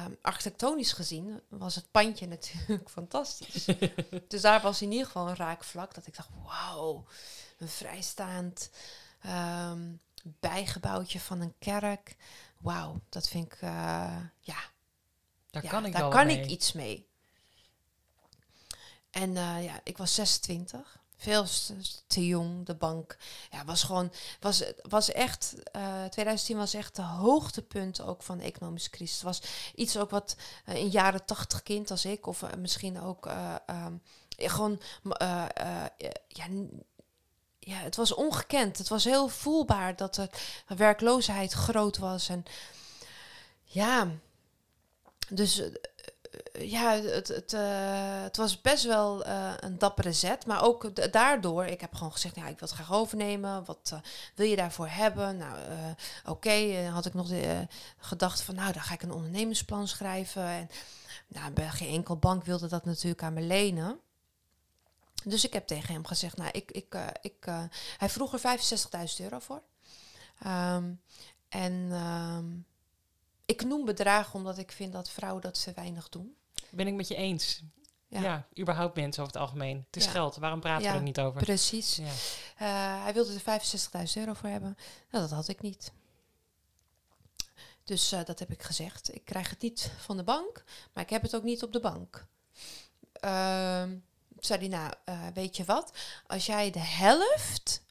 um, 0.05 0.17
architectonisch 0.21 0.91
gezien 0.91 1.41
was 1.47 1.75
het 1.75 1.91
pandje 1.91 2.27
natuurlijk 2.37 2.89
fantastisch. 2.89 3.65
dus 4.27 4.41
daar 4.41 4.61
was 4.61 4.81
in 4.81 4.91
ieder 4.91 5.05
geval 5.05 5.29
een 5.29 5.35
raakvlak 5.35 5.93
dat 5.93 6.07
ik 6.07 6.15
dacht, 6.15 6.29
wauw, 6.43 7.05
een 7.57 7.67
vrijstaand 7.67 8.69
um, 9.25 10.01
bijgebouwtje 10.23 11.19
van 11.19 11.41
een 11.41 11.53
kerk. 11.59 12.15
Wauw, 12.57 12.99
dat 13.09 13.27
vind 13.27 13.53
ik, 13.53 13.57
ja. 14.39 14.59
Daar 15.49 15.67
kan, 15.67 15.85
ik, 15.85 15.93
daar 15.93 16.09
kan 16.09 16.29
ik 16.29 16.45
iets 16.45 16.71
mee. 16.71 17.08
En 19.11 19.29
uh, 19.29 19.63
ja, 19.63 19.79
ik 19.83 19.97
was 19.97 20.13
26 20.13 20.99
veel 21.17 21.45
te 22.07 22.27
jong. 22.27 22.65
De 22.65 22.75
bank 22.75 23.17
ja, 23.51 23.65
was 23.65 23.83
gewoon, 23.83 24.11
was, 24.39 24.63
was 24.81 25.11
echt, 25.11 25.55
uh, 25.75 26.03
eh, 26.03 26.09
2010 26.09 26.57
was 26.57 26.73
echt 26.73 26.95
de 26.95 27.01
hoogtepunt 27.01 28.01
ook 28.01 28.23
van 28.23 28.37
de 28.37 28.43
economische 28.43 28.89
crisis. 28.89 29.15
Het 29.15 29.23
was 29.23 29.41
iets 29.75 29.97
ook 29.97 30.09
wat 30.09 30.35
uh, 30.65 30.75
in 30.75 30.89
jaren 30.89 31.25
80 31.25 31.63
kind 31.63 31.91
als 31.91 32.05
ik, 32.05 32.25
of 32.25 32.55
misschien 32.57 33.01
ook 33.01 33.29
um, 33.69 34.01
gewoon, 34.37 34.81
ja, 36.27 36.47
ja, 37.69 37.77
het 37.77 37.95
was 37.95 38.13
ongekend. 38.13 38.77
Het 38.77 38.87
was 38.87 39.03
heel 39.03 39.27
voelbaar 39.27 39.95
dat 39.95 40.15
de 40.15 40.29
werkloosheid 40.67 41.51
groot 41.51 41.97
was. 41.97 42.29
En 42.29 42.43
ja, 43.63 44.07
dus 45.29 45.59
eh, 45.59 45.67
ja, 46.59 46.91
het, 46.91 47.27
het, 47.27 47.51
het 48.23 48.37
was 48.37 48.61
best 48.61 48.83
wel 48.83 49.27
uh, 49.27 49.53
een 49.59 49.77
dappere 49.77 50.13
zet. 50.13 50.45
Maar 50.45 50.63
ook 50.63 51.11
daardoor, 51.11 51.65
ik 51.65 51.81
heb 51.81 51.93
gewoon 51.93 52.11
gezegd, 52.11 52.35
ja, 52.35 52.47
ik 52.47 52.59
wil 52.59 52.67
het 52.67 52.77
graag 52.77 52.93
overnemen. 52.93 53.65
Wat 53.65 53.89
uh, 53.93 53.99
wil 54.35 54.45
je 54.47 54.55
daarvoor 54.55 54.87
hebben? 54.87 55.37
Nou, 55.37 55.57
oké, 56.25 56.87
had 56.93 57.05
ik 57.05 57.13
nog 57.13 57.27
de 57.27 57.67
gedachte 57.97 58.43
van, 58.43 58.55
nou, 58.55 58.73
dan 58.73 58.81
ga 58.81 58.93
ik 58.93 59.01
een 59.01 59.11
ondernemingsplan 59.11 59.87
schrijven. 59.87 60.43
En 60.43 60.69
nou, 61.27 61.69
geen 61.69 61.93
enkel 61.93 62.17
bank 62.17 62.43
wilde 62.43 62.67
dat 62.67 62.85
natuurlijk 62.85 63.23
aan 63.23 63.33
me 63.33 63.41
lenen. 63.41 63.99
Dus 65.23 65.45
ik 65.45 65.53
heb 65.53 65.67
tegen 65.67 65.93
hem 65.93 66.05
gezegd, 66.05 66.37
nou, 66.37 66.49
ik, 66.51 66.71
ik, 66.71 66.95
ik, 67.21 67.45
hij 67.97 68.09
vroeg 68.09 68.33
er 68.33 68.59
65.000 69.19 69.23
euro 69.23 69.39
voor. 69.39 69.61
Um, 70.45 71.01
en 71.49 71.73
um, 71.91 72.65
ik 73.49 73.63
noem 73.63 73.85
bedragen 73.85 74.33
omdat 74.33 74.57
ik 74.57 74.71
vind 74.71 74.93
dat 74.93 75.09
vrouwen 75.09 75.41
dat 75.41 75.63
te 75.63 75.71
weinig 75.75 76.09
doen. 76.09 76.35
Ben 76.69 76.87
ik 76.87 76.93
met 76.93 77.07
je 77.07 77.15
eens. 77.15 77.61
Ja. 78.07 78.21
ja, 78.21 78.47
überhaupt 78.59 78.95
mensen 78.95 79.23
over 79.23 79.33
het 79.33 79.43
algemeen. 79.43 79.83
Het 79.85 79.95
is 79.95 80.05
geld, 80.05 80.35
waarom 80.35 80.59
praten 80.59 80.91
we 80.91 80.97
er 80.97 81.01
niet 81.01 81.19
over? 81.19 81.41
Precies. 81.41 81.95
Ja. 81.95 82.03
Uh, 82.05 83.03
hij 83.03 83.13
wilde 83.13 83.33
er 83.33 83.61
65.000 84.07 84.13
euro 84.13 84.33
voor 84.33 84.49
hebben. 84.49 84.77
Nou, 85.11 85.23
dat 85.23 85.31
had 85.31 85.47
ik 85.47 85.61
niet. 85.61 85.91
Dus 87.83 88.13
uh, 88.13 88.23
dat 88.25 88.39
heb 88.39 88.51
ik 88.51 88.63
gezegd. 88.63 89.15
Ik 89.15 89.25
krijg 89.25 89.49
het 89.49 89.61
niet 89.61 89.91
van 89.97 90.17
de 90.17 90.23
bank, 90.23 90.63
maar 90.93 91.03
ik 91.03 91.09
heb 91.09 91.21
het 91.21 91.35
ook 91.35 91.43
niet 91.43 91.63
op 91.63 91.73
de 91.73 91.79
bank. 91.79 92.25
Uh, 93.25 93.83
zei 94.39 94.59
hij, 94.59 94.67
nou, 94.67 94.93
uh, 95.09 95.27
weet 95.33 95.57
je 95.57 95.63
wat? 95.63 95.97
Als 96.27 96.45
jij 96.45 96.71
de 96.71 96.79
helft 96.79 97.81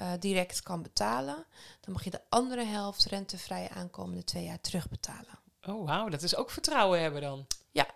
uh, 0.00 0.12
direct 0.18 0.62
kan 0.62 0.82
betalen, 0.82 1.44
dan 1.80 1.92
mag 1.92 2.04
je 2.04 2.10
de 2.10 2.20
andere 2.28 2.64
helft 2.64 3.04
rentevrij 3.04 3.68
aankomende 3.68 4.24
twee 4.24 4.44
jaar 4.44 4.60
terugbetalen. 4.60 5.38
Oh, 5.66 5.86
wauw, 5.86 6.08
dat 6.08 6.22
is 6.22 6.36
ook 6.36 6.50
vertrouwen 6.50 7.00
hebben 7.00 7.20
dan. 7.20 7.46
Ja, 7.70 7.86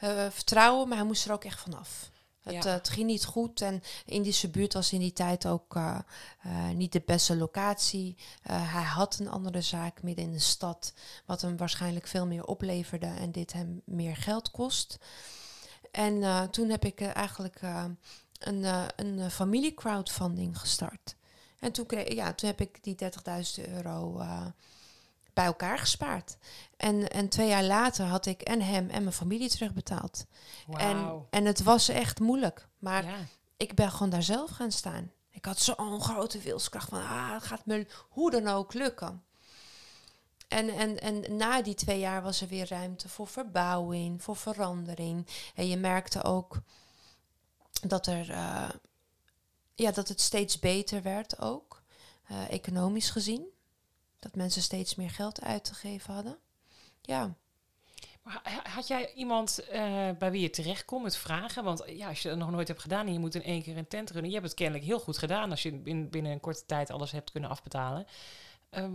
uh, 0.00 0.26
vertrouwen, 0.30 0.88
maar 0.88 0.96
hij 0.98 1.06
moest 1.06 1.24
er 1.24 1.32
ook 1.32 1.44
echt 1.44 1.60
vanaf. 1.60 2.12
Het, 2.42 2.52
Ja. 2.54 2.60
eh, 2.64 2.72
het 2.72 2.88
ging 2.88 3.06
niet 3.06 3.24
goed 3.24 3.60
en 3.60 3.82
Indische 4.04 4.48
buurt 4.50 4.72
was 4.72 4.92
in 4.92 4.98
die 5.00 5.12
tijd 5.12 5.46
ook 5.46 5.76
eh, 5.76 5.98
eh, 6.42 6.68
niet 6.68 6.92
de 6.92 7.02
beste 7.06 7.36
locatie. 7.36 8.16
Eh, 8.42 8.72
hij 8.74 8.82
had 8.82 9.18
een 9.18 9.28
andere 9.28 9.60
zaak 9.60 10.02
midden 10.02 10.24
in 10.24 10.32
de 10.32 10.38
stad, 10.38 10.92
wat 11.24 11.40
hem 11.40 11.56
waarschijnlijk 11.56 12.06
veel 12.06 12.26
meer 12.26 12.44
opleverde 12.44 13.06
en 13.06 13.32
dit 13.32 13.52
hem 13.52 13.82
meer 13.84 14.16
geld 14.16 14.50
kost. 14.50 14.98
En 15.90 16.22
eh, 16.22 16.42
toen 16.42 16.68
heb 16.68 16.84
ik 16.84 17.00
eh, 17.00 17.16
eigenlijk 17.16 17.56
eh, 17.62 17.84
een, 18.38 18.64
eh, 18.64 18.84
een 18.96 19.18
eh, 19.18 19.28
familie-crowdfunding 19.28 20.58
gestart. 20.58 21.14
En 21.64 21.72
toen, 21.72 21.86
kreeg, 21.86 22.12
ja, 22.14 22.32
toen 22.32 22.48
heb 22.48 22.60
ik 22.60 22.82
die 22.82 22.96
30.000 23.04 23.68
euro 23.68 24.18
eh, 24.18 24.46
bij 25.32 25.44
elkaar 25.44 25.78
gespaard. 25.78 26.36
En, 26.76 27.10
en 27.10 27.28
twee 27.28 27.48
jaar 27.48 27.62
later 27.64 28.04
had 28.06 28.26
ik 28.26 28.42
en 28.42 28.60
hem 28.60 28.90
en 28.90 29.02
mijn 29.02 29.14
familie 29.14 29.48
terugbetaald. 29.50 30.26
En, 30.76 31.26
en 31.30 31.44
het 31.44 31.62
was 31.62 31.88
echt 31.88 32.20
moeilijk. 32.20 32.68
Maar 32.78 33.04
Ja. 33.04 33.16
ik 33.56 33.74
ben 33.74 33.90
gewoon 33.90 34.10
daar 34.10 34.22
zelf 34.22 34.50
gaan 34.50 34.72
staan. 34.72 35.10
Ik 35.30 35.44
had 35.44 35.58
zo'n 35.58 36.00
grote 36.00 36.38
wilskracht 36.38 36.88
van, 36.88 36.98
ah, 36.98 37.32
het 37.32 37.42
gaat 37.42 37.66
me 37.66 37.86
hoe 38.08 38.30
dan 38.30 38.48
ook 38.48 38.74
lukken. 38.74 39.22
En, 40.48 40.68
en, 40.68 41.00
en 41.00 41.36
na 41.36 41.62
die 41.62 41.74
twee 41.74 41.98
jaar 41.98 42.22
was 42.22 42.40
er 42.40 42.48
weer 42.48 42.68
ruimte 42.68 43.08
voor 43.08 43.26
verbouwing, 43.28 44.22
voor 44.22 44.36
verandering. 44.36 45.26
En 45.54 45.66
je 45.68 45.76
merkte 45.76 46.22
ook 46.22 46.60
dat, 47.86 48.06
er, 48.06 48.30
eh, 48.30 48.68
ja, 49.74 49.90
dat 49.90 50.08
het 50.08 50.20
steeds 50.20 50.58
beter 50.58 51.02
werd 51.02 51.40
ook, 51.40 51.82
eh, 52.24 52.50
economisch 52.50 53.10
gezien. 53.10 53.46
Dat 54.18 54.34
mensen 54.34 54.62
steeds 54.62 54.94
meer 54.94 55.10
geld 55.10 55.40
uit 55.40 55.64
te 55.64 55.74
geven 55.74 56.14
hadden. 56.14 56.38
Ja, 57.00 57.34
Maar 58.22 58.62
had 58.74 58.86
jij 58.86 59.12
iemand 59.14 59.58
eh, 59.58 60.10
bij 60.18 60.30
wie 60.30 60.40
je 60.40 60.50
terecht 60.50 60.84
kon 60.84 61.02
met 61.02 61.16
vragen? 61.16 61.64
Want 61.64 61.82
ja, 61.86 62.08
als 62.08 62.22
je 62.22 62.28
het 62.28 62.38
nog 62.38 62.50
nooit 62.50 62.68
hebt 62.68 62.80
gedaan 62.80 63.06
en 63.06 63.12
je 63.12 63.18
moet 63.18 63.34
in 63.34 63.42
één 63.42 63.62
keer 63.62 63.76
een 63.76 63.88
tent 63.88 64.10
runnen. 64.10 64.30
Je 64.30 64.36
hebt 64.36 64.48
het 64.48 64.56
kennelijk 64.58 64.84
heel 64.84 65.00
goed 65.00 65.18
gedaan 65.18 65.50
als 65.50 65.62
je 65.62 65.72
bin- 65.72 66.10
binnen 66.10 66.32
een 66.32 66.40
korte 66.40 66.66
tijd 66.66 66.90
alles 66.90 67.10
hebt 67.10 67.30
kunnen 67.30 67.50
afbetalen. 67.50 68.06
Eh, 68.70 68.88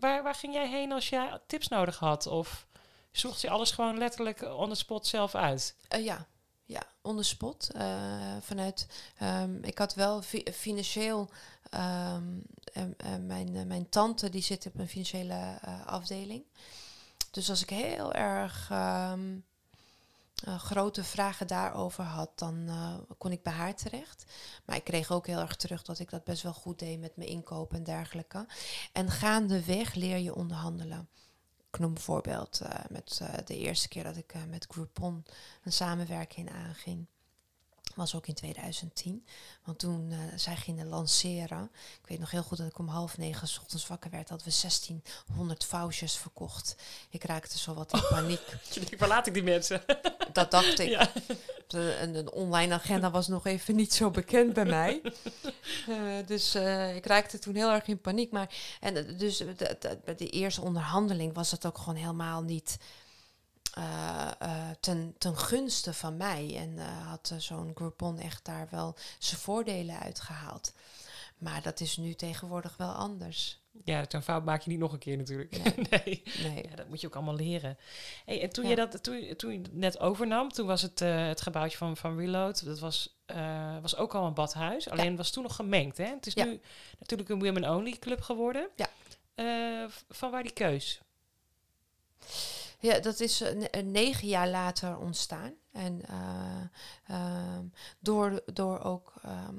waar, 0.00 0.22
waar 0.22 0.34
ging 0.34 0.52
jij 0.54 0.68
heen 0.68 0.92
als 0.92 1.08
jij 1.08 1.38
tips 1.46 1.68
nodig 1.68 1.98
had? 1.98 2.26
Of 2.26 2.66
zocht 3.10 3.40
je 3.40 3.50
alles 3.50 3.70
gewoon 3.70 3.98
letterlijk 3.98 4.42
on 4.42 4.68
the 4.68 4.74
spot 4.74 5.06
zelf 5.06 5.34
uit? 5.34 5.76
Eh, 5.88 6.04
ja, 6.04 6.26
ja, 6.68 6.82
on 7.02 7.16
the 7.16 7.22
spot. 7.22 7.70
eh, 7.74 8.36
vanuit, 8.40 8.86
ehm, 9.18 9.64
ik 9.64 9.78
had 9.78 9.94
wel 9.94 10.22
fi- 10.22 10.46
financieel, 10.52 11.28
ehm, 11.70 12.24
em, 12.72 13.26
mijn, 13.26 13.56
eh, 13.56 13.64
mijn 13.64 13.88
tante 13.88 14.30
die 14.30 14.42
zit 14.42 14.66
op 14.66 14.78
een 14.78 14.88
financiële 14.88 15.58
eh, 15.62 15.86
afdeling. 15.86 16.44
Dus 17.30 17.50
als 17.50 17.62
ik 17.62 17.70
heel 17.70 18.12
erg 18.12 18.68
ehm, 18.70 19.36
eh, 20.44 20.58
grote 20.58 21.04
vragen 21.04 21.46
daarover 21.46 22.04
had, 22.04 22.38
dan 22.38 22.70
kon 23.18 23.32
ik 23.32 23.42
bij 23.42 23.52
haar 23.52 23.74
terecht. 23.74 24.24
Maar 24.64 24.76
ik 24.76 24.84
kreeg 24.84 25.10
ook 25.10 25.26
heel 25.26 25.38
erg 25.40 25.56
terug 25.56 25.82
dat 25.82 25.98
ik 25.98 26.10
dat 26.10 26.24
best 26.24 26.42
wel 26.42 26.52
goed 26.54 26.78
deed 26.78 27.00
met 27.00 27.16
mijn 27.16 27.28
inkoop 27.28 27.72
en 27.74 27.84
dergelijke. 27.84 28.46
En 28.92 29.10
gaandeweg 29.10 29.94
leer 29.94 30.16
je 30.18 30.34
onderhandelen. 30.34 31.08
Ik 31.70 31.78
noem 31.78 31.94
bijvoorbeeld 31.94 32.60
eh, 32.60 32.84
met 32.88 33.20
eh, 33.22 33.34
de 33.44 33.56
eerste 33.56 33.88
keer 33.88 34.04
dat 34.04 34.16
ik 34.16 34.32
eh, 34.32 34.44
met 34.44 34.66
Groupon 34.68 35.24
een 35.62 35.72
samenwerking 35.72 36.50
aanging. 36.50 37.06
Was 37.98 38.14
ook 38.14 38.26
in 38.26 38.34
2010. 38.34 39.26
Want 39.64 39.78
toen 39.78 40.10
eh, 40.10 40.18
zij 40.36 40.56
gingen 40.56 40.86
lanceren. 40.86 41.70
Ik 42.02 42.08
weet 42.08 42.18
nog 42.18 42.30
heel 42.30 42.42
goed 42.42 42.58
dat 42.58 42.66
ik 42.66 42.78
om 42.78 42.88
half 42.88 43.18
negen 43.18 43.48
's 43.48 43.58
ochtends 43.58 43.86
wakker 43.86 44.10
werd. 44.10 44.28
Dat 44.28 44.44
we 44.44 44.50
1600 44.60 45.64
vouchers 45.64 46.16
verkocht. 46.16 46.76
Ik 47.10 47.24
raakte 47.24 47.58
zo 47.58 47.74
wat 47.74 47.92
in 47.92 48.02
paniek. 48.08 48.40
Waar 48.98 49.08
laat 49.08 49.26
ik 49.26 49.34
die 49.34 49.42
mensen? 49.42 49.82
Dat 50.32 50.50
dacht 50.50 50.78
ik. 50.78 50.88
Ja. 50.88 51.12
De, 51.66 51.98
een, 52.00 52.14
een 52.14 52.30
online 52.30 52.74
agenda 52.74 53.10
was 53.10 53.28
nog 53.28 53.46
even 53.46 53.76
niet 53.76 53.94
zo 53.94 54.10
bekend 54.10 54.52
bij 54.52 54.64
mij. 54.64 55.00
Eh, 55.88 56.26
dus 56.26 56.54
eh, 56.54 56.96
ik 56.96 57.06
raakte 57.06 57.38
toen 57.38 57.54
heel 57.54 57.70
erg 57.70 57.86
in 57.86 58.00
paniek. 58.00 58.30
Maar 58.30 58.54
en, 58.80 59.16
dus 59.16 59.36
de, 59.36 59.98
de 60.16 60.28
eerste 60.28 60.60
onderhandeling 60.60 61.34
was 61.34 61.50
het 61.50 61.66
ook 61.66 61.78
gewoon 61.78 61.94
helemaal 61.94 62.42
niet 62.42 62.78
eh, 63.74 64.30
eh, 64.38 64.70
ten, 64.80 65.14
ten 65.18 65.36
gunste 65.36 65.92
van 65.92 66.16
mij. 66.16 66.56
En 66.56 66.78
eh, 66.78 67.08
had 67.08 67.34
zo'n 67.38 67.72
Groupon 67.74 68.18
echt 68.18 68.44
daar 68.44 68.68
wel 68.70 68.96
zijn 69.18 69.40
voordelen 69.40 69.98
uitgehaald. 69.98 70.72
Maar 71.38 71.62
dat 71.62 71.80
is 71.80 71.96
nu 71.96 72.14
tegenwoordig 72.14 72.76
wel 72.76 72.92
anders. 72.92 73.60
Ja, 73.84 74.04
zo'n 74.08 74.22
fout 74.22 74.44
maak 74.44 74.62
je 74.62 74.70
niet 74.70 74.78
nog 74.78 74.92
een 74.92 74.98
keer 74.98 75.16
natuurlijk. 75.16 75.50
Nee. 75.50 75.74
nee. 75.90 76.22
Nee. 76.42 76.68
Ja, 76.70 76.76
dat 76.76 76.88
moet 76.88 77.00
je 77.00 77.06
ook 77.06 77.14
allemaal 77.14 77.34
leren. 77.34 77.78
Hey, 78.24 78.42
en 78.42 78.50
toen, 78.50 78.64
Ja. 78.64 78.70
je 78.70 78.76
dat, 78.76 79.02
toen, 79.02 79.36
toen 79.36 79.52
je 79.52 79.58
het 79.58 79.74
net 79.74 79.98
overnam, 79.98 80.48
toen 80.48 80.66
was 80.66 80.82
het, 80.82 81.00
eh, 81.00 81.26
het 81.26 81.40
gebouwtje 81.40 81.78
van, 81.78 81.96
van 81.96 82.18
Reload, 82.18 82.64
dat 82.64 82.78
was, 82.78 83.18
was 83.80 83.96
ook 83.96 84.14
al 84.14 84.26
een 84.26 84.34
badhuis. 84.34 84.88
Alleen 84.88 85.16
was 85.16 85.30
toen 85.30 85.42
nog 85.42 85.54
gemengd. 85.56 85.96
Hè? 85.96 86.04
Het 86.04 86.26
is 86.26 86.34
nu 86.34 86.60
natuurlijk 86.98 87.28
een 87.28 87.38
women-only 87.44 87.96
club 87.98 88.20
geworden. 88.20 88.68
Ja. 88.76 88.88
Van 90.08 90.30
waar 90.30 90.42
die 90.42 90.52
keus? 90.52 91.00
Ja, 92.80 92.98
dat 92.98 93.20
is 93.20 93.40
eh, 93.40 93.64
eh, 93.70 93.86
negen 93.86 94.28
jaar 94.28 94.48
later 94.48 94.98
ontstaan. 94.98 95.54
En 95.72 96.02
eh, 96.06 96.62
ehm, 97.06 97.64
door, 97.98 98.42
door 98.52 98.80
ook. 98.80 99.12
ehm, 99.22 99.56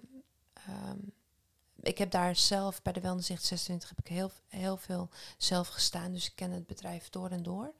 ehm, 0.53 0.97
ik 1.81 1.97
heb 1.97 2.11
daar 2.11 2.35
zelf 2.35 2.81
bij 2.81 2.93
de 2.93 3.01
Welnizicht 3.01 3.43
26 3.43 3.89
heb 3.89 3.99
ik 3.99 4.07
heel, 4.07 4.31
heel 4.47 4.77
veel 4.77 5.09
zelf 5.37 5.67
gestaan. 5.67 6.11
Dus 6.11 6.25
ik 6.25 6.35
ken 6.35 6.51
het 6.51 6.67
bedrijf 6.67 7.09
door 7.09 7.29
en 7.29 7.43
door. 7.43 7.73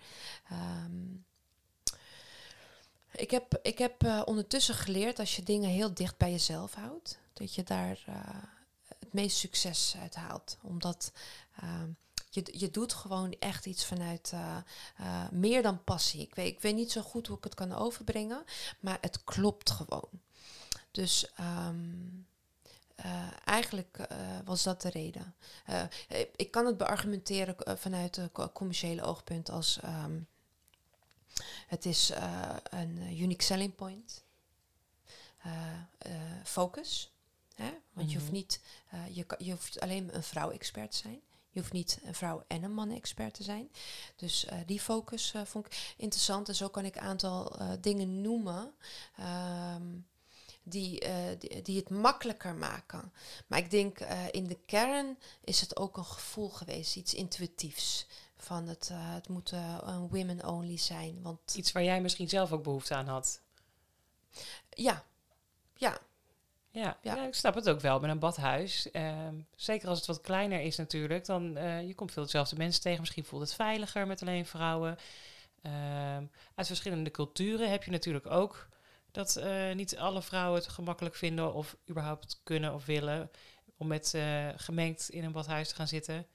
Ik 3.11 3.31
heb, 3.31 3.59
ik 3.61 3.77
heb 3.77 4.23
ondertussen 4.25 4.75
geleerd 4.75 5.19
als 5.19 5.35
je 5.35 5.43
dingen 5.43 5.69
heel 5.69 5.93
dicht 5.93 6.17
bij 6.17 6.31
jezelf 6.31 6.73
houdt, 6.73 7.19
dat 7.33 7.55
je 7.55 7.63
daar 7.63 8.03
het 8.99 9.13
meest 9.13 9.37
succes 9.37 9.95
uit 10.01 10.15
haalt. 10.15 10.57
Omdat 10.61 11.11
je, 12.29 12.43
je 12.57 12.69
doet 12.71 12.93
gewoon 12.93 13.35
echt 13.39 13.65
iets 13.65 13.85
vanuit 13.85 14.31
eh, 14.33 14.57
eh, 14.97 15.29
meer 15.31 15.61
dan 15.61 15.83
passie. 15.83 16.21
Ik 16.21 16.35
weet, 16.35 16.53
ik 16.53 16.61
weet 16.61 16.75
niet 16.75 16.91
zo 16.91 17.01
goed 17.01 17.27
hoe 17.27 17.37
ik 17.37 17.43
het 17.43 17.55
kan 17.55 17.73
overbrengen, 17.73 18.43
maar 18.79 18.97
het 19.01 19.23
klopt 19.23 19.71
gewoon. 19.71 20.09
Dus 20.91 21.31
ehm, 21.35 21.85
eh, 22.95 23.27
eigenlijk 23.45 24.07
was 24.45 24.63
dat 24.63 24.81
de 24.81 24.89
reden. 24.89 25.35
Ik- 26.07 26.31
ik 26.35 26.51
kan 26.51 26.65
het 26.65 26.77
beargumenteren 26.77 27.77
vanuit 27.79 28.17
een 28.17 28.31
co- 28.31 28.49
commerciële 28.51 29.01
oogpunt 29.03 29.49
als 29.49 29.79
ehm, 29.79 30.19
het 31.67 31.85
is 31.85 32.11
een 32.69 33.21
unique 33.21 33.43
selling 33.43 33.75
point. 33.75 34.23
Focus. 36.43 37.11
Hè? 37.55 37.73
Want 37.93 38.09
je 38.11 38.17
hoeft 38.17 38.29
Mhm. 38.31 38.35
niet, 38.39 38.61
je, 39.11 39.25
je 39.37 39.51
hoeft 39.51 39.79
alleen 39.79 40.15
een 40.15 40.23
vrouw-expert 40.23 40.91
te 40.91 40.97
zijn. 40.97 41.21
Je 41.51 41.59
hoeft 41.59 41.73
niet 41.73 41.99
een 42.03 42.15
vrouw 42.15 42.43
en 42.47 42.63
een 42.63 42.73
man-expert 42.73 43.33
te 43.33 43.43
zijn. 43.43 43.71
Dus 44.15 44.45
eh, 44.45 44.57
die 44.65 44.79
focus 44.79 45.33
eh, 45.33 45.41
vond 45.45 45.65
ik 45.65 45.93
interessant. 45.97 46.49
En 46.49 46.55
zo 46.55 46.69
kan 46.69 46.85
ik 46.85 46.95
een 46.95 47.01
aantal 47.01 47.57
eh, 47.57 47.69
dingen 47.81 48.21
noemen 48.21 48.73
ehm, 49.17 49.83
die, 50.63 51.03
die, 51.37 51.61
die 51.61 51.77
het 51.77 51.89
makkelijker 51.89 52.55
maken. 52.55 53.13
Maar 53.47 53.59
ik 53.59 53.71
denk 53.71 53.99
in 54.31 54.47
de 54.47 54.57
kern 54.65 55.17
is 55.43 55.61
het 55.61 55.77
ook 55.77 55.97
een 55.97 56.05
gevoel 56.05 56.49
geweest, 56.49 56.95
iets 56.95 57.13
intuïtiefs. 57.13 58.07
Van 58.37 58.67
het, 58.67 58.89
het 58.93 59.27
moet 59.27 59.51
een 59.51 60.07
women 60.07 60.47
only 60.47 60.77
zijn. 60.77 61.21
Want 61.21 61.55
Iets 61.55 61.71
waar 61.71 61.83
jij 61.83 62.01
misschien 62.01 62.29
zelf 62.29 62.51
ook 62.51 62.63
behoefte 62.63 62.95
aan 62.95 63.07
had. 63.07 63.41
ja, 64.69 65.05
ja, 65.75 65.99
Ja, 66.79 66.97
ja. 67.01 67.15
Ja. 67.15 67.25
ik 67.27 67.33
snap 67.33 67.55
het 67.55 67.69
ook 67.69 67.79
wel 67.79 67.99
met 67.99 68.09
een 68.09 68.19
badhuis. 68.19 68.91
Ehm, 68.91 69.35
zeker 69.55 69.87
als 69.87 69.97
het 69.97 70.07
wat 70.07 70.21
kleiner 70.21 70.61
is 70.61 70.75
natuurlijk. 70.75 71.25
Dan 71.25 71.57
eh 71.57 71.87
je 71.87 71.95
komt 71.95 72.11
veel 72.11 72.23
dezelfde 72.23 72.55
mensen 72.55 72.81
tegen. 72.81 72.99
Misschien 72.99 73.25
voelt 73.25 73.41
het 73.41 73.53
veiliger 73.53 74.07
met 74.07 74.21
alleen 74.21 74.45
vrouwen. 74.45 74.97
Ehm, 75.61 76.23
uit 76.55 76.67
verschillende 76.67 77.11
culturen 77.11 77.69
heb 77.69 77.83
je 77.83 77.91
natuurlijk 77.91 78.31
ook 78.31 78.67
dat 79.11 79.35
eh, 79.35 79.73
niet 79.73 79.97
alle 79.97 80.21
vrouwen 80.21 80.59
het 80.59 80.69
gemakkelijk 80.69 81.15
vinden 81.15 81.53
of 81.53 81.77
überhaupt 81.89 82.39
kunnen 82.43 82.73
of 82.73 82.85
willen 82.85 83.31
om 83.77 83.87
met 83.87 84.13
eh, 84.13 84.47
gemengd 84.55 85.09
in 85.09 85.23
een 85.23 85.31
badhuis 85.31 85.69
te 85.69 85.75
gaan 85.75 85.87
zitten. 85.87 86.27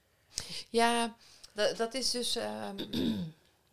Ja, 0.69 1.17
dat, 1.53 1.77
dat 1.77 1.95
is 1.95 2.11
dus. 2.11 2.39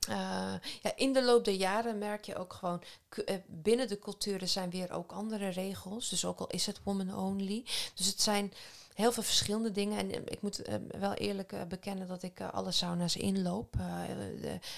Eh, 0.08 0.54
ja, 0.82 0.96
in 0.96 1.14
de 1.14 1.24
loop 1.24 1.46
der 1.46 1.54
jaren 1.54 1.98
merk 1.98 2.26
je 2.26 2.36
ook 2.36 2.54
gewoon. 2.54 2.84
eh, 3.26 3.36
binnen 3.48 3.88
de 3.88 4.00
culturen 4.00 4.50
zijn 4.50 4.70
weer 4.70 4.92
ook 4.92 5.12
andere 5.12 5.50
regels. 5.50 6.10
Dus 6.10 6.26
ook 6.26 6.40
al 6.40 6.48
is 6.48 6.66
het 6.66 6.80
woman 6.84 7.16
only. 7.16 7.64
Dus 7.96 8.06
het 8.06 8.22
zijn 8.22 8.54
heel 8.94 9.12
veel 9.12 9.24
verschillende 9.24 9.72
dingen. 9.72 9.98
En 9.98 10.12
eh, 10.12 10.22
ik 10.26 10.42
moet 10.42 10.62
wel 11.00 11.14
eerlijk 11.14 11.68
bekennen 11.68 12.08
dat 12.08 12.24
ik 12.24 12.42
alle 12.42 12.72
sauna's 12.72 13.16
inloop. 13.16 13.76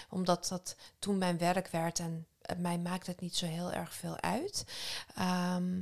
omdat 0.10 0.48
dat 0.48 0.76
toen 1.00 1.18
mijn 1.18 1.38
werk 1.38 1.68
werd. 1.68 2.00
En 2.00 2.28
mij 2.58 2.78
maakt 2.78 3.08
het 3.08 3.22
niet 3.22 3.36
zo 3.36 3.46
heel 3.46 3.72
erg 3.72 3.94
veel 3.94 4.20
uit. 4.22 4.66
Ehm, 5.16 5.80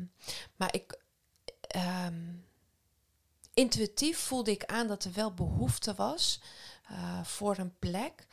maar 0.56 0.73
ik. 0.73 0.99
ehm, 1.62 2.34
intuïtief 3.54 4.19
voelde 4.19 4.51
ik 4.51 4.65
aan 4.65 4.88
dat 4.88 5.04
er 5.04 5.13
wel 5.13 5.34
behoefte 5.34 5.93
was 5.93 6.41
voor 7.23 7.58
een 7.58 7.75
plek. 7.80 8.27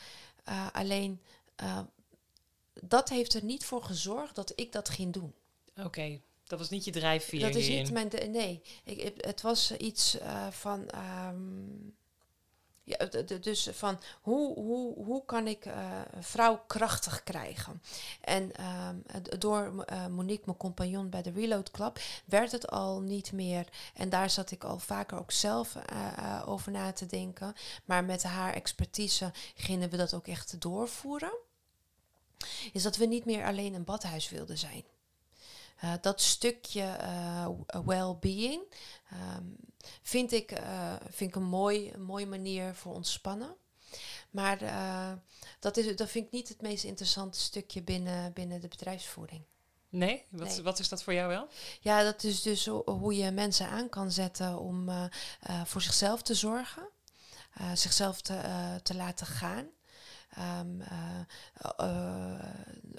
Eh, 0.48 0.66
alleen 0.72 1.20
eh, 1.56 1.80
dat 2.82 3.08
heeft 3.08 3.34
er 3.34 3.44
niet 3.44 3.64
voor 3.64 3.82
gezorgd 3.82 4.34
dat 4.34 4.52
ik 4.54 4.72
dat 4.72 4.88
ging 4.88 5.12
doen. 5.12 5.34
Oké, 5.84 6.20
dat 6.44 6.58
was 6.58 6.70
niet 6.70 6.84
je 6.84 6.90
drijfveer 6.90 7.40
Dat 7.40 7.54
is 7.54 7.66
hierin. 7.66 7.82
niet 7.82 7.92
mijn... 7.92 8.30
nee, 8.32 8.62
ik, 8.84 8.98
ik- 8.98 9.24
het 9.24 9.40
was 9.40 9.76
iets 9.76 10.18
eh, 10.18 10.50
van... 10.50 10.88
ehm, 10.88 11.88
ja, 12.88 13.24
dus 13.40 13.68
van 13.72 13.98
hoe, 14.20 14.54
hoe, 14.54 15.04
hoe 15.04 15.24
kan 15.24 15.46
ik 15.46 15.64
eh, 15.66 16.00
vrouw 16.20 16.62
krachtig 16.66 17.22
krijgen? 17.22 17.82
En 18.20 18.52
ehm, 18.52 18.96
door 19.38 19.84
eh, 19.84 20.06
Monique, 20.06 20.42
mijn 20.44 20.56
compagnon 20.56 21.10
bij 21.10 21.22
de 21.22 21.30
Reload 21.30 21.70
Club, 21.70 21.98
werd 22.24 22.52
het 22.52 22.70
al 22.70 23.00
niet 23.00 23.32
meer. 23.32 23.66
En 23.94 24.08
daar 24.08 24.30
zat 24.30 24.50
ik 24.50 24.64
al 24.64 24.78
vaker 24.78 25.18
ook 25.18 25.32
zelf 25.32 25.76
eh, 25.76 26.42
over 26.46 26.72
na 26.72 26.92
te 26.92 27.06
denken. 27.06 27.54
Maar 27.84 28.04
met 28.04 28.22
haar 28.22 28.54
expertise 28.54 29.32
gingen 29.54 29.90
we 29.90 29.96
dat 29.96 30.14
ook 30.14 30.26
echt 30.26 30.60
doorvoeren. 30.60 31.32
Is 32.72 32.82
dat 32.82 32.96
we 32.96 33.06
niet 33.06 33.24
meer 33.24 33.44
alleen 33.44 33.74
een 33.74 33.84
badhuis 33.84 34.28
wilden 34.28 34.58
zijn. 34.58 34.84
Eh, 35.78 35.92
dat 36.00 36.20
stukje 36.20 36.82
eh, 36.82 37.48
well-being 37.84 38.62
ehm, 39.10 39.44
vind, 40.02 40.32
ik, 40.32 40.50
eh, 40.52 40.94
vind 41.10 41.30
ik 41.30 41.36
een, 41.36 41.42
mooi, 41.48 41.90
een 41.92 42.02
mooie 42.02 42.26
manier 42.26 42.74
voor 42.74 42.94
ontspannen. 42.94 43.56
Maar 44.30 44.58
dat, 45.60 45.76
is, 45.76 45.96
dat 45.96 46.08
vind 46.10 46.26
ik 46.26 46.32
niet 46.32 46.48
het 46.48 46.62
meest 46.62 46.84
interessante 46.84 47.38
stukje 47.40 47.82
binnen, 47.82 48.32
binnen 48.32 48.60
de 48.60 48.68
bedrijfsvoering. 48.68 49.42
Nee? 49.88 50.24
Wat, 50.30 50.48
Nee. 50.48 50.62
wat 50.62 50.78
is 50.78 50.88
dat 50.88 51.02
voor 51.02 51.12
jou 51.14 51.28
wel? 51.28 51.48
Ja, 51.80 52.02
dat 52.02 52.22
is 52.24 52.42
dus 52.42 52.66
ho- 52.66 52.82
hoe 52.84 53.16
je 53.16 53.30
mensen 53.30 53.68
aan 53.68 53.88
kan 53.88 54.12
zetten 54.12 54.58
om 54.58 54.90
voor 55.64 55.82
zichzelf 55.82 56.22
te 56.22 56.34
zorgen, 56.34 56.88
zichzelf 57.74 58.20
te, 58.20 58.40
te 58.82 58.94
laten 58.94 59.26
gaan. 59.26 59.68
Ehm, 60.38 60.80
eh, 60.80 61.20
eh, 61.76 62.44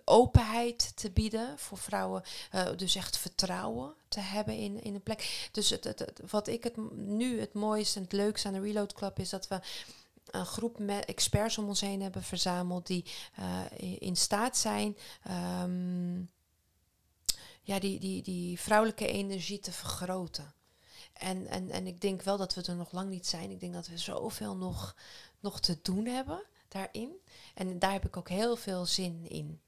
openheid 0.04 0.98
te 0.98 1.12
bieden 1.12 1.60
voor 1.60 1.78
vrouwen, 1.78 2.24
eh, 2.52 2.68
dus 2.76 2.96
echt 2.96 3.18
vertrouwen 3.18 3.94
te 4.08 4.20
hebben 4.20 4.58
in, 4.58 4.84
in 4.84 4.96
een 4.96 5.04
plek. 5.04 5.50
Dus 5.52 5.70
het, 5.70 5.84
het, 5.84 6.22
wat 6.30 6.48
ik 6.48 6.64
het 6.64 6.78
nu 6.96 7.40
het 7.40 7.54
mooiste 7.54 7.98
en 7.98 8.04
het 8.04 8.14
leukste 8.14 8.48
aan 8.48 8.54
de 8.54 8.60
Reload 8.60 8.94
Club 8.94 9.20
is 9.20 9.30
dat 9.30 9.48
we 9.48 9.60
een 10.32 10.46
groep 10.46 10.80
met 10.80 11.06
experts 11.06 11.58
om 11.58 11.68
ons 11.68 11.82
heen 11.82 12.02
hebben 12.02 12.24
verzameld 12.24 12.88
die 12.88 13.06
in, 13.76 14.00
in 14.00 14.16
staat 14.16 14.58
zijn 14.58 14.98
ehm, 15.24 16.20
ja, 17.62 17.80
die, 17.80 18.00
die, 18.00 18.22
die 18.22 18.60
vrouwelijke 18.60 19.08
energie 19.08 19.60
te 19.60 19.72
vergroten. 19.72 20.54
En, 21.14 21.48
en, 21.48 21.70
en 21.70 21.88
ik 21.88 22.02
denk 22.02 22.22
wel 22.22 22.38
dat 22.38 22.54
we 22.54 22.62
er 22.62 22.76
nog 22.76 22.92
lang 22.92 23.10
niet 23.10 23.28
zijn. 23.28 23.52
Ik 23.52 23.60
denk 23.60 23.74
dat 23.74 23.88
we 23.88 23.98
zoveel 23.98 24.56
nog, 24.56 24.96
nog 25.40 25.60
te 25.60 25.80
doen 25.82 26.06
hebben 26.06 26.44
daarin. 26.72 27.12
En 27.56 27.80
daar 27.80 27.92
heb 27.92 28.06
ik 28.06 28.18
ook 28.18 28.30
heel 28.30 28.56
veel 28.56 28.86
zin 28.86 29.26
in. 29.30 29.62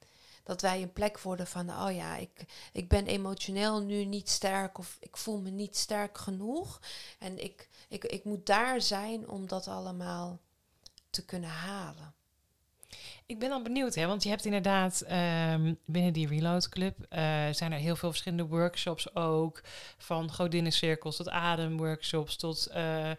Dat 0.44 0.62
wij 0.62 0.82
een 0.82 0.94
plek 0.94 1.20
worden 1.20 1.48
van, 1.48 1.70
oh 1.70 1.96
ja, 1.96 2.16
ik, 2.16 2.46
ik 2.74 2.90
ben 2.90 3.06
emotioneel 3.06 3.82
nu 3.82 4.06
niet 4.06 4.30
sterk 4.30 4.78
of 4.78 4.98
ik 5.00 5.18
voel 5.18 5.40
me 5.40 5.50
niet 5.50 5.78
sterk 5.78 6.18
genoeg. 6.18 6.82
En 7.20 7.44
ik, 7.44 7.70
ik, 7.90 8.04
ik 8.04 8.24
moet 8.24 8.46
daar 8.46 8.82
zijn 8.82 9.30
om 9.30 9.48
dat 9.48 9.68
allemaal 9.68 10.40
te 11.10 11.26
kunnen 11.26 11.50
halen. 11.50 12.14
Ik 13.26 13.40
ben 13.40 13.50
dan 13.50 13.64
benieuwd, 13.64 13.96
hè, 13.96 14.08
want 14.08 14.24
je 14.24 14.30
hebt 14.30 14.46
inderdaad 14.46 15.02
ehm, 15.02 15.74
binnen 15.86 16.14
die 16.14 16.28
Reload 16.28 16.70
Club 16.70 16.98
eh, 17.10 17.22
zijn 17.52 17.72
er 17.72 17.80
heel 17.80 17.96
veel 17.96 18.10
verschillende 18.10 18.46
workshops 18.46 19.16
ook. 19.16 19.62
Van 19.98 20.32
godinnеncirkels 20.32 21.16
tot 21.16 21.30
ademworkshops 21.30 22.36
tot 22.36 22.66
eh, 22.66 23.12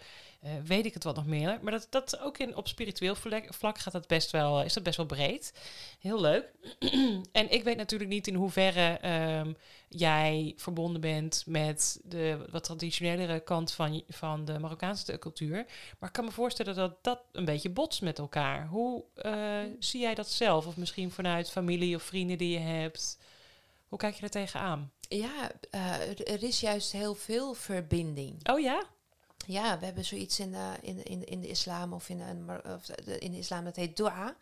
eh, 0.42 0.52
weet 0.64 0.87
ik 0.87 0.94
het 0.94 1.05
wat 1.05 1.16
nog 1.16 1.26
meer. 1.26 1.59
Maar 1.62 1.72
dat, 1.72 1.87
dat 1.90 2.20
ook 2.20 2.38
in, 2.38 2.57
op 2.57 2.68
spiritueel 2.68 3.14
vlak, 3.48 3.78
gaat 3.78 3.92
dat 3.92 4.07
best 4.07 4.31
wel, 4.31 4.62
is 4.62 4.72
dat 4.72 4.83
best 4.83 4.96
wel 4.96 5.07
breed. 5.07 5.52
Heel 5.98 6.20
leuk. 6.20 6.52
en 7.33 7.52
ik 7.52 7.64
weet 7.64 7.76
natuurlijk 7.76 8.11
niet 8.11 8.26
in 8.26 8.35
hoeverre 8.35 8.98
ehm, 8.98 9.52
jij 9.88 10.52
verbonden 10.57 11.00
bent 11.00 11.42
met 11.46 12.00
de 12.05 12.46
wat 12.50 12.64
traditionelere 12.64 13.40
kant 13.40 13.72
van, 13.72 14.02
van 14.09 14.44
de 14.44 14.59
Marokkaanse 14.59 15.18
cultuur. 15.18 15.66
Maar 15.98 16.09
ik 16.09 16.14
kan 16.14 16.24
me 16.24 16.31
voorstellen 16.31 16.74
dat 16.74 17.05
dat 17.05 17.22
een 17.33 17.44
beetje 17.44 17.70
botst 17.70 18.02
met 18.02 18.18
elkaar. 18.18 18.66
Hoe 18.66 19.05
eh, 19.14 19.59
zie 19.78 20.00
jij 20.00 20.14
dat 20.14 20.28
zelf? 20.28 20.66
Of 20.66 20.76
misschien 20.76 21.11
vanuit 21.11 21.50
familie 21.50 21.96
of 21.96 22.02
vrienden 22.02 22.38
die 22.38 22.52
je 22.52 22.64
hebt? 22.64 23.18
Hoe 23.88 23.98
kijk 23.98 24.14
je 24.14 24.22
er 24.22 24.31
tegenaan? 24.31 24.92
Ja, 25.09 25.50
eh, 25.70 26.09
er, 26.09 26.26
er 26.26 26.42
is 26.42 26.61
juist 26.61 26.92
heel 26.92 27.14
veel 27.14 27.55
verbinding. 27.55 28.48
Oh 28.48 28.61
ja? 28.61 28.85
Ja, 29.46 29.78
we 29.78 29.85
hebben 29.85 30.05
zoiets 30.05 30.38
in 30.40 30.52
de, 30.52 30.74
in, 30.81 31.05
in, 31.05 31.24
in 31.24 31.40
de 31.40 31.48
islam 31.48 31.92
of 31.92 32.09
in, 32.09 32.44
mar- 32.44 32.74
of 32.74 32.87
de- 32.87 33.18
in 33.18 33.33
de 33.33 33.38
islam, 33.38 33.64
dat 33.64 33.76
heet 33.76 33.96
dua. 33.96 34.37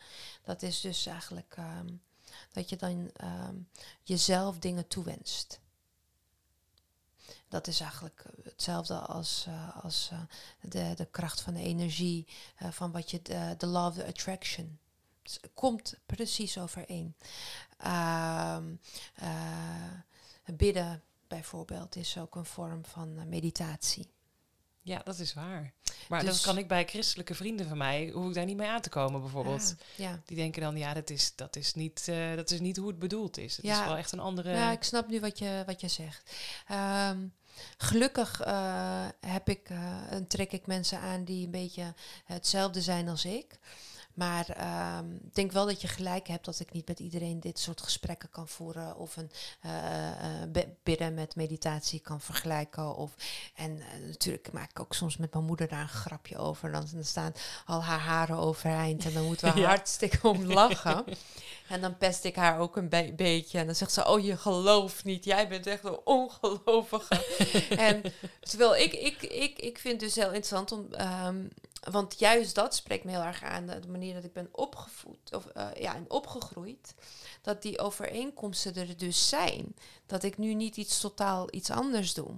Dat 0.45 0.63
is 0.63 0.81
dus 0.81 1.07
eigenlijk 1.07 1.55
ehm, 1.57 1.87
dat 2.53 2.69
je 2.69 2.77
dan 2.77 3.11
ehm, 3.17 3.55
jezelf 4.03 4.59
dingen 4.59 4.89
toewenst. 4.89 5.61
Dat 7.49 7.67
is 7.67 7.81
eigenlijk 7.81 8.25
hetzelfde 8.43 8.99
als, 8.99 9.45
eh, 9.49 9.85
als 9.85 10.09
eh, 10.13 10.21
de, 10.61 10.93
de 10.97 11.07
kracht 11.11 11.41
van 11.41 11.55
de 11.55 11.63
energie, 11.63 12.27
eh, 12.57 12.71
van 12.71 12.93
wat 12.93 13.11
je, 13.11 13.23
de, 13.23 13.55
de 13.59 13.67
law 13.67 13.87
of 13.87 13.95
the 13.95 14.07
attraction. 14.07 14.79
Het 15.23 15.51
komt 15.55 15.95
precies 16.07 16.59
overeen. 16.59 17.15
Ehm, 17.79 18.75
eh, 19.15 20.55
bidden 20.57 21.03
bijvoorbeeld 21.29 21.97
is 21.97 22.19
ook 22.19 22.35
een 22.35 22.45
vorm 22.45 22.85
van 22.85 23.29
meditatie. 23.29 24.09
Ja, 24.83 25.01
dat 25.05 25.19
is 25.19 25.35
waar. 25.35 25.73
Maar 26.09 26.21
Dus- 26.25 26.31
dat 26.35 26.41
kan 26.41 26.59
ik 26.59 26.69
bij 26.69 26.85
christelijke 26.85 27.35
vrienden 27.35 27.69
van 27.69 27.77
mij, 27.79 28.11
hoef 28.15 28.29
ik 28.29 28.35
daar 28.35 28.45
niet 28.45 28.57
mee 28.57 28.69
aan 28.69 28.81
te 28.81 28.89
komen 28.89 29.21
bijvoorbeeld. 29.21 29.75
Ah, 29.79 29.97
ja. 29.99 30.21
Die 30.27 30.37
denken 30.37 30.63
dan, 30.63 30.77
ja, 30.77 30.95
dat 30.95 31.11
is, 31.11 31.33
dat 31.35 31.57
is, 31.57 31.75
niet, 31.75 32.07
eh, 32.09 32.35
dat 32.35 32.51
is 32.51 32.61
niet 32.61 32.77
hoe 32.77 32.89
het 32.89 32.99
bedoeld 32.99 33.39
is. 33.39 33.57
Het 33.57 33.65
is 33.65 33.71
Ja. 33.71 33.85
wel 33.87 33.97
echt 33.97 34.13
een 34.13 34.21
andere... 34.21 34.51
Ja, 34.53 34.73
ik 34.73 34.83
snap 34.83 35.09
nu 35.09 35.21
wat 35.21 35.39
je, 35.39 35.63
wat 35.67 35.81
je 35.81 35.89
zegt. 35.89 36.31
Ehm, 36.69 37.19
gelukkig 37.77 38.41
eh, 38.41 39.07
heb 39.21 39.49
ik, 39.49 39.71
en 40.11 40.27
trek 40.29 40.53
ik 40.53 40.67
mensen 40.67 40.99
aan 40.99 41.25
die 41.25 41.45
een 41.45 41.51
beetje 41.51 41.95
hetzelfde 42.25 42.81
zijn 42.81 43.09
als 43.09 43.25
ik. 43.25 43.59
Maar 44.15 44.49
ehm, 44.49 45.15
ik 45.15 45.35
denk 45.35 45.53
wel 45.53 45.67
dat 45.67 45.81
je 45.81 45.89
gelijk 45.89 46.29
hebt 46.29 46.45
dat 46.45 46.61
ik 46.61 46.73
niet 46.73 46.89
met 46.89 47.01
iedereen 47.01 47.41
dit 47.41 47.59
soort 47.59 47.81
gesprekken 47.83 48.31
kan 48.31 48.49
voeren. 48.49 48.97
Of 48.97 49.17
een 49.17 49.31
bi- 50.53 50.69
bidden 50.83 51.15
met 51.15 51.37
meditatie 51.37 52.01
kan 52.01 52.21
vergelijken. 52.21 52.97
Of, 52.97 53.11
en 53.55 53.81
eh, 53.81 53.87
natuurlijk 54.09 54.53
maak 54.53 54.71
ik 54.71 54.81
ook 54.81 54.95
soms 54.95 55.17
met 55.17 55.33
mijn 55.33 55.45
moeder 55.45 55.69
daar 55.69 55.81
een 55.81 55.89
grapje 55.89 56.39
over. 56.39 56.73
Dan, 56.73 56.87
dan 56.93 57.05
staan 57.05 57.33
al 57.67 57.83
haar 57.83 57.99
haren 57.99 58.37
overeind 58.37 59.05
en 59.05 59.13
dan 59.13 59.25
moeten 59.25 59.55
we 59.55 59.61
Ja. 59.61 59.69
hartstikke 59.69 60.29
om 60.29 60.45
lachen. 60.45 61.05
En 61.69 61.81
dan 61.81 61.97
pest 61.97 62.25
ik 62.25 62.37
haar 62.37 62.59
ook 62.59 62.77
een 62.77 62.89
be- 62.89 63.13
beetje. 63.17 63.59
En 63.59 63.67
dan 63.67 63.75
zegt 63.75 63.93
ze, 63.93 64.07
oh 64.07 64.25
je 64.25 64.37
gelooft 64.37 65.05
niet. 65.05 65.25
Jij 65.25 65.49
bent 65.49 65.67
echt 65.67 65.85
een 65.85 65.99
ongelovige. 66.05 67.25
en 67.89 68.03
terwijl 68.41 68.77
ik, 68.77 68.93
ik, 68.93 69.23
ik, 69.23 69.59
ik 69.59 69.79
vind 69.79 70.01
dus 70.01 70.15
heel 70.15 70.25
interessant 70.33 70.73
om... 70.73 70.93
ehm, 70.95 71.45
want 71.81 72.19
juist 72.19 72.55
dat 72.55 72.75
spreekt 72.75 73.05
me 73.05 73.11
heel 73.11 73.23
erg 73.23 73.43
aan. 73.43 73.67
De 73.67 73.89
manier 73.89 74.15
dat 74.15 74.25
ik 74.25 74.33
ben 74.33 74.49
opgevoed. 74.53 75.35
Of 75.35 75.47
eh, 75.47 75.69
ja, 75.79 75.95
en 75.95 76.11
opgegroeid. 76.11 76.95
Dat 77.43 77.63
die 77.63 77.79
overeenkomsten 77.79 78.75
er 78.75 78.97
dus 78.97 79.29
zijn. 79.29 79.75
Dat 80.07 80.23
ik 80.23 80.39
nu 80.39 80.55
niet 80.55 80.77
iets 80.77 81.01
totaal 81.01 81.47
iets 81.51 81.71
anders 81.71 82.15
doe. 82.15 82.35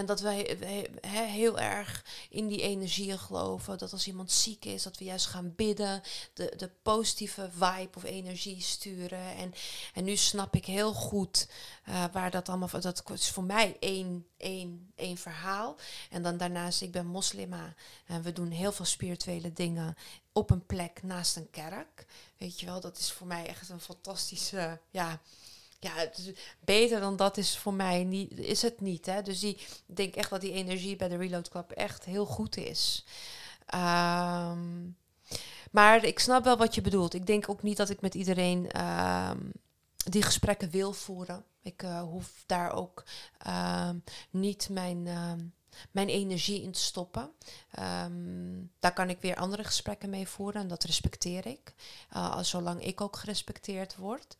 En 0.00 0.06
dat 0.06 0.20
wij 0.20 0.58
heel 1.06 1.58
erg 1.58 2.04
in 2.30 2.48
die 2.48 2.62
energieën 2.62 3.18
geloven. 3.18 3.78
Dat 3.78 3.92
als 3.92 4.06
iemand 4.06 4.32
ziek 4.32 4.64
is, 4.64 4.82
dat 4.82 4.98
we 4.98 5.04
juist 5.04 5.26
gaan 5.26 5.54
bidden. 5.54 6.02
De, 6.32 6.52
de 6.56 6.70
positieve 6.82 7.50
vibe 7.52 7.96
of 7.96 8.04
energie 8.04 8.60
sturen. 8.60 9.36
En, 9.36 9.54
en 9.94 10.04
nu 10.04 10.16
snap 10.16 10.54
ik 10.54 10.64
heel 10.64 10.92
goed 10.92 11.48
eh, 11.84 12.04
waar 12.12 12.30
dat 12.30 12.48
allemaal... 12.48 12.68
Dat 12.80 13.02
is 13.12 13.30
voor 13.30 13.44
mij 13.44 13.76
één, 13.80 14.26
één, 14.36 14.92
één 14.94 15.16
verhaal. 15.16 15.76
En 16.10 16.22
dan 16.22 16.36
daarnaast, 16.36 16.82
ik 16.82 16.92
ben 16.92 17.06
moslima. 17.06 17.74
En 18.06 18.22
we 18.22 18.32
doen 18.32 18.50
heel 18.50 18.72
veel 18.72 18.84
spirituele 18.84 19.52
dingen 19.52 19.96
op 20.32 20.50
een 20.50 20.66
plek 20.66 21.02
naast 21.02 21.36
een 21.36 21.50
kerk. 21.50 22.06
Weet 22.36 22.60
je 22.60 22.66
wel, 22.66 22.80
dat 22.80 22.98
is 22.98 23.12
voor 23.12 23.26
mij 23.26 23.46
echt 23.46 23.68
een 23.68 23.80
fantastische... 23.80 24.80
Ja, 24.90 25.20
ja, 25.80 25.94
het 25.94 26.32
beter 26.64 27.00
dan 27.00 27.16
dat 27.16 27.36
is 27.36 27.58
voor 27.58 27.74
mij 27.74 28.04
niet, 28.04 28.38
is 28.38 28.62
het 28.62 28.80
niet. 28.80 29.06
Hè? 29.06 29.22
Dus 29.22 29.40
die, 29.40 29.54
ik 29.86 29.96
denk 29.96 30.14
echt 30.14 30.30
dat 30.30 30.40
die 30.40 30.52
energie 30.52 30.96
bij 30.96 31.08
de 31.08 31.16
Reload 31.16 31.48
Club 31.48 31.70
echt 31.70 32.04
heel 32.04 32.26
goed 32.26 32.56
is. 32.56 33.04
Ehm, 33.66 34.88
maar 35.70 36.04
ik 36.04 36.18
snap 36.18 36.44
wel 36.44 36.56
wat 36.56 36.74
je 36.74 36.80
bedoelt. 36.80 37.14
Ik 37.14 37.26
denk 37.26 37.48
ook 37.48 37.62
niet 37.62 37.76
dat 37.76 37.90
ik 37.90 38.00
met 38.00 38.14
iedereen 38.14 38.70
ehm, 38.70 39.38
die 39.96 40.22
gesprekken 40.22 40.70
wil 40.70 40.92
voeren. 40.92 41.44
Ik 41.62 41.82
eh, 41.82 42.02
hoef 42.02 42.44
daar 42.46 42.72
ook 42.72 43.04
ehm, 43.38 43.96
niet 44.30 44.68
mijn, 44.68 45.02
mijn 45.90 46.08
energie 46.08 46.62
in 46.62 46.72
te 46.72 46.80
stoppen. 46.80 47.30
Daar 48.78 48.92
kan 48.92 49.10
ik 49.10 49.20
weer 49.20 49.36
andere 49.36 49.64
gesprekken 49.64 50.10
mee 50.10 50.28
voeren 50.28 50.60
en 50.60 50.68
dat 50.68 50.84
respecteer 50.84 51.46
ik. 51.46 51.74
eh, 52.10 52.30
als 52.30 52.48
zolang 52.48 52.84
ik 52.84 53.00
ook 53.00 53.16
gerespecteerd 53.16 53.96
word. 53.96 54.36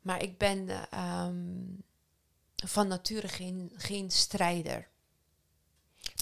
Maar 0.00 0.22
ik 0.22 0.38
ben 0.38 0.68
eh, 0.68 0.82
ehm, 0.90 1.34
van 2.66 2.88
nature 2.88 3.28
geen, 3.28 3.72
geen 3.76 4.10
strijder. 4.10 4.88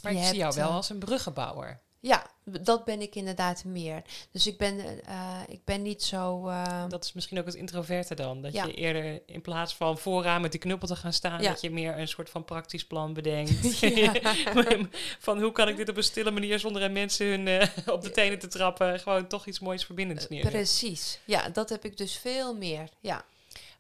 maar 0.03 0.12
ik 0.12 0.19
je 0.19 0.25
zie 0.25 0.37
jou 0.37 0.55
wel 0.55 0.69
eh, 0.69 0.75
als 0.75 0.91
een 0.91 0.99
bruggenbouwer. 0.99 1.81
Ja, 2.01 2.27
dat 2.45 2.85
ben 2.85 3.01
ik 3.01 3.14
inderdaad 3.14 3.64
meer. 3.64 4.03
Dus 4.31 4.47
ik 4.47 4.59
ben, 4.59 5.05
eh, 5.05 5.41
ik 5.49 5.64
ben 5.64 5.83
niet 5.83 6.03
zo. 6.03 6.49
Uh, 6.49 6.85
dat 6.88 7.05
is 7.05 7.12
misschien 7.12 7.38
ook 7.38 7.47
het 7.47 7.55
introverte 7.55 8.14
dan. 8.14 8.43
Dat 8.43 8.53
Ja. 8.53 8.64
je 8.64 8.75
eerder 8.75 9.23
in 9.27 9.41
plaats 9.41 9.75
van 9.75 9.99
vooraan 9.99 10.41
met 10.41 10.51
die 10.51 10.61
knuppel 10.61 10.88
te 10.88 10.97
gaan 10.97 11.12
staan, 11.12 11.43
Ja. 11.43 11.49
dat 11.49 11.61
je 11.61 11.71
meer 11.71 11.99
een 11.99 12.09
soort 12.09 12.31
van 12.31 12.45
praktisch 12.45 12.87
plan 12.87 13.12
bedenkt. 13.14 13.81
Van 15.19 15.41
hoe 15.43 15.53
kan 15.53 15.69
ik 15.69 15.77
dit 15.77 15.88
op 15.88 15.97
een 15.97 16.03
stille 16.05 16.31
manier 16.31 16.59
zonder 16.59 16.91
mensen 16.91 17.27
hun 17.27 17.49
eh, 17.49 17.69
op 17.95 18.03
de 18.03 18.11
tenen 18.11 18.38
te 18.38 18.49
trappen, 18.49 19.01
gewoon 19.01 19.27
toch 19.27 19.47
iets 19.47 19.59
moois 19.61 19.85
verbindends 19.85 20.29
neerzetten. 20.29 20.61
precies. 20.61 21.19
Ja, 21.25 21.49
dat 21.49 21.69
heb 21.69 21.85
ik 21.85 21.97
dus 21.97 22.17
veel 22.17 22.55
meer. 22.57 22.88
Ja. 23.01 23.25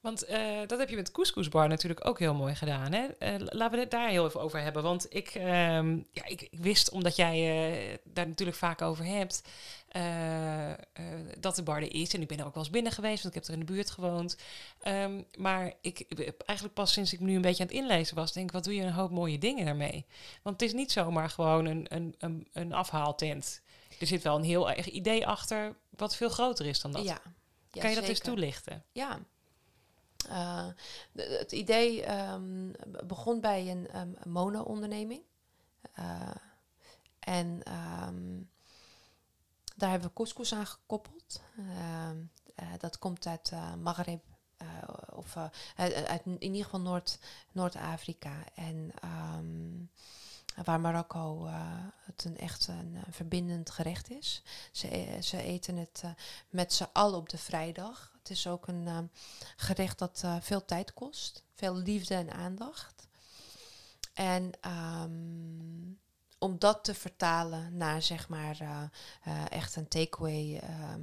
Want 0.00 0.24
eh, 0.24 0.58
dat 0.66 0.78
heb 0.78 0.88
je 0.88 0.96
met 0.96 1.10
Couscousbar 1.10 1.68
natuurlijk 1.68 2.06
ook 2.06 2.18
heel 2.18 2.34
mooi 2.34 2.54
gedaan. 2.54 2.92
Hè? 2.92 3.06
Eh, 3.06 3.34
laten 3.38 3.74
we 3.74 3.82
het 3.82 3.90
daar 3.90 4.08
heel 4.08 4.26
even 4.26 4.40
over 4.40 4.60
hebben. 4.60 4.82
Want 4.82 5.06
ik, 5.14 5.28
ehm, 5.28 5.96
ja, 6.10 6.26
ik, 6.26 6.42
ik 6.42 6.58
wist, 6.58 6.90
omdat 6.90 7.16
jij 7.16 7.36
eh, 7.36 7.98
daar 8.04 8.28
natuurlijk 8.28 8.58
vaak 8.58 8.82
over 8.82 9.04
hebt, 9.04 9.42
dat 11.40 11.56
de 11.56 11.62
bar 11.62 11.76
er 11.76 11.94
is. 11.94 12.14
En 12.14 12.20
ik 12.20 12.28
ben 12.28 12.38
er 12.38 12.46
ook 12.46 12.54
wel 12.54 12.62
eens 12.62 12.72
binnen 12.72 12.92
geweest, 12.92 13.22
want 13.22 13.34
ik 13.34 13.40
heb 13.40 13.50
er 13.50 13.60
in 13.60 13.66
de 13.66 13.72
buurt 13.72 13.90
gewoond. 13.90 14.36
Ehm, 14.80 15.22
maar 15.36 15.72
ik 15.80 16.06
eigenlijk 16.44 16.74
pas 16.74 16.92
sinds 16.92 17.12
ik 17.12 17.20
nu 17.20 17.34
een 17.34 17.42
beetje 17.42 17.62
aan 17.62 17.68
het 17.68 17.78
inlezen 17.78 18.16
was, 18.16 18.32
denk 18.32 18.46
ik, 18.46 18.52
wat 18.52 18.64
doe 18.64 18.74
je 18.74 18.82
een 18.82 18.92
hoop 18.92 19.10
mooie 19.10 19.38
dingen 19.38 19.64
daarmee? 19.64 20.06
Want 20.42 20.60
het 20.60 20.68
is 20.68 20.74
niet 20.74 20.92
zomaar 20.92 21.30
gewoon 21.30 21.64
een, 21.64 21.86
een, 21.88 22.14
een, 22.18 22.48
een 22.52 22.72
afhaaltent. 22.72 23.60
Er 24.00 24.06
zit 24.06 24.22
wel 24.22 24.36
een 24.36 24.44
heel 24.44 24.70
erg 24.70 24.88
idee 24.88 25.26
achter, 25.26 25.76
wat 25.90 26.16
veel 26.16 26.28
groter 26.28 26.66
is 26.66 26.80
dan 26.80 26.92
dat. 26.92 27.04
Ja. 27.04 27.20
Ja, 27.72 27.80
kan 27.80 27.90
je 27.90 27.96
dat 27.96 28.08
eens 28.08 28.20
toelichten? 28.20 28.84
Ja. 28.92 29.18
Eh, 30.26 30.66
het 31.12 31.52
idee 31.52 32.04
ehm, 32.04 32.72
begon 33.06 33.40
bij 33.40 33.70
een 33.70 33.98
um, 34.00 34.16
mono-onderneming. 34.32 35.22
Eh, 35.92 36.30
en 37.20 37.62
ehm, 37.62 38.40
daar 39.76 39.90
hebben 39.90 40.08
we 40.08 40.14
couscous 40.14 40.54
aan 40.54 40.66
gekoppeld. 40.66 41.42
Eh, 42.54 42.66
dat 42.78 42.98
komt 42.98 43.26
uit 43.26 43.52
Maghreb. 43.82 44.22
of 45.14 45.36
uit, 45.76 46.22
in 46.24 46.42
ieder 46.42 46.64
geval 46.64 46.80
Noord, 46.80 47.18
Noord-Afrika. 47.52 48.34
En 48.54 48.92
waar 50.64 50.80
Marokko 50.80 51.46
het 52.04 52.24
een 52.24 52.38
echt 52.38 52.68
een, 52.68 52.98
verbindend 53.10 53.70
gerecht 53.70 54.10
is. 54.10 54.42
Ze, 54.72 55.18
ze 55.22 55.42
eten 55.42 55.76
het 55.76 56.02
met 56.50 56.72
z'n 56.72 56.88
allen 56.92 57.18
op 57.18 57.28
de 57.28 57.38
vrijdag. 57.38 58.17
Het 58.28 58.36
is 58.36 58.46
ook 58.46 58.66
een 58.66 58.86
eh, 58.86 58.98
gerecht 59.56 59.98
dat 59.98 60.20
eh, 60.24 60.36
veel 60.40 60.64
tijd 60.64 60.94
kost, 60.94 61.44
veel 61.54 61.76
liefde 61.76 62.14
en 62.14 62.32
aandacht. 62.32 63.08
En 64.14 64.50
ehm, 64.60 65.92
om 66.38 66.58
dat 66.58 66.84
te 66.84 66.94
vertalen 66.94 67.76
naar 67.76 68.02
zeg 68.02 68.28
maar 68.28 68.60
eh, 68.60 68.82
eh, 69.22 69.50
echt 69.50 69.76
een 69.76 69.88
takeaway 69.88 70.56
ehm, 70.56 71.02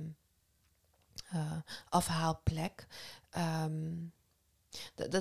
eh, 1.30 1.58
afhaalplek. 1.90 2.88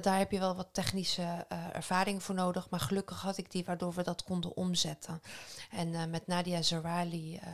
Daar 0.03 0.19
heb 0.19 0.31
je 0.31 0.38
wel 0.38 0.55
wat 0.55 0.69
technische 0.73 1.47
eh, 1.49 1.75
ervaring 1.75 2.23
voor 2.23 2.35
nodig, 2.35 2.71
maar 2.71 2.81
gelukkig 2.81 3.21
had 3.21 3.37
ik 3.37 3.51
die 3.51 3.64
waardoor 3.64 3.93
we 3.93 4.03
dat 4.03 4.25
konden 4.25 4.57
omzetten. 4.57 5.23
En 5.71 5.95
eh, 5.95 6.05
met 6.05 6.27
Nadia 6.27 6.62
Zarwali 6.62 7.37
eh, 7.37 7.53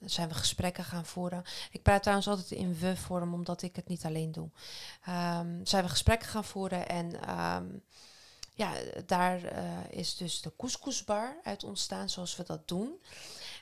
zijn 0.00 0.28
we 0.28 0.34
gesprekken 0.34 0.84
gaan 0.84 1.06
voeren. 1.06 1.44
Ik 1.70 1.82
praat 1.82 2.00
trouwens 2.00 2.28
altijd 2.28 2.50
in 2.50 2.78
we-vorm, 2.78 3.34
omdat 3.34 3.62
ik 3.62 3.76
het 3.76 3.88
niet 3.88 4.04
alleen 4.04 4.32
doe. 4.32 4.50
Ehm, 5.04 5.64
zijn 5.64 5.82
we 5.82 5.90
gesprekken 5.90 6.28
gaan 6.28 6.44
voeren 6.44 6.88
en 6.88 7.22
ehm, 7.22 7.66
ja, 8.54 8.72
daar 9.06 9.40
is 9.90 10.16
dus 10.16 10.40
de 10.40 10.52
couscousbar 10.56 11.36
uit 11.42 11.64
ontstaan 11.64 12.08
zoals 12.08 12.36
we 12.36 12.44
dat 12.44 12.68
doen. 12.68 13.02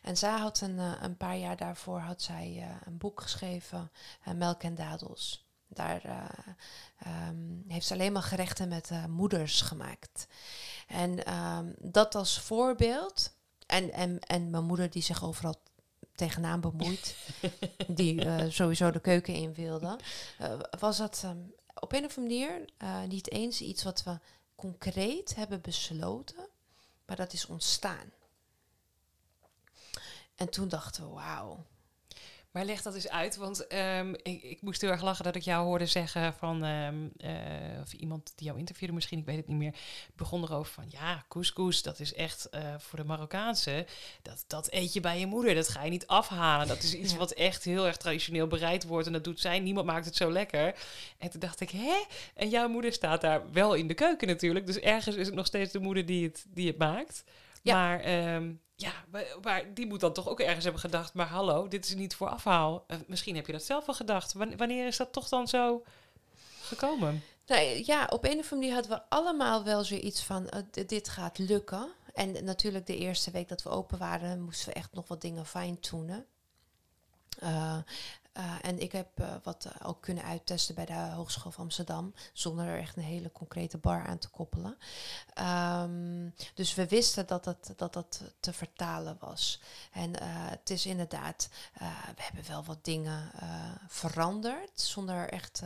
En 0.03 0.17
zij 0.17 0.39
had 0.39 0.61
een, 0.61 0.79
een 0.79 1.17
paar 1.17 1.37
jaar 1.37 1.57
daarvoor 1.57 1.99
had 1.99 2.23
zij, 2.23 2.69
een 2.85 2.99
boek 2.99 3.21
geschreven, 3.21 3.91
Melk 4.35 4.63
en 4.63 4.75
Dadels. 4.75 5.46
Daar 5.69 6.05
eh, 6.05 6.25
ehm, 6.99 7.69
heeft 7.69 7.87
ze 7.87 7.93
alleen 7.93 8.13
maar 8.13 8.23
gerechten 8.23 8.69
met 8.69 8.91
eh, 8.91 9.05
moeders 9.05 9.61
gemaakt. 9.61 10.27
En 10.87 11.25
ehm, 11.25 11.73
dat 11.79 12.15
als 12.15 12.41
voorbeeld. 12.41 13.35
En, 13.67 13.93
en, 13.93 14.21
en 14.21 14.51
mijn 14.51 14.65
moeder 14.65 14.91
die 14.91 15.03
zich 15.03 15.25
overal 15.25 15.63
tegenaan 16.15 16.61
bemoeit. 16.61 17.17
die 17.89 18.25
eh, 18.25 18.51
sowieso 18.51 18.91
de 18.91 19.01
keuken 19.01 19.35
in 19.35 19.55
wilde. 19.55 19.99
was 20.79 20.97
dat 20.97 21.21
ehm, 21.25 21.39
op 21.75 21.93
een 21.93 22.05
of 22.05 22.19
andere 22.19 22.65
manier 22.79 23.09
niet 23.09 23.31
eens 23.31 23.61
iets 23.61 23.83
wat 23.83 24.03
we 24.03 24.19
concreet 24.55 25.35
hebben 25.35 25.61
besloten. 25.61 26.49
Maar 27.07 27.17
dat 27.17 27.33
is 27.33 27.47
ontstaan. 27.47 28.13
En 30.35 30.51
toen 30.51 30.69
dachten 30.69 31.09
we, 31.09 31.15
wauw. 31.15 31.65
Maar 32.57 32.65
leg 32.65 32.83
dat 32.83 32.95
eens 32.95 33.09
uit, 33.09 33.37
want 33.37 33.67
ehm, 33.67 34.15
ik, 34.23 34.43
ik 34.43 34.63
moest 34.63 34.81
heel 34.81 34.91
erg 34.91 35.03
lachen 35.03 35.25
dat 35.25 35.35
ik 35.35 35.43
jou 35.43 35.65
hoorde 35.65 35.87
zeggen 35.87 36.35
van, 36.35 36.65
eh, 36.65 37.81
of 37.83 37.93
iemand 37.93 38.33
die 38.37 38.47
jou 38.47 38.59
interviewde 38.59 38.95
misschien, 38.95 39.19
ik 39.19 39.25
weet 39.25 39.37
het 39.37 39.47
niet 39.47 39.57
meer, 39.57 39.75
begon 40.15 40.43
erover 40.43 40.73
van, 40.73 40.85
ja, 40.89 41.25
couscous, 41.29 41.83
dat 41.83 42.01
is 42.01 42.15
echt 42.15 42.49
eh, 42.49 42.75
voor 42.79 42.99
de 42.99 43.05
Marokkaanse, 43.05 43.87
dat, 44.23 44.45
dat 44.47 44.73
eet 44.73 44.93
je 44.93 45.01
bij 45.01 45.19
je 45.19 45.27
moeder, 45.27 45.55
dat 45.55 45.69
ga 45.69 45.85
je 45.85 45.91
niet 45.91 46.07
afhalen. 46.07 46.69
Dat 46.69 46.83
is 46.83 46.95
iets 46.95 47.13
Ja. 47.17 47.19
wat 47.19 47.33
echt 47.33 47.65
heel 47.65 47.87
erg 47.87 47.97
traditioneel 47.97 48.47
bereid 48.47 48.85
wordt 48.85 49.07
en 49.07 49.13
dat 49.13 49.25
doet 49.25 49.41
zij, 49.41 49.59
niemand 49.59 49.87
maakt 49.87 50.07
het 50.07 50.17
zo 50.17 50.33
lekker. 50.33 50.75
En 51.19 51.31
toen 51.31 51.41
dacht 51.41 51.61
ik, 51.61 51.71
hè? 51.71 52.05
En 52.35 52.49
jouw 52.49 52.69
moeder 52.69 52.93
staat 52.93 53.21
daar 53.21 53.53
wel 53.53 53.75
in 53.75 53.87
de 53.87 53.95
keuken 53.95 54.29
natuurlijk, 54.29 54.67
dus 54.67 54.79
ergens 54.79 55.17
is 55.17 55.27
het 55.27 55.35
nog 55.35 55.47
steeds 55.47 55.73
de 55.73 55.81
moeder 55.81 56.07
die 56.07 56.25
het, 56.25 56.47
die 56.49 56.67
het 56.67 56.79
maakt. 56.79 57.25
Ja. 57.63 57.75
Maar 57.75 58.01
ehm, 58.01 58.53
ja, 58.77 58.93
maar, 59.43 59.75
die 59.75 59.87
moet 59.87 60.01
dan 60.01 60.13
toch 60.13 60.29
ook 60.29 60.41
ergens 60.41 60.63
hebben 60.65 60.81
gedacht, 60.83 61.15
maar 61.15 61.27
hallo, 61.27 61.69
dit 61.69 61.85
is 61.85 61.95
niet 61.95 62.15
voor 62.15 62.29
afhaal. 62.29 62.85
Eh, 62.87 62.97
misschien 63.07 63.37
heb 63.37 63.47
je 63.47 63.53
dat 63.53 63.63
zelf 63.65 63.87
wel 63.87 63.95
gedacht. 63.95 64.33
Wan- 64.33 64.57
wanneer 64.57 64.87
is 64.87 64.97
dat 64.97 65.13
toch 65.13 65.29
dan 65.29 65.49
zo 65.49 65.83
gekomen? 66.61 67.23
Nou 67.47 67.63
ja, 67.85 68.05
op 68.11 68.25
een 68.25 68.31
of 68.39 68.53
andere 68.53 68.55
manier 68.55 68.73
hadden 68.73 68.91
we 68.93 69.03
allemaal 69.09 69.65
wel 69.65 69.85
zoiets 69.85 70.23
van, 70.23 70.51
d- 70.71 70.89
dit 70.89 71.09
gaat 71.09 71.39
lukken. 71.39 71.89
En 72.15 72.45
natuurlijk 72.45 72.87
de 72.87 72.97
eerste 72.97 73.31
week 73.31 73.49
dat 73.49 73.63
we 73.63 73.69
open 73.69 73.99
waren, 73.99 74.41
moesten 74.41 74.69
we 74.69 74.75
echt 74.75 74.93
nog 74.93 75.09
wat 75.09 75.21
dingen 75.21 75.47
fine-tunen. 75.47 76.27
Eh, 77.39 77.79
eh, 78.37 78.55
en 78.63 78.79
ik 78.79 78.93
heb 78.93 79.09
eh, 79.15 79.35
wat 79.43 79.65
eh, 79.65 79.89
ook 79.89 80.01
kunnen 80.01 80.25
uittesten 80.25 80.75
bij 80.75 80.85
de 80.85 80.95
Hogeschool 80.95 81.51
van 81.51 81.65
Amsterdam, 81.65 82.15
zonder 82.33 82.67
er 82.67 82.79
echt 82.79 82.97
een 82.97 83.03
hele 83.03 83.33
concrete 83.33 83.79
bar 83.79 84.07
aan 84.07 84.19
te 84.19 84.29
koppelen. 84.29 84.79
Ehm, 85.35 86.29
dus 86.55 86.75
we 86.75 86.87
wisten 86.87 87.27
dat 87.27 87.45
dat, 87.45 87.73
dat 87.77 87.93
dat 87.93 88.21
te 88.41 88.53
vertalen 88.53 89.17
was. 89.21 89.61
En 89.93 90.23
het 90.51 90.71
is 90.71 90.87
inderdaad, 90.87 91.49
we 92.17 92.23
hebben 92.23 92.45
wel 92.49 92.65
wat 92.65 92.85
dingen 92.85 93.31
veranderd, 93.89 94.81
zonder 94.81 95.29
echt 95.29 95.63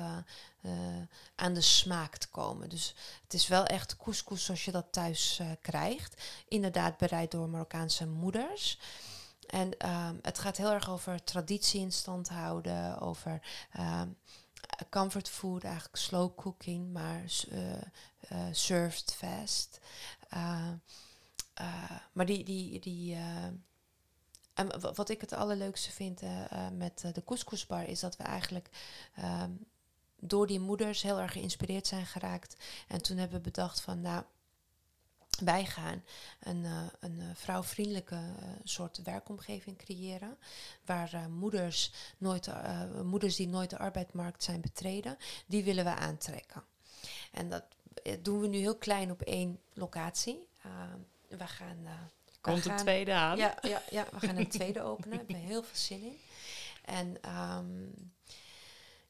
aan 1.35 1.54
de 1.54 1.61
smaak 1.61 2.16
te 2.16 2.28
komen. 2.28 2.68
Dus 2.68 2.94
het 3.22 3.35
is 3.35 3.48
wel 3.48 3.64
echt 3.64 3.96
couscous 3.96 4.44
zoals 4.44 4.64
je 4.64 4.70
dat 4.70 4.87
thuis 4.90 5.40
krijgt. 5.61 6.22
Inderdaad 6.48 6.96
bereid 6.96 7.30
door 7.30 7.48
Marokkaanse 7.48 8.06
moeders. 8.06 8.78
En 9.50 9.78
ehm, 9.78 10.14
het 10.22 10.38
gaat 10.38 10.56
heel 10.56 10.70
erg 10.72 10.90
over 10.90 11.24
traditie 11.24 11.80
in 11.80 11.92
stand 11.92 12.28
houden, 12.28 13.00
over 13.00 13.42
ehm, 13.72 14.08
comfort 14.90 15.28
food, 15.28 15.64
eigenlijk 15.64 15.96
slow 15.96 16.34
cooking, 16.36 16.92
maar 16.92 17.24
eh, 18.28 18.46
served 18.52 19.14
fast. 19.14 19.80
Eh, 20.28 20.68
eh, 21.54 21.90
maar 22.12 22.26
die, 22.26 22.44
die, 22.44 22.80
die 22.80 23.16
en 24.54 24.80
wa- 24.80 24.92
wat 24.92 25.08
ik 25.08 25.20
het 25.20 25.32
allerleukste 25.32 25.90
vind 25.90 26.20
met 26.72 27.00
de 27.12 27.24
couscousbar 27.24 27.88
is 27.88 28.00
dat 28.00 28.16
we 28.16 28.22
eigenlijk 28.22 28.68
ehm, 29.14 29.50
door 30.20 30.46
die 30.46 30.60
moeders 30.60 31.02
heel 31.02 31.20
erg 31.20 31.32
geïnspireerd 31.32 31.86
zijn 31.86 32.06
geraakt. 32.06 32.56
En 32.88 33.02
toen 33.02 33.16
hebben 33.16 33.36
we 33.36 33.42
bedacht 33.50 33.80
van 33.80 34.00
nou, 34.00 34.24
wij 35.38 35.64
gaan 35.64 36.03
een, 36.40 36.64
eh, 36.64 36.83
een 37.01 37.21
eh, 37.21 37.27
vrouwvriendelijke 37.35 38.14
eh, 38.14 38.49
soort 38.64 39.03
werkomgeving 39.03 39.79
creëren. 39.79 40.38
Waar 40.85 41.31
moeders, 41.31 41.93
nooit, 42.19 42.49
moeders 43.03 43.37
die 43.37 43.49
nooit 43.49 43.71
de 43.71 43.79
arbeidsmarkt 43.79 44.43
zijn 44.43 44.61
betreden, 44.61 45.16
die 45.47 45.64
willen 45.64 45.85
we 45.85 45.95
aantrekken. 45.95 46.64
En 47.33 47.49
dat 47.49 47.64
doen 48.21 48.40
we 48.40 48.47
nu 48.47 48.59
heel 48.59 48.77
klein 48.77 49.11
op 49.11 49.23
één 49.23 49.61
locatie. 49.75 50.49
We 51.29 51.47
gaan. 51.47 51.87
Komt 52.40 52.62
gaan- 52.62 52.77
tweede 52.77 53.12
aan? 53.12 53.37
ja, 53.37 53.55
ja, 53.62 53.83
ja, 53.90 54.07
we 54.11 54.27
gaan 54.27 54.37
een 54.37 54.49
tweede 54.59 54.83
openen. 54.83 55.27
Daar 55.27 55.37
ik 55.37 55.47
heel 55.47 55.62
veel 55.62 55.77
zin 55.77 56.03
in. 56.03 56.19
En 56.85 57.23
ehm, 57.23 57.88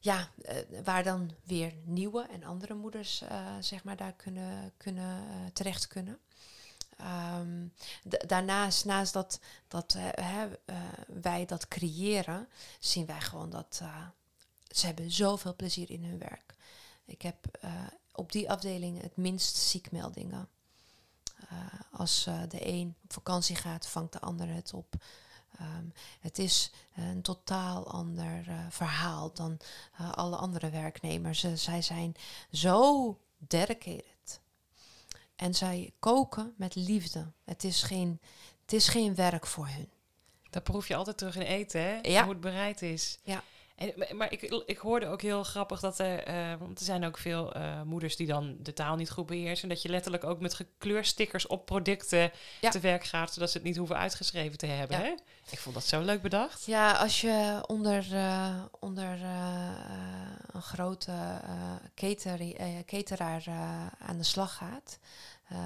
ja, 0.01 0.29
eh, 0.41 0.57
waar 0.83 1.03
dan 1.03 1.31
weer 1.43 1.73
nieuwe 1.83 2.21
en 2.21 2.43
andere 2.43 2.73
moeders 2.73 3.21
eh, 3.21 3.55
zeg 3.59 3.83
maar 3.83 3.95
daar 3.95 4.13
kunnen, 4.13 4.73
kunnen 4.77 5.27
eh, 5.29 5.35
terecht 5.53 5.87
kunnen. 5.87 6.19
Ehm, 6.97 7.67
daarnaast, 8.03 8.85
naast 8.85 9.13
dat, 9.13 9.39
dat 9.67 9.97
wij 11.21 11.45
dat 11.45 11.67
creëren, 11.67 12.47
zien 12.79 13.05
wij 13.05 13.21
gewoon 13.21 13.49
dat 13.49 13.81
ze 14.67 14.85
hebben 14.85 15.11
zoveel 15.11 15.55
plezier 15.55 15.89
in 15.91 16.03
hun 16.03 16.17
werk. 16.17 16.55
Ik 17.05 17.21
heb 17.21 17.59
op 18.11 18.31
die 18.31 18.51
afdeling 18.51 19.01
het 19.01 19.17
minst 19.17 19.55
ziekmeldingen. 19.55 20.49
Als 21.91 22.23
de 22.23 22.67
een 22.67 22.95
op 23.03 23.13
vakantie 23.13 23.55
gaat, 23.55 23.87
vangt 23.87 24.13
de 24.13 24.19
ander 24.19 24.47
het 24.47 24.73
op. 24.73 24.95
Ehm, 25.61 25.85
het 26.19 26.39
is 26.39 26.71
een 26.95 27.21
totaal 27.21 27.87
ander 27.87 28.43
verhaal 28.69 29.33
dan 29.33 29.57
alle 30.11 30.35
andere 30.35 30.69
werknemers. 30.69 31.45
zij 31.53 31.81
zijn 31.81 32.15
zo 32.51 33.17
dedicated. 33.37 34.39
En 35.35 35.53
zij 35.53 35.93
koken 35.99 36.53
met 36.57 36.75
liefde. 36.75 37.31
Het 37.43 37.63
is 37.63 37.83
geen, 37.83 38.19
het 38.61 38.73
is 38.73 38.87
geen 38.87 39.15
werk 39.15 39.47
voor 39.47 39.67
hun. 39.67 39.89
Dat 40.49 40.63
proef 40.63 40.87
je 40.87 40.95
altijd 40.95 41.17
terug 41.17 41.35
in 41.35 41.41
eten, 41.41 41.81
hè? 41.81 41.99
Ja. 42.01 42.21
Hoe 42.23 42.31
het 42.31 42.41
bereid 42.41 42.81
is. 42.81 43.19
Ja. 43.23 43.43
En, 43.81 44.17
maar 44.17 44.31
ik, 44.31 44.41
ik 44.65 44.77
hoorde 44.77 45.07
ook 45.07 45.21
heel 45.21 45.43
grappig 45.43 45.79
dat 45.79 45.99
er, 45.99 46.27
uh, 46.27 46.59
want 46.59 46.79
er 46.79 46.85
zijn 46.85 47.05
ook 47.05 47.17
veel 47.17 47.57
uh, 47.57 47.81
moeders 47.81 48.15
die 48.15 48.27
dan 48.27 48.55
de 48.59 48.73
taal 48.73 48.95
niet 48.95 49.09
goed 49.11 49.25
beheersen. 49.25 49.69
Dat 49.69 49.81
je 49.81 49.89
letterlijk 49.89 50.23
ook 50.23 50.39
met 50.39 50.53
gekleurstickers 50.53 51.47
op 51.47 51.65
producten 51.65 52.31
Ja. 52.61 52.69
te 52.69 52.79
werk 52.79 53.03
gaat, 53.03 53.33
zodat 53.33 53.51
ze 53.51 53.57
het 53.57 53.65
niet 53.67 53.77
hoeven 53.77 53.97
uitgeschreven 53.97 54.57
te 54.57 54.65
hebben. 54.65 54.97
Ja. 54.97 55.03
Hè? 55.03 55.13
Ik 55.49 55.59
vond 55.59 55.75
dat 55.75 55.85
zo 55.85 56.01
leuk 56.01 56.21
bedacht. 56.21 56.65
Ja, 56.65 56.91
als 56.91 57.21
je 57.21 57.63
onder, 57.67 58.15
eh, 58.15 58.63
onder 58.79 59.19
een 60.51 60.61
grote 60.61 61.13
cateri- 61.95 62.83
cateraar 62.85 63.43
aan 63.99 64.17
de 64.17 64.23
slag 64.23 64.53
gaat, 64.55 64.99
uh, 65.51 65.57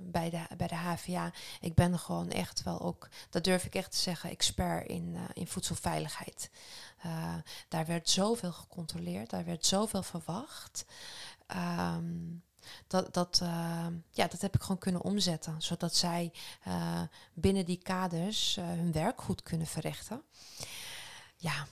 bij, 0.00 0.30
de, 0.30 0.40
bij 0.56 0.66
de 0.66 0.74
HVA. 0.74 1.32
Ik 1.60 1.74
ben 1.74 1.98
gewoon 1.98 2.30
echt 2.30 2.62
wel 2.62 2.80
ook, 2.80 3.08
dat 3.30 3.44
durf 3.44 3.64
ik 3.64 3.74
echt 3.74 3.90
te 3.90 3.96
zeggen, 3.98 4.30
expert 4.30 4.88
in, 4.88 5.12
uh, 5.14 5.20
in 5.32 5.46
voedselveiligheid. 5.46 6.50
Uh, 7.06 7.34
daar 7.68 7.86
werd 7.86 8.10
zoveel 8.10 8.52
gecontroleerd, 8.52 9.30
daar 9.30 9.44
werd 9.44 9.66
zoveel 9.66 10.02
verwacht. 10.02 10.84
Um, 11.94 12.42
dat, 12.86 13.14
dat, 13.14 13.38
ja, 14.10 14.26
dat 14.26 14.40
heb 14.40 14.54
ik 14.54 14.60
gewoon 14.60 14.78
kunnen 14.78 15.02
omzetten, 15.02 15.62
zodat 15.62 15.94
zij 15.94 16.32
binnen 17.34 17.64
die 17.64 17.78
kaders 17.82 18.54
hun 18.60 18.92
werk 18.92 19.22
goed 19.22 19.42
kunnen 19.42 19.66
verrichten. 19.66 20.22
Ja, 21.36 21.66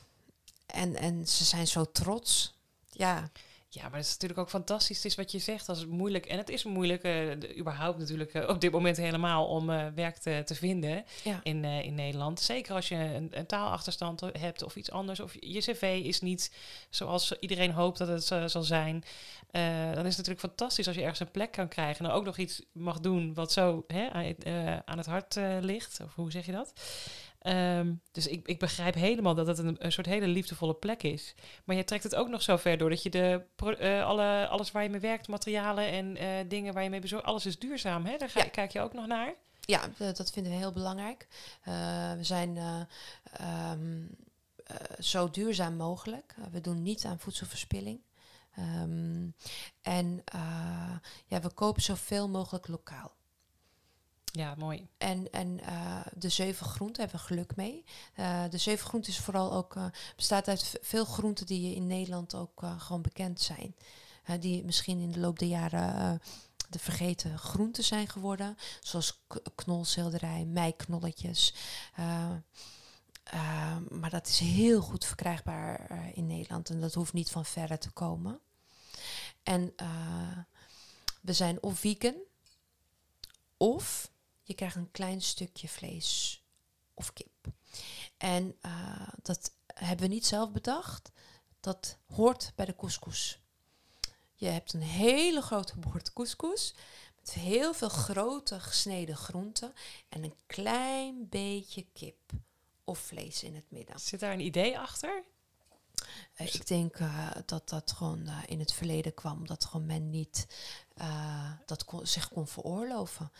en, 0.66 0.96
en 0.96 1.28
ze 1.28 1.44
zijn 1.44 1.66
zo 1.66 1.90
trots. 1.92 2.58
Ja. 2.90 3.30
Ja, 3.70 3.82
maar 3.82 3.98
het 3.98 4.06
is 4.06 4.12
natuurlijk 4.12 4.40
ook 4.40 4.48
fantastisch. 4.48 4.96
Het 4.96 5.06
is 5.06 5.14
wat 5.14 5.32
je 5.32 5.38
zegt, 5.38 5.68
als 5.68 5.78
het 5.78 5.88
moeilijk. 5.88 6.26
En 6.26 6.38
het 6.38 6.48
is 6.48 6.64
moeilijk, 6.64 7.04
uh, 7.04 7.58
überhaupt 7.58 7.98
natuurlijk 7.98 8.34
uh, 8.34 8.48
op 8.48 8.60
dit 8.60 8.72
moment 8.72 8.96
helemaal 8.96 9.46
om 9.46 9.70
uh, 9.70 9.86
werk 9.94 10.16
te, 10.16 10.42
te 10.44 10.54
vinden 10.54 11.04
ja. 11.24 11.40
in, 11.42 11.64
in 11.64 11.94
Nederland. 11.94 12.40
Zeker 12.40 12.74
als 12.74 12.88
je 12.88 12.94
een, 12.94 13.28
een, 13.30 13.46
taalachterstand 13.46 14.20
hebt 14.20 14.62
of 14.62 14.76
iets 14.76 14.90
anders. 14.90 15.20
Of 15.20 15.36
je 15.40 15.58
cv 15.58 16.00
is 16.04 16.20
niet 16.20 16.52
zoals 16.90 17.38
iedereen 17.40 17.72
hoopt 17.72 17.98
dat 17.98 18.08
het 18.08 18.50
zal 18.50 18.62
zijn. 18.62 19.04
dan 19.50 20.06
is 20.06 20.16
het 20.16 20.26
natuurlijk 20.26 20.40
fantastisch 20.40 20.86
als 20.86 20.96
je 20.96 21.02
ergens 21.02 21.20
een 21.20 21.30
plek 21.30 21.52
kan 21.52 21.68
krijgen. 21.68 22.04
En 22.04 22.10
ook 22.10 22.24
nog 22.24 22.36
iets 22.36 22.62
mag 22.72 23.00
doen 23.00 23.34
wat 23.34 23.52
zo 23.52 23.84
hè, 23.86 24.08
aan 24.84 24.98
het 24.98 25.06
hart 25.06 25.36
ligt. 25.60 26.00
Of 26.04 26.14
hoe 26.14 26.30
zeg 26.30 26.46
je 26.46 26.52
dat? 26.52 26.72
Um, 27.48 28.00
dus 28.12 28.26
ik, 28.26 28.46
ik 28.48 28.58
begrijp 28.58 28.94
helemaal 28.94 29.34
dat 29.34 29.46
het 29.46 29.58
een, 29.58 29.76
een, 29.78 29.92
soort 29.92 30.06
hele 30.06 30.26
liefdevolle 30.26 30.74
plek 30.74 31.02
is. 31.02 31.34
Maar 31.64 31.76
je 31.76 31.84
trekt 31.84 32.02
het 32.02 32.14
ook 32.14 32.28
nog 32.28 32.42
zo 32.42 32.56
ver 32.56 32.78
door 32.78 32.90
dat 32.90 33.02
je 33.02 33.10
de, 33.10 33.44
uh, 33.64 34.06
alle, 34.06 34.48
alles 34.48 34.70
waar 34.70 34.82
je 34.82 34.88
mee 34.88 35.00
werkt, 35.00 35.28
materialen 35.28 35.88
en 35.88 36.22
uh, 36.22 36.28
dingen 36.48 36.74
waar 36.74 36.82
je 36.82 36.90
mee 36.90 37.00
bezorgt, 37.00 37.24
alles 37.24 37.46
is 37.46 37.58
duurzaam. 37.58 38.06
Hè? 38.06 38.16
Daar 38.16 38.30
ga, 38.30 38.42
Ja. 38.42 38.48
kijk 38.48 38.72
je 38.72 38.80
ook 38.80 38.92
nog 38.92 39.06
naar. 39.06 39.34
Ja, 39.60 39.80
dat 39.98 40.30
vinden 40.30 40.52
we 40.52 40.58
heel 40.58 40.72
belangrijk. 40.72 41.26
Uh, 41.68 41.74
we 42.12 42.24
zijn 42.24 42.58
um, 43.72 44.10
zo 44.98 45.30
duurzaam 45.30 45.74
mogelijk. 45.74 46.34
we 46.50 46.60
doen 46.60 46.82
niet 46.82 47.04
aan 47.04 47.18
voedselverspilling. 47.18 48.00
Um, 48.58 49.34
en 49.82 50.24
ja, 51.26 51.40
we 51.40 51.52
kopen 51.54 51.82
zoveel 51.82 52.28
mogelijk 52.28 52.68
lokaal. 52.68 53.16
Ja, 54.32 54.54
mooi. 54.54 54.88
En, 54.98 55.30
en 55.30 55.60
uh, 55.60 56.00
de 56.14 56.28
zeven 56.28 56.66
groenten 56.66 57.02
hebben 57.02 57.20
we 57.20 57.26
geluk 57.26 57.56
mee. 57.56 57.84
Uh, 58.16 58.44
de 58.50 58.58
zeven 58.58 58.86
groenten 58.86 59.12
is 59.12 59.18
vooral 59.18 59.52
ook, 59.52 59.74
uh, 59.74 59.84
bestaat 60.16 60.48
uit 60.48 60.78
veel 60.82 61.04
groenten 61.04 61.46
die 61.46 61.74
in 61.74 61.86
Nederland 61.86 62.34
ook 62.34 62.62
gewoon 62.78 63.02
bekend 63.02 63.40
zijn. 63.40 63.74
die 64.40 64.64
misschien 64.64 65.00
in 65.00 65.12
de 65.12 65.20
loop 65.20 65.38
der 65.38 65.48
jaren 65.48 66.20
de 66.68 66.78
vergeten 66.78 67.38
groenten 67.38 67.84
zijn 67.84 68.08
geworden. 68.08 68.56
Zoals 68.80 69.22
knolselderij, 69.54 70.44
meiknolletjes. 70.44 71.54
maar 73.88 74.10
dat 74.10 74.26
is 74.26 74.38
heel 74.38 74.80
goed 74.80 75.04
verkrijgbaar 75.04 75.90
in 76.14 76.26
Nederland. 76.26 76.70
En 76.70 76.80
dat 76.80 76.94
hoeft 76.94 77.12
niet 77.12 77.30
van 77.30 77.44
verre 77.44 77.78
te 77.78 77.90
komen. 77.90 78.40
En 79.42 79.74
we 81.20 81.32
zijn 81.32 81.62
of 81.62 81.78
vegan... 81.78 82.14
Of 83.60 84.10
je 84.48 84.54
krijgt 84.54 84.76
een 84.76 84.90
klein 84.90 85.22
stukje 85.22 85.68
vlees 85.68 86.42
of 86.94 87.12
kip. 87.12 87.52
En 88.16 88.56
uh, 88.66 89.08
dat 89.22 89.52
hebben 89.66 90.08
we 90.08 90.14
niet 90.14 90.26
zelf 90.26 90.52
bedacht. 90.52 91.10
Dat 91.60 91.98
hoort 92.06 92.52
bij 92.54 92.64
de 92.64 92.76
couscous. 92.76 93.38
Je 94.34 94.46
hebt 94.46 94.72
een 94.72 94.82
hele 94.82 95.40
grote 95.40 95.78
bord 95.78 96.12
couscous 96.12 96.74
met 97.16 97.32
heel 97.32 97.74
veel 97.74 97.88
grote 97.88 98.60
gesneden 98.60 99.16
groenten 99.16 99.72
en 100.08 100.24
een 100.24 100.36
klein 100.46 101.28
beetje 101.28 101.86
kip 101.92 102.32
of 102.84 102.98
vlees 102.98 103.42
in 103.42 103.54
het 103.54 103.70
midden. 103.70 104.00
Zit 104.00 104.20
daar 104.20 104.32
een 104.32 104.40
idee 104.40 104.78
achter? 104.78 105.24
Uh, 106.40 106.54
ik 106.54 106.66
denk 106.66 106.98
uh, 106.98 107.30
dat 107.46 107.68
dat 107.68 107.92
gewoon 107.92 108.20
uh, 108.26 108.38
in 108.46 108.58
het 108.58 108.72
verleden 108.72 109.14
kwam, 109.14 109.46
dat 109.46 109.64
gewoon 109.64 109.86
men 109.86 110.10
niet 110.10 110.46
uh, 111.00 111.50
dat 111.66 111.84
kon, 111.84 112.06
zich 112.06 112.28
kon 112.28 112.46
veroorloven. 112.46 113.32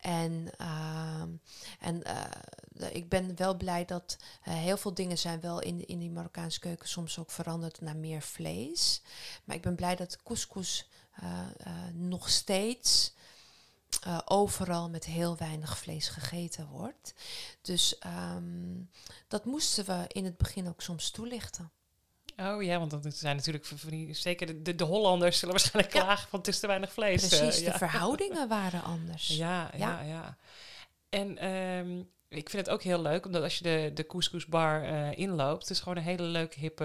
En, 0.00 0.50
en 1.80 2.02
ik 2.90 3.08
ben 3.08 3.36
wel 3.36 3.56
blij 3.56 3.84
dat 3.84 4.16
heel 4.40 4.76
veel 4.76 4.94
dingen 4.94 5.18
zijn 5.18 5.40
wel 5.40 5.60
in, 5.60 5.86
in 5.86 5.98
die 5.98 6.10
Marokkaanse 6.10 6.60
keuken 6.60 6.88
soms 6.88 7.18
ook 7.18 7.30
veranderd 7.30 7.80
naar 7.80 7.96
meer 7.96 8.22
vlees. 8.22 9.02
Maar 9.44 9.56
ik 9.56 9.62
ben 9.62 9.74
blij 9.74 9.96
dat 9.96 10.22
couscous 10.22 10.88
nog 11.92 12.28
steeds 12.28 13.14
overal 14.24 14.90
met 14.90 15.04
heel 15.04 15.36
weinig 15.36 15.78
vlees 15.78 16.08
gegeten 16.08 16.66
wordt. 16.68 17.14
Dus 17.60 17.98
um, 18.34 18.90
dat 19.28 19.44
moesten 19.44 19.84
we 19.84 20.04
in 20.08 20.24
het 20.24 20.36
begin 20.36 20.68
ook 20.68 20.82
soms 20.82 21.10
toelichten. 21.10 21.70
Oh 22.36 22.62
ja, 22.62 22.78
want 22.78 22.90
dat 22.90 23.14
zijn 23.14 23.36
natuurlijk 23.36 23.66
zeker 24.10 24.46
de, 24.46 24.62
de, 24.62 24.74
de, 24.74 24.84
Hollanders 24.84 25.38
zullen 25.38 25.54
waarschijnlijk 25.58 25.94
Ja. 25.94 26.02
klagen 26.02 26.28
van 26.28 26.38
het 26.38 26.48
is 26.48 26.60
te 26.60 26.66
weinig 26.66 26.92
vlees. 26.92 27.26
Precies, 27.26 27.58
Uh, 27.58 27.64
de 27.64 27.70
ja. 27.70 27.78
verhoudingen 27.78 28.48
waren 28.48 28.82
anders. 28.82 29.28
Ja, 29.36 29.70
ja, 29.76 30.00
ja. 30.00 30.36
En 31.08 31.38
ehm, 31.38 31.98
ik 32.28 32.50
vind 32.50 32.66
het 32.66 32.74
ook 32.74 32.82
heel 32.82 33.02
leuk, 33.02 33.26
omdat 33.26 33.42
als 33.42 33.58
je 33.58 33.62
de, 33.62 33.90
de 33.94 34.06
couscousbar 34.06 34.82
uh, 34.82 35.18
inloopt, 35.18 35.60
het 35.60 35.70
is 35.70 35.80
gewoon 35.80 35.96
een 35.96 36.02
hele 36.02 36.22
leuke, 36.22 36.58
hippe, 36.58 36.84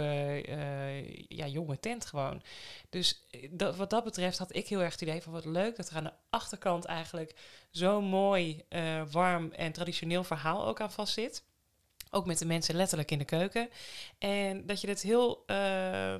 uh, 0.49 1.15
ja, 1.27 1.47
jonge 1.47 1.79
tent 1.79 2.05
gewoon. 2.05 2.41
Dus 2.89 3.27
dat, 3.49 3.75
wat 3.75 3.89
dat 3.89 4.03
betreft 4.03 4.37
had 4.37 4.55
ik 4.55 4.67
heel 4.67 4.81
erg 4.81 4.91
het 4.91 5.01
idee 5.01 5.21
van 5.21 5.33
wat 5.33 5.45
leuk 5.45 5.75
dat 5.75 5.89
er 5.89 5.95
aan 5.95 6.03
de 6.03 6.13
achterkant 6.29 6.85
eigenlijk 6.85 7.35
zo'n 7.69 8.03
mooi, 8.03 8.63
warm 9.11 9.51
en 9.51 9.71
traditioneel 9.71 10.23
verhaal 10.23 10.65
ook 10.65 10.81
aan 10.81 10.91
vast 10.91 11.13
zit. 11.13 11.43
Ook 12.13 12.25
met 12.25 12.37
de 12.37 12.45
mensen 12.45 12.75
letterlijk 12.75 13.11
in 13.11 13.17
de 13.17 13.25
keuken. 13.25 13.69
En 14.17 14.65
dat 14.65 14.81
je 14.81 14.87
het 14.87 15.01
heel 15.01 15.43
uh, 15.47 16.15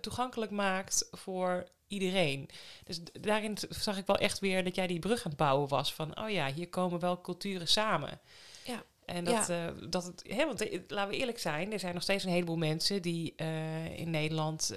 toegankelijk 0.00 0.50
maakt 0.50 1.08
voor 1.10 1.68
iedereen. 1.86 2.48
Dus 2.84 3.00
daarin 3.12 3.58
zag 3.68 3.98
ik 3.98 4.06
wel 4.06 4.18
echt 4.18 4.38
weer 4.38 4.64
dat 4.64 4.74
jij 4.74 4.86
die 4.86 4.98
brug 4.98 5.18
aan 5.24 5.30
het 5.30 5.36
bouwen 5.36 5.68
was. 5.68 5.94
Van, 5.94 6.20
oh 6.20 6.30
ja, 6.30 6.52
hier 6.52 6.68
komen 6.68 7.00
wel 7.00 7.20
culturen 7.20 7.68
samen. 7.68 8.20
Ja. 8.64 8.84
En 9.04 9.24
dat, 9.24 9.46
ja. 9.46 9.68
uh, 9.68 9.90
dat 9.90 10.04
het, 10.04 10.24
hè, 10.28 10.46
want 10.46 10.72
uh, 10.72 10.80
laten 10.88 11.10
we 11.10 11.18
eerlijk 11.18 11.38
zijn, 11.38 11.72
er 11.72 11.78
zijn 11.78 11.94
nog 11.94 12.02
steeds 12.02 12.24
een 12.24 12.30
heleboel 12.30 12.56
mensen 12.56 13.02
die 13.02 13.34
uh, 13.36 13.98
in 13.98 14.10
Nederland, 14.10 14.74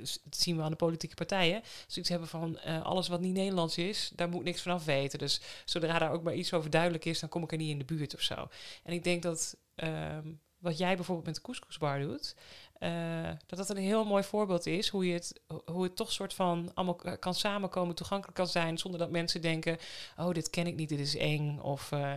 dat 0.00 0.36
zien 0.36 0.56
we 0.56 0.62
aan 0.62 0.70
de 0.70 0.76
politieke 0.76 1.14
partijen, 1.14 1.62
zoiets 1.86 2.10
hebben 2.10 2.28
van 2.28 2.60
alles 2.82 3.08
wat 3.08 3.20
niet 3.20 3.34
Nederlands 3.34 3.78
is, 3.78 4.12
daar 4.14 4.28
moet 4.28 4.44
niks 4.44 4.62
vanaf 4.62 4.84
weten. 4.84 5.18
Dus 5.18 5.40
zodra 5.64 5.98
daar 5.98 6.12
ook 6.12 6.22
maar 6.22 6.34
iets 6.34 6.52
over 6.52 6.70
duidelijk 6.70 7.04
is, 7.04 7.20
dan 7.20 7.28
kom 7.28 7.42
ik 7.42 7.52
er 7.52 7.58
niet 7.58 7.70
in 7.70 7.78
de 7.78 7.84
buurt 7.84 8.14
of 8.14 8.20
zo. 8.20 8.48
En 8.82 8.92
ik 8.92 9.04
denk 9.04 9.22
dat 9.22 9.56
um, 9.74 10.40
wat 10.64 10.78
jij 10.78 10.96
bijvoorbeeld 10.96 11.26
met 11.26 11.34
de 11.34 11.40
couscousbar 11.40 12.00
doet, 12.00 12.34
uh, 12.80 13.30
dat 13.46 13.58
dat 13.58 13.70
een 13.70 13.76
heel 13.76 14.04
mooi 14.04 14.22
voorbeeld 14.22 14.66
is 14.66 14.88
hoe 14.88 15.06
je 15.06 15.12
het, 15.12 15.40
hoe 15.64 15.82
het 15.82 15.96
toch 15.96 16.12
soort 16.12 16.34
van 16.34 16.70
allemaal 16.74 17.18
kan 17.18 17.34
samenkomen, 17.34 17.94
toegankelijk 17.94 18.36
kan 18.36 18.46
zijn, 18.46 18.78
zonder 18.78 19.00
dat 19.00 19.10
mensen 19.10 19.40
denken, 19.40 19.78
oh 20.16 20.30
dit 20.30 20.50
ken 20.50 20.66
ik 20.66 20.74
niet, 20.74 20.88
dit 20.88 20.98
is 20.98 21.16
eng 21.16 21.58
of 21.58 21.90
uh, 21.92 22.16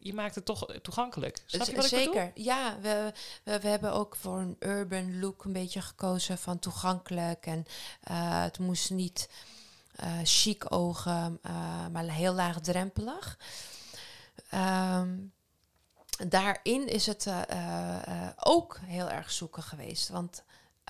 je 0.00 0.14
maakt 0.14 0.34
het 0.34 0.44
toch 0.44 0.66
toegankelijk. 0.82 1.42
Snap 1.46 1.66
je 1.66 1.76
wat 1.76 1.84
Zeker. 1.84 2.24
Ik 2.24 2.44
ja, 2.44 2.78
we, 2.80 3.12
we, 3.44 3.60
we, 3.60 3.68
hebben 3.68 3.92
ook 3.92 4.16
voor 4.16 4.38
een 4.38 4.56
urban 4.58 5.20
look 5.20 5.44
een 5.44 5.52
beetje 5.52 5.80
gekozen 5.80 6.38
van 6.38 6.58
toegankelijk. 6.58 7.46
En 7.46 7.64
uh, 8.10 8.42
het 8.42 8.58
moest 8.58 8.90
niet 8.90 9.28
chic 10.22 10.72
ogen, 10.72 11.40
maar 11.92 12.04
heel 12.04 12.34
laagdrempelig. 12.34 13.38
Um, 14.54 15.32
daarin 16.28 16.88
is 16.88 17.06
het 17.06 17.26
ook 18.36 18.78
heel 18.84 19.10
erg 19.10 19.30
zoeken 19.30 19.62
geweest. 19.62 20.08
Want 20.08 20.42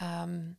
um, 0.03 0.59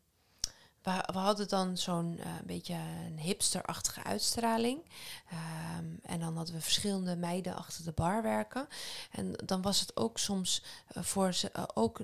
we, 0.82 1.04
we 1.14 1.18
hadden 1.18 1.48
dan 1.48 1.78
zo'n 1.78 2.18
uh, 2.20 2.26
beetje 2.44 2.74
een 3.06 3.20
hipsterachtige 3.20 4.04
uitstraling. 4.04 4.86
Ehm, 5.30 5.86
en 6.02 6.20
dan 6.20 6.36
hadden 6.36 6.56
we 6.56 6.62
verschillende 6.62 7.16
meiden 7.16 7.56
achter 7.56 7.84
de 7.84 7.92
bar 7.92 8.22
werken. 8.22 8.68
En 9.12 9.32
dan 9.46 9.62
was 9.62 9.80
het 9.80 9.98
ook 9.98 10.18
soms 10.18 10.64
voor 10.88 11.34
ze, 11.34 11.52
ook 11.74 12.02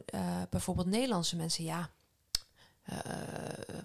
bijvoorbeeld 0.50 0.88
Nederlandse 0.88 1.36
mensen, 1.36 1.64
ja 1.64 1.90
uh, 2.90 2.96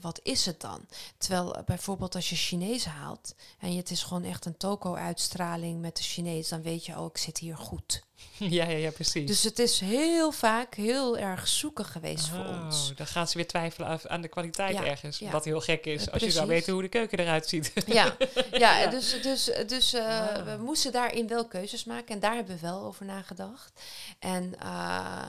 wat 0.01 0.21
is 0.23 0.47
het 0.47 0.61
dan? 0.61 0.87
Terwijl 1.19 1.57
uh, 1.59 1.63
bijvoorbeeld 1.65 2.15
als 2.15 2.31
je 2.31 2.37
Chinees 2.37 2.85
haalt 2.85 3.35
en 3.59 3.77
het 3.77 3.91
is 3.91 4.03
gewoon 4.03 4.25
echt 4.25 4.45
een 4.45 4.57
toko-uitstraling 4.57 5.81
met 5.81 5.97
de 5.97 6.03
Chinees, 6.03 6.49
dan 6.49 6.63
weet 6.63 6.87
je, 6.87 6.99
oh, 6.99 7.07
ik 7.07 7.17
zit 7.19 7.39
hier 7.39 7.57
goed. 7.57 8.05
Ja, 8.39 8.65
ja, 8.65 8.77
ja, 8.77 8.91
precies. 8.91 9.27
Dus 9.27 9.43
het 9.43 9.59
is 9.59 9.81
heel 9.81 10.33
vaak 10.33 10.75
heel 10.75 11.19
erg 11.19 11.49
zoeken 11.49 11.85
geweest 11.85 12.29
voor 12.29 12.39
Oh, 12.45 12.65
ons. 12.65 12.93
dan 12.95 13.07
gaan 13.07 13.29
ze 13.29 13.37
weer 13.37 13.47
twijfelen 13.47 14.01
aan 14.11 14.21
de 14.21 14.29
kwaliteit 14.29 14.77
Ja, 14.77 14.85
ergens. 14.85 15.19
ja. 15.19 15.31
Wat 15.31 15.45
heel 15.45 15.61
gek 15.61 15.85
is, 15.87 16.07
Eh, 16.07 16.13
als 16.13 16.23
je 16.23 16.31
zou 16.31 16.47
weten 16.47 16.73
hoe 16.73 16.83
de 16.83 16.89
keuken 16.89 17.19
eruit 17.19 17.49
ziet. 17.49 17.73
Ja, 17.87 18.17
ja, 18.53 18.87
dus, 18.87 19.23
dus, 19.23 19.51
dus 19.67 19.93
eh, 19.93 20.05
Ah. 20.29 20.45
we 20.45 20.57
moesten 20.63 20.93
daarin 20.93 21.29
wel 21.29 21.47
keuzes 21.47 21.85
maken 21.85 22.15
en 22.15 22.21
daar 22.21 22.35
hebben 22.35 22.55
we 22.55 22.61
wel 22.61 22.81
over 22.85 23.05
nagedacht. 23.05 23.81
En 24.19 24.55
eh, 24.59 25.27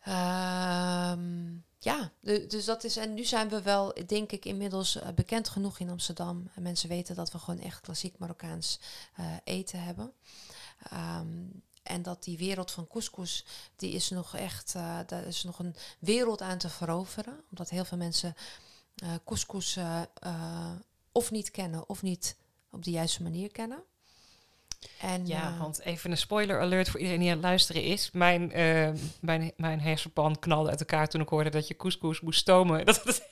ehm, 0.00 1.52
ja, 1.84 2.10
du- 2.20 2.46
dus 2.46 2.64
dat 2.64 2.84
is. 2.84 2.96
En 2.96 3.14
nu 3.14 3.24
zijn 3.24 3.48
we 3.48 3.62
wel, 3.62 3.94
denk 4.06 4.32
ik, 4.32 4.44
inmiddels 4.44 4.96
eh, 4.96 5.08
bekend 5.14 5.48
genoeg 5.48 5.78
in 5.78 5.90
Amsterdam. 5.90 6.50
En 6.54 6.62
mensen 6.62 6.88
weten 6.88 7.14
dat 7.14 7.32
we 7.32 7.38
gewoon 7.38 7.60
echt 7.60 7.80
klassiek 7.80 8.18
Marokkaans 8.18 8.78
eh, 9.16 9.26
eten 9.44 9.82
hebben. 9.82 10.12
Ehm, 10.90 11.28
en 11.82 12.02
dat 12.02 12.24
die 12.24 12.38
wereld 12.38 12.70
van 12.70 12.86
couscous, 12.88 13.44
die 13.76 13.92
is 13.92 14.10
nog 14.10 14.36
echt, 14.36 14.74
eh 14.74 14.98
daar 15.06 15.24
is 15.24 15.42
nog 15.44 15.58
een 15.58 15.74
wereld 15.98 16.40
aan 16.42 16.58
te 16.58 16.68
veroveren. 16.68 17.40
Omdat 17.50 17.70
heel 17.70 17.84
veel 17.84 17.98
mensen 17.98 18.34
eh 18.94 19.14
couscous 19.24 19.78
of 21.12 21.30
niet 21.30 21.50
kennen 21.50 21.88
of 21.88 22.02
niet 22.02 22.36
op 22.70 22.84
de 22.84 22.90
juiste 22.90 23.22
manier 23.22 23.50
kennen. 23.52 23.82
En, 25.00 25.26
Ja, 25.26 25.48
eh, 25.52 25.58
want 25.60 25.80
even 25.80 26.10
een 26.10 26.16
spoiler 26.16 26.60
alert 26.60 26.88
voor 26.88 27.00
iedereen 27.00 27.20
die 27.20 27.28
aan 27.30 27.36
het 27.36 27.44
luisteren 27.44 27.82
is. 27.82 28.10
Mijn, 28.12 28.52
eh, 28.52 28.88
mijn, 29.20 29.52
mijn 29.56 29.80
hersenpan 29.80 30.38
knalde 30.38 30.70
uit 30.70 30.80
elkaar 30.80 31.08
toen 31.08 31.20
ik 31.20 31.28
hoorde 31.28 31.50
dat 31.50 31.68
je 31.68 31.76
couscous 31.76 32.20
moest 32.20 32.40
stomen. 32.40 32.84
Dat, 32.86 33.02
dat- 33.04 33.22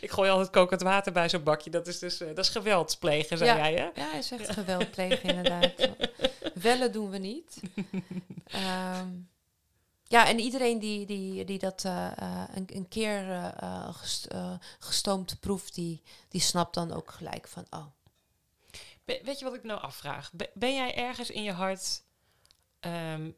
ik 0.00 0.10
gooi 0.10 0.30
altijd 0.30 0.50
kokend 0.50 0.82
water 0.82 1.12
bij 1.12 1.28
zo'n 1.28 1.42
bakje. 1.42 1.70
Dat 1.70 1.86
is 1.86 1.98
dus 1.98 2.20
eh, 2.20 2.28
dat 2.28 2.38
is 2.44 2.48
geweldsplegen, 2.48 3.38
zei 3.38 3.50
Ja. 3.50 3.56
jij, 3.56 3.72
hè? 3.74 4.00
Ja, 4.02 4.10
hij 4.10 4.18
is 4.18 4.30
echt 4.30 4.50
geweld 4.52 4.90
plegen 4.90 5.28
inderdaad. 5.28 5.72
Wellen 6.62 6.92
doen 6.92 7.10
we 7.10 7.18
niet. 7.18 7.60
Ehm, 8.46 9.08
ja, 10.04 10.28
en 10.28 10.38
iedereen 10.38 10.78
die, 10.78 11.06
die, 11.06 11.44
die 11.44 11.58
dat 11.58 11.84
eh, 11.84 12.08
een, 12.54 12.64
een 12.72 12.88
keer 12.88 13.52
gest- 13.92 14.28
gestoomd 14.78 15.40
proeft, 15.40 15.74
die, 15.74 16.02
die 16.28 16.40
snapt 16.40 16.74
dan 16.74 16.92
ook 16.92 17.10
gelijk 17.10 17.48
van, 17.48 17.66
oh, 17.70 17.86
weet 19.22 19.38
je 19.38 19.44
wat 19.44 19.54
ik 19.54 19.62
nou 19.62 19.80
afvraag? 19.80 20.32
Be- 20.32 20.50
ben 20.54 20.74
jij 20.74 20.94
ergens 20.94 21.30
in 21.30 21.42
je 21.42 21.52
hart... 21.52 22.02
ehm, 22.80 23.30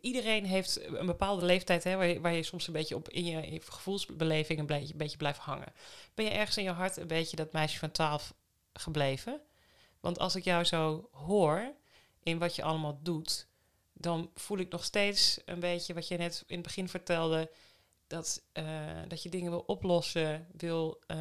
iedereen 0.00 0.44
heeft 0.44 0.84
een 0.84 1.06
bepaalde 1.06 1.46
leeftijd 1.46 1.84
hè, 1.84 1.96
waar, 1.96 2.06
je, 2.06 2.20
waar 2.20 2.32
je 2.34 2.42
soms 2.42 2.66
een 2.66 2.72
beetje 2.72 2.96
op 2.96 3.08
in 3.08 3.24
je, 3.24 3.46
in 3.46 3.52
je 3.52 3.60
gevoelsbeleving 3.60 4.58
een 4.58 4.66
beetje, 4.66 4.92
een 4.92 4.98
beetje 4.98 5.16
blijft 5.16 5.38
hangen. 5.38 5.72
Ben 6.14 6.24
je 6.24 6.30
ergens 6.30 6.56
in 6.56 6.64
je 6.64 6.70
hart 6.70 6.96
een 6.96 7.06
beetje 7.06 7.36
dat 7.36 7.52
meisje 7.52 7.78
van 7.78 7.90
12 7.90 8.34
gebleven? 8.72 9.40
Want 10.00 10.18
als 10.18 10.36
ik 10.36 10.44
jou 10.44 10.64
zo 10.64 11.08
hoor 11.12 11.74
in 12.22 12.38
wat 12.38 12.56
je 12.56 12.62
allemaal 12.62 12.98
doet, 13.02 13.46
dan 13.92 14.30
voel 14.34 14.58
ik 14.58 14.70
nog 14.70 14.84
steeds 14.84 15.40
een 15.44 15.60
beetje 15.60 15.94
wat 15.94 16.08
je 16.08 16.16
net 16.16 16.44
in 16.46 16.54
het 16.54 16.66
begin 16.66 16.88
vertelde. 16.88 17.50
Dat, 18.08 18.42
eh, 18.52 18.64
dat 19.08 19.22
je 19.22 19.28
dingen 19.28 19.50
wil 19.50 19.64
oplossen, 19.66 20.46
wil 20.56 21.00
eh, 21.06 21.18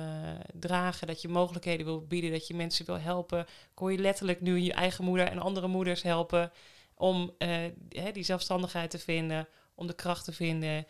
dragen, 0.53 1.07
dat 1.07 1.21
je 1.21 1.27
mogelijkheden 1.27 1.85
wil 1.85 2.01
bieden, 2.07 2.31
dat 2.31 2.47
je 2.47 2.53
mensen 2.53 2.85
wil 2.85 2.99
helpen. 2.99 3.45
Kon 3.73 3.91
je 3.91 3.97
letterlijk 3.97 4.41
nu 4.41 4.59
je 4.59 4.73
eigen 4.73 5.03
moeder 5.03 5.27
en 5.27 5.39
andere 5.39 5.67
moeders 5.67 6.01
helpen 6.01 6.51
om 6.95 7.31
eh, 7.37 8.13
die 8.13 8.23
zelfstandigheid 8.23 8.89
te 8.89 8.99
vinden, 8.99 9.47
om 9.75 9.87
de 9.87 9.93
kracht 9.93 10.25
te 10.25 10.33
vinden. 10.33 10.85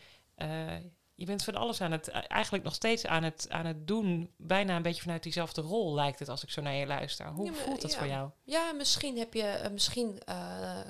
Je 1.14 1.24
bent 1.26 1.44
van 1.44 1.54
alles 1.54 1.80
aan 1.80 1.92
het, 1.92 2.08
eigenlijk 2.08 2.64
nog 2.64 2.74
steeds 2.74 3.06
aan 3.06 3.22
het, 3.22 3.46
aan 3.48 3.66
het 3.66 3.86
doen, 3.86 4.30
bijna 4.36 4.76
een 4.76 4.82
beetje 4.82 5.02
vanuit 5.02 5.22
diezelfde 5.22 5.60
rol 5.60 5.94
lijkt 5.94 6.18
het 6.18 6.28
als 6.28 6.42
ik 6.42 6.50
zo 6.50 6.60
naar 6.60 6.74
je 6.74 6.86
luister. 6.86 7.26
Hoe 7.26 7.44
Ja, 7.44 7.50
maar- 7.50 7.60
voelt 7.60 7.80
dat 7.82 7.92
ja. 7.92 7.98
voor 7.98 8.06
jou? 8.06 8.30
Ja, 8.44 8.72
misschien 8.72 9.18
heb 9.18 9.34
je, 9.34 9.68
misschien 9.72 10.18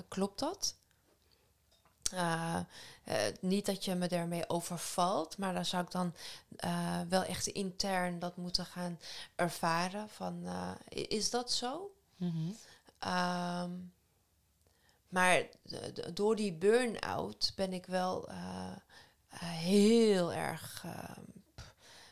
klopt 0.08 0.38
dat. 0.38 0.78
Eh, 2.12 3.26
niet 3.40 3.66
dat 3.66 3.84
je 3.84 3.94
me 3.94 4.08
ermee 4.08 4.48
overvalt, 4.48 5.38
maar 5.38 5.54
dan 5.54 5.64
zou 5.64 5.84
ik 5.84 5.90
dan 5.90 6.14
eh, 6.56 7.00
wel 7.08 7.22
echt 7.22 7.46
intern 7.46 8.18
dat 8.18 8.36
moeten 8.36 8.66
gaan 8.66 8.98
ervaren. 9.34 10.08
Van, 10.08 10.42
eh, 10.44 11.02
is 11.08 11.30
dat 11.30 11.52
zo? 11.52 11.90
Ehm, 12.98 13.70
maar 15.08 15.42
door 16.12 16.36
die 16.36 16.52
burn-out 16.52 17.52
ben 17.56 17.72
ik 17.72 17.86
wel 17.86 18.28
heel 19.28 20.32
erg 20.32 20.84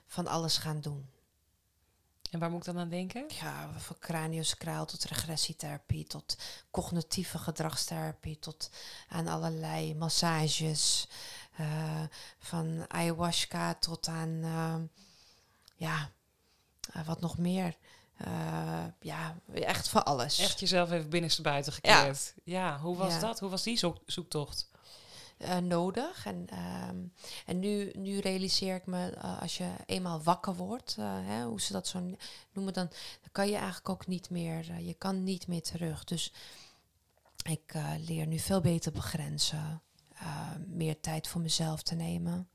van 0.07 0.27
alles 0.27 0.57
gaan 0.57 0.81
doen. 0.81 1.09
En 2.31 2.39
waar 2.39 2.51
moet 2.51 2.59
ik 2.67 2.73
dan 2.75 2.79
aan 2.83 2.89
denken? 2.89 3.25
Ja, 3.29 3.71
van 3.79 3.97
craniosacraal 3.99 4.87
tot 4.87 5.05
regressietherapie, 5.05 6.07
tot 6.07 6.37
cognitieve 6.71 7.39
gedragstherapie, 7.39 8.39
tot 8.39 8.71
aan 9.09 9.27
allerlei 9.29 9.95
massages. 9.95 11.09
eh, 11.57 12.03
van 12.39 12.85
ayahuasca 12.89 13.75
tot 13.75 14.09
aan, 14.09 14.41
ehm, 14.43 14.83
ja, 15.77 16.11
eh, 16.93 17.07
wat 17.07 17.21
nog 17.21 17.39
meer. 17.39 17.77
Eh, 18.17 18.85
ja, 19.01 19.37
echt 19.53 19.89
van 19.89 20.05
alles. 20.05 20.39
Echt 20.39 20.61
jezelf 20.61 20.91
even 20.91 21.09
binnenstebuiten 21.11 21.73
Ja. 21.83 21.99
gekeerd. 21.99 22.35
Ja. 22.45 22.79
hoe 22.79 22.97
was 22.97 23.13
Ja. 23.13 23.21
dat? 23.21 23.39
Hoe 23.41 23.51
was 23.51 23.63
die 23.63 23.77
zoek- 23.79 24.03
zoektocht? 24.07 24.69
Eh, 25.37 25.57
nodig. 25.57 26.27
En, 26.27 26.47
ehm, 26.49 26.97
en 27.47 27.59
nu, 27.59 27.93
nu 27.95 28.19
realiseer 28.19 28.75
ik 28.75 28.87
me, 28.87 29.11
eh, 29.11 29.41
als 29.41 29.57
je 29.57 29.71
eenmaal 29.87 30.23
wakker 30.23 30.55
wordt, 30.55 30.97
eh, 30.99 31.05
hè, 31.09 31.45
hoe 31.45 31.61
ze 31.61 31.73
dat 31.73 31.87
zo 31.87 32.01
noemen, 32.53 32.73
dan, 32.73 32.87
dan 33.21 33.31
kan 33.33 33.49
je 33.49 33.57
eigenlijk 33.57 33.89
ook 33.89 34.07
niet 34.07 34.31
meer, 34.31 34.81
je 34.81 34.95
kan 34.95 35.25
niet 35.25 35.47
meer 35.47 35.63
terug. 35.63 36.05
Dus 36.05 36.33
ik 37.45 37.75
leer 37.99 38.27
nu 38.27 38.39
veel 38.39 38.61
beter 38.61 38.93
begrenzen, 38.93 39.83
meer 40.67 41.01
tijd 41.01 41.29
voor 41.29 41.41
mezelf 41.41 41.83
te 41.83 41.95
nemen. 41.95 42.49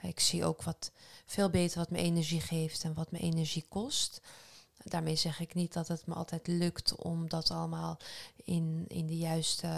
Ik 0.00 0.20
zie 0.20 0.44
ook 0.44 0.62
wat 0.62 0.92
veel 1.26 1.50
beter 1.50 1.78
wat 1.78 1.90
me 1.90 1.98
energie 1.98 2.40
geeft 2.40 2.84
en 2.84 2.94
wat 2.94 3.10
me 3.10 3.18
energie 3.18 3.64
kost. 3.68 4.20
Daarmee 4.84 5.16
zeg 5.16 5.40
ik 5.40 5.54
niet 5.54 5.72
dat 5.72 5.88
het 5.88 6.06
me 6.06 6.14
altijd 6.14 6.46
lukt 6.46 6.96
om 6.96 7.28
dat 7.28 7.50
allemaal 7.50 7.98
in, 8.44 8.84
in 8.88 9.06
de 9.06 9.16
juiste 9.16 9.68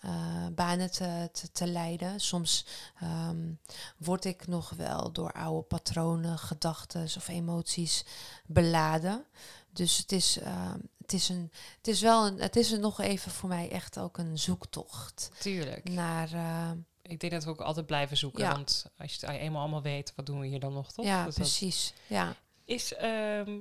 eh, 0.00 0.46
banen 0.52 0.90
te, 0.90 1.28
te, 1.32 1.50
te 1.52 1.66
leiden. 1.66 2.20
Soms 2.20 2.66
ehm, 3.00 3.52
word 3.96 4.24
ik 4.24 4.46
nog 4.46 4.70
wel 4.70 5.12
door 5.12 5.32
oude 5.32 5.62
patronen, 5.66 6.38
gedachten 6.38 7.02
of 7.16 7.28
emoties 7.28 8.04
beladen. 8.46 9.24
Dus 9.70 9.96
het 9.98 10.12
is, 10.12 10.38
ehm, 10.38 10.78
het 10.98 11.12
is, 11.12 11.28
een, 11.28 11.52
het 11.76 11.88
is 11.88 12.00
wel 12.00 12.26
een, 12.26 12.38
het 12.40 12.56
is 12.56 12.72
er 12.72 12.78
nog 12.78 13.00
even 13.00 13.30
voor 13.32 13.48
mij 13.48 13.70
echt 13.70 13.98
ook 13.98 14.18
een 14.18 14.38
zoektocht 14.38 15.30
Tuurlijk. 15.40 15.88
naar. 15.90 16.32
eh, 16.32 16.70
Ik 17.02 17.20
denk 17.20 17.32
dat 17.32 17.44
we 17.44 17.50
ook 17.50 17.60
altijd 17.60 17.86
blijven 17.86 18.16
zoeken. 18.16 18.42
Ja. 18.44 18.50
Want 18.52 18.86
als 18.98 19.14
je 19.14 19.26
het 19.26 19.36
eenmaal 19.36 19.60
allemaal 19.60 19.82
weet, 19.82 20.12
wat 20.16 20.26
doen 20.26 20.40
we 20.40 20.46
hier 20.46 20.60
dan 20.60 20.72
nog, 20.72 20.92
toch? 20.92 21.04
ja, 21.04 21.24
Dus 21.24 21.34
precies. 21.34 21.92
Ja. 22.06 22.36
Is, 22.64 22.94
ehm, 22.94 23.58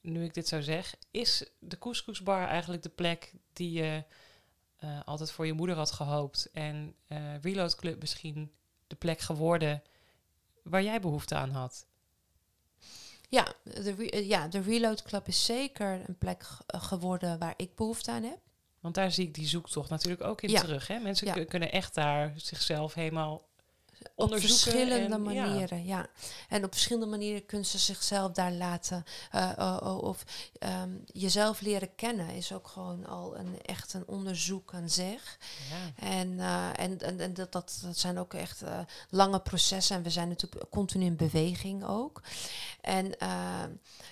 nu 0.00 0.24
ik 0.24 0.34
dit 0.34 0.48
zo 0.48 0.60
zeg, 0.60 0.94
is 1.10 1.44
de 1.58 1.78
couscousbar 1.78 2.46
eigenlijk 2.48 2.82
de 2.82 2.88
plek 2.88 3.32
die 3.52 3.72
je 3.72 4.04
eh, 4.78 5.00
altijd 5.04 5.30
voor 5.30 5.46
je 5.46 5.52
moeder 5.52 5.76
had 5.76 5.90
gehoopt? 5.90 6.48
En 6.52 6.94
eh 7.06 7.40
Reload 7.40 7.74
Club 7.74 8.00
misschien 8.00 8.52
de 8.86 8.96
plek 8.96 9.20
geworden 9.20 9.82
waar 10.62 10.82
jij 10.82 11.00
behoefte 11.00 11.34
aan 11.34 11.50
had? 11.50 11.86
Ja, 13.28 13.52
de, 13.62 14.10
eh, 14.10 14.28
ja, 14.28 14.48
de 14.48 14.60
Reload 14.60 15.02
Club 15.02 15.26
is 15.28 15.44
zeker 15.44 16.08
een 16.08 16.18
plek 16.18 16.42
ge- 16.42 16.64
geworden 16.78 17.38
waar 17.38 17.54
ik 17.56 17.74
behoefte 17.74 18.10
aan 18.10 18.22
heb. 18.22 18.38
Want 18.80 18.94
daar 18.94 19.12
zie 19.12 19.26
ik 19.26 19.34
die 19.34 19.46
zoektocht 19.46 19.90
natuurlijk 19.90 20.24
ook 20.24 20.42
in 20.42 20.50
Ja. 20.50 20.60
terug. 20.60 20.86
Hè? 20.86 20.98
Mensen 20.98 21.26
Ja. 21.26 21.44
kunnen 21.44 21.72
echt 21.72 21.94
daar 21.94 22.32
zichzelf 22.36 22.94
helemaal 22.94 23.47
Op 24.14 24.38
verschillende 24.38 25.14
en- 25.14 25.22
manieren, 25.22 25.84
ja. 25.84 26.06
En 26.48 26.64
op 26.64 26.72
verschillende 26.72 27.06
manieren 27.06 27.46
kunnen 27.46 27.66
ze 27.66 27.78
zichzelf 27.78 28.32
daar 28.32 28.52
laten. 28.52 29.04
eh, 29.30 29.50
eh, 29.58 29.76
oh, 29.82 30.02
of 30.02 30.24
ehm, 30.58 30.90
jezelf 31.12 31.60
leren 31.60 31.94
kennen 31.94 32.28
is 32.30 32.52
ook 32.52 32.66
gewoon 32.68 33.06
al 33.06 33.36
een, 33.38 33.58
echt 33.62 33.92
een 33.94 34.06
onderzoek 34.06 34.74
aan 34.74 34.90
zich. 34.90 35.38
Ja. 35.70 36.06
En, 36.08 36.40
eh, 36.40 36.68
en, 36.84 36.98
en, 37.00 37.20
en 37.20 37.34
dat, 37.34 37.52
dat, 37.52 37.78
dat 37.82 37.98
zijn 37.98 38.18
ook 38.18 38.34
echt 38.34 38.62
eh, 38.62 38.78
lange 39.10 39.40
processen. 39.40 39.96
En 39.96 40.02
we 40.02 40.10
zijn 40.10 40.28
natuurlijk 40.28 40.70
continu 40.70 41.04
in 41.04 41.16
beweging 41.16 41.84
ook. 41.86 42.22
En 42.80 43.18
eh, 43.18 43.62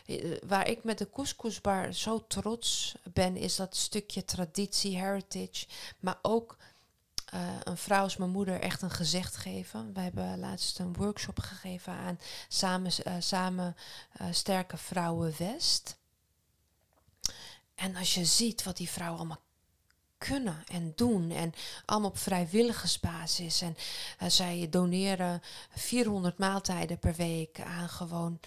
eh, 0.06 0.38
waar 0.46 0.68
ik 0.68 0.84
met 0.84 0.98
de 0.98 1.10
couscousbar 1.10 1.94
zo 1.94 2.24
trots 2.26 2.94
ben, 3.12 3.36
is 3.36 3.56
dat 3.56 3.76
stukje 3.76 4.24
traditie, 4.24 4.96
heritage. 4.98 5.66
Maar 6.00 6.18
ook 6.22 6.56
een 7.62 7.76
vrouw 7.76 8.02
als 8.02 8.16
mijn 8.16 8.30
moeder 8.30 8.60
echt 8.60 8.82
een 8.82 8.90
gezicht 8.90 9.36
geven. 9.36 9.92
We 9.94 10.00
hebben 10.00 10.38
laatst 10.38 10.78
een 10.78 10.94
workshop 10.94 11.38
gegeven 11.38 11.92
aan 11.92 12.18
Samen, 12.48 12.92
samen 13.18 13.76
Sterke 14.30 14.76
Vrouwen 14.76 15.34
West. 15.38 15.98
En 17.74 17.96
als 17.96 18.14
je 18.14 18.24
ziet 18.24 18.62
wat 18.62 18.76
die 18.76 18.90
vrouwen 18.90 19.18
allemaal 19.18 19.42
kunnen 20.18 20.62
en 20.66 20.92
doen. 20.96 21.30
En 21.30 21.52
allemaal 21.84 22.10
op 22.10 22.18
vrijwilligersbasis. 22.18 23.62
En 23.62 23.76
zij 24.30 24.66
doneren 24.70 25.42
400 25.74 26.38
maaltijden 26.38 26.98
per 26.98 27.14
week 27.14 27.60
aan 27.60 27.88
gewoon 27.88 28.40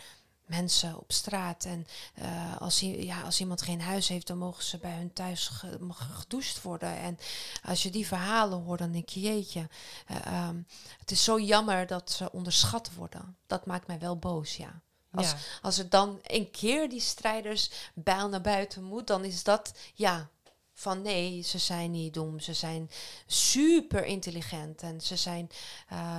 mensen 0.50 1.00
op 1.00 1.12
straat. 1.12 1.66
En 1.66 1.88
uh, 2.22 2.58
als, 2.58 2.80
ja, 2.80 3.22
als 3.22 3.40
iemand 3.40 3.62
geen 3.62 3.82
huis 3.82 4.08
heeft, 4.08 4.28
dan 4.28 4.38
mogen 4.38 4.64
ze 4.64 4.78
bij 4.78 4.96
hun 4.96 5.14
thuis 5.14 5.52
gedoucht 5.90 6.62
worden. 6.62 6.98
En 6.98 7.20
als 7.64 7.84
je 7.84 7.90
die 7.90 8.08
verhalen 8.08 8.64
hoort, 8.64 8.80
dan 8.80 8.92
denk 8.92 9.10
je, 9.10 9.20
jeetje, 9.20 9.70
uh, 10.12 10.48
um, 10.48 10.68
het 11.00 11.12
is 11.12 11.24
zo 11.24 11.40
jammer 11.40 11.88
dat 11.88 12.12
ze 12.12 12.32
onderschat 12.32 12.94
worden. 12.94 13.38
Dat 13.48 13.66
maakt 13.66 13.88
mij 13.88 14.00
wel 14.00 14.18
boos, 14.18 14.58
ja. 14.58 14.82
Als, 15.12 15.30
ja. 15.30 15.38
als 15.62 15.78
er 15.78 15.90
dan 15.90 16.20
een 16.24 16.52
keer 16.52 16.90
die 16.90 17.00
strijders 17.00 17.72
bijl 17.94 18.30
naar 18.30 18.42
buiten 18.42 18.84
moet, 18.84 19.08
dan 19.08 19.24
is 19.24 19.44
dat, 19.44 19.74
ja, 19.94 20.30
van 20.74 21.02
nee, 21.02 21.42
ze 21.42 21.58
zijn 21.58 21.92
niet 21.92 22.14
dom. 22.14 22.40
Ze 22.40 22.54
zijn 22.54 22.90
super 23.26 24.06
intelligent 24.06 24.82
en 24.82 25.02
ze 25.02 25.16
zijn 25.16 25.50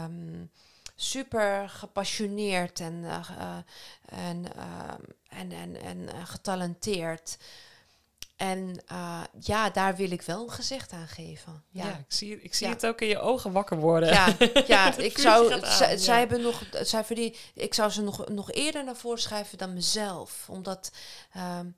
um, 0.05 0.51
super 1.03 1.69
gepassioneerd 1.69 2.81
en, 2.81 2.95
uh, 2.95 3.57
en, 4.05 4.45
uh, 4.57 4.93
en, 5.29 5.53
en, 5.53 5.83
en 5.83 5.99
uh, 5.99 6.25
getalenteerd. 6.25 7.39
En 8.37 8.83
ja, 9.41 9.71
daar 9.71 9.97
wil 9.97 10.11
ik 10.11 10.23
wel 10.23 10.43
een 10.43 10.51
gezicht 10.51 10.93
aan 10.93 11.09
geven. 11.09 11.65
Ja, 11.71 11.85
ja 11.85 11.91
ik 11.91 12.05
zie, 12.13 12.43
ik 12.43 12.55
zie 12.55 12.67
het 12.67 12.87
ook 12.87 13.01
in 13.01 13.09
je 13.09 13.19
ogen 13.19 13.53
wakker 13.53 13.79
worden. 13.79 14.09
Ja, 14.09 14.35
ja 14.67 14.97
ik 15.11 15.19
zou, 15.19 15.67
zij, 15.67 15.97
zij 15.97 16.19
hebben 16.19 16.41
nog, 16.41 16.63
zij 16.73 17.05
verdien, 17.05 17.35
ik 17.55 17.75
zou 17.75 17.91
ze 17.91 18.03
nog, 18.03 18.29
nog 18.29 18.53
eerder 18.53 18.85
naar 18.85 18.97
voren 18.97 19.21
schrijven 19.21 19.59
dan 19.59 19.75
mezelf. 19.75 20.47
Omdat 20.49 20.93
um, 21.37 21.77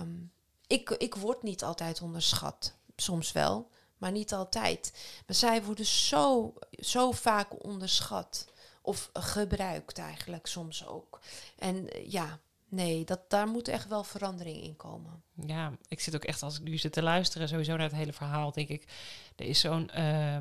um, 0.00 0.32
ik, 0.66 0.90
ik 0.90 1.14
word 1.14 1.42
niet 1.42 1.64
altijd 1.64 2.02
onderschat. 2.02 2.74
Soms 2.96 3.32
wel, 3.32 3.70
maar 4.02 4.12
niet 4.12 4.32
altijd. 4.32 4.92
Maar 5.26 5.36
zij 5.36 5.62
worden 5.62 5.86
zo, 5.86 6.54
zo 6.70 7.12
vaak 7.12 7.64
onderschat. 7.64 8.50
Of 8.80 9.10
gebruikt 9.12 9.98
eigenlijk 9.98 10.46
soms 10.46 10.86
ook. 10.86 11.20
En 11.58 11.88
ja, 12.06 12.38
nee, 12.68 13.04
dat, 13.04 13.30
daar 13.30 13.46
moet 13.46 13.68
echt 13.68 13.88
wel 13.88 14.04
verandering 14.04 14.62
in 14.62 14.76
komen. 14.76 15.22
Ja, 15.46 15.72
ik 15.88 16.00
zit 16.00 16.14
ook 16.14 16.24
echt, 16.24 16.42
als 16.42 16.58
ik 16.58 16.62
nu 16.62 16.78
zit 16.78 16.92
te 16.92 17.02
luisteren, 17.02 17.48
sowieso 17.48 17.76
naar 17.76 17.88
het 17.88 17.96
hele 17.96 18.12
verhaal, 18.12 18.52
denk 18.52 18.68
ik, 18.68 18.88
er 19.36 19.46
is 19.46 19.60
zo'n 19.60 19.90
uh, 19.96 20.36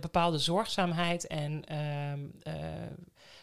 bepaalde 0.00 0.38
zorgzaamheid 0.38 1.26
en 1.26 1.62
uh, 1.70 2.12
uh, 2.54 2.92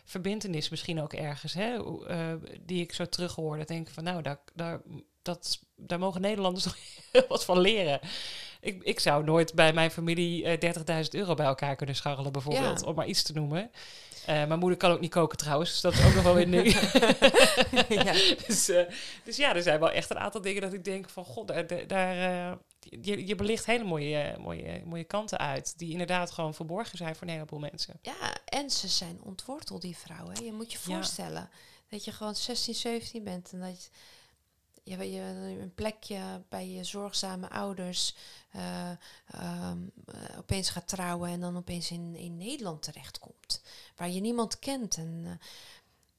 verbindenis 0.04 0.70
misschien 0.70 1.02
ook 1.02 1.14
ergens, 1.14 1.54
hè, 1.54 1.78
uh, 1.78 2.34
die 2.62 2.82
ik 2.82 2.94
zo 2.94 3.06
terughoorde. 3.06 3.66
Denk 3.66 3.90
van, 3.90 4.04
nou, 4.04 4.22
daar, 4.22 4.40
daar 4.54 4.82
dat, 5.22 5.60
daar 5.76 6.00
mogen 6.00 6.22
Nederlanders 6.22 6.66
nog 6.66 6.78
heel 7.12 7.26
wat 7.28 7.46
van 7.46 7.60
leren. 7.60 8.00
Ik, 8.62 8.84
ik 8.84 9.00
zou 9.00 9.24
nooit 9.24 9.54
bij 9.54 9.74
mijn 9.74 9.92
familie 9.92 10.44
uh, 10.44 10.70
eh, 10.70 11.04
30.000 11.04 11.10
euro 11.10 11.34
bij 11.34 11.46
elkaar 11.46 11.76
kunnen 11.76 11.96
scharrelen, 11.96 12.32
bijvoorbeeld, 12.32 12.84
om 12.84 12.96
maar 12.96 13.08
iets 13.08 13.24
te 13.24 13.34
noemen. 13.34 13.72
Uh, 14.22 14.26
mijn 14.26 14.60
moeder 14.60 14.78
kan 14.78 14.92
ook 14.92 15.00
niet 15.00 15.12
koken 15.12 15.38
trouwens, 15.38 15.72
dus 15.72 15.82
dat 15.82 15.94
is 15.94 16.06
ook 16.06 16.14
nog 16.14 16.24
wel 16.24 16.40
een 16.40 16.52
ding. 16.52 16.74
ja. 18.06 18.14
dus, 18.48 18.70
uh, 18.70 18.82
dus 19.24 19.38
ja, 19.38 19.56
er 19.56 19.62
zijn 19.62 19.80
wel 19.80 19.92
echt 19.92 20.10
een 20.10 20.20
aantal 20.20 20.42
dingen 20.42 20.62
dat 20.62 20.74
ik 20.74 20.84
denk 20.84 21.10
van, 21.10 21.26
god, 21.26 21.48
daar, 21.48 21.88
daar 21.88 22.58
je, 22.90 23.28
je 23.28 23.36
belicht 23.36 23.66
hele 23.66 23.84
mooie, 23.84 24.36
mooie, 24.40 24.82
mooie 24.86 25.04
kanten 25.04 25.38
uit, 25.38 25.74
die 25.78 25.92
inderdaad 25.92 26.32
gewoon 26.32 26.54
verborgen 26.54 26.98
zijn 26.98 27.16
voor 27.16 27.28
een 27.28 27.34
heleboel 27.34 27.60
mensen. 27.60 28.00
Ja, 28.02 28.38
en 28.46 28.70
ze 28.70 28.88
zijn 28.88 29.20
ontworteld, 29.24 29.82
die 29.82 29.98
vrouwen. 29.98 30.44
Je 30.44 30.54
moet 30.54 30.72
je 30.72 30.80
voorstellen 30.80 31.50
dat 31.90 32.06
je 32.06 32.12
gewoon 32.12 32.36
16, 32.36 32.74
17 32.74 33.24
bent 33.24 33.52
en 33.52 33.60
dat 33.60 33.84
je 33.84 33.90
je, 34.84 35.12
je 35.12 35.22
een 35.62 35.74
plekje 35.74 36.44
bij 36.50 36.70
je 36.70 36.84
zorgzame 36.84 37.50
ouders 37.50 38.16
uh, 38.56 38.90
um, 39.70 39.92
opeens 40.38 40.70
gaat 40.70 40.88
trouwen 40.88 41.30
en 41.30 41.40
dan 41.40 41.58
opeens 41.58 41.92
in, 41.92 42.16
in 42.16 42.38
Nederland 42.38 42.82
terechtkomt. 42.82 43.62
Waar 43.96 44.10
je 44.10 44.22
niemand 44.22 44.60
kent 44.60 44.98
en, 44.98 45.22
uh, 45.26 45.32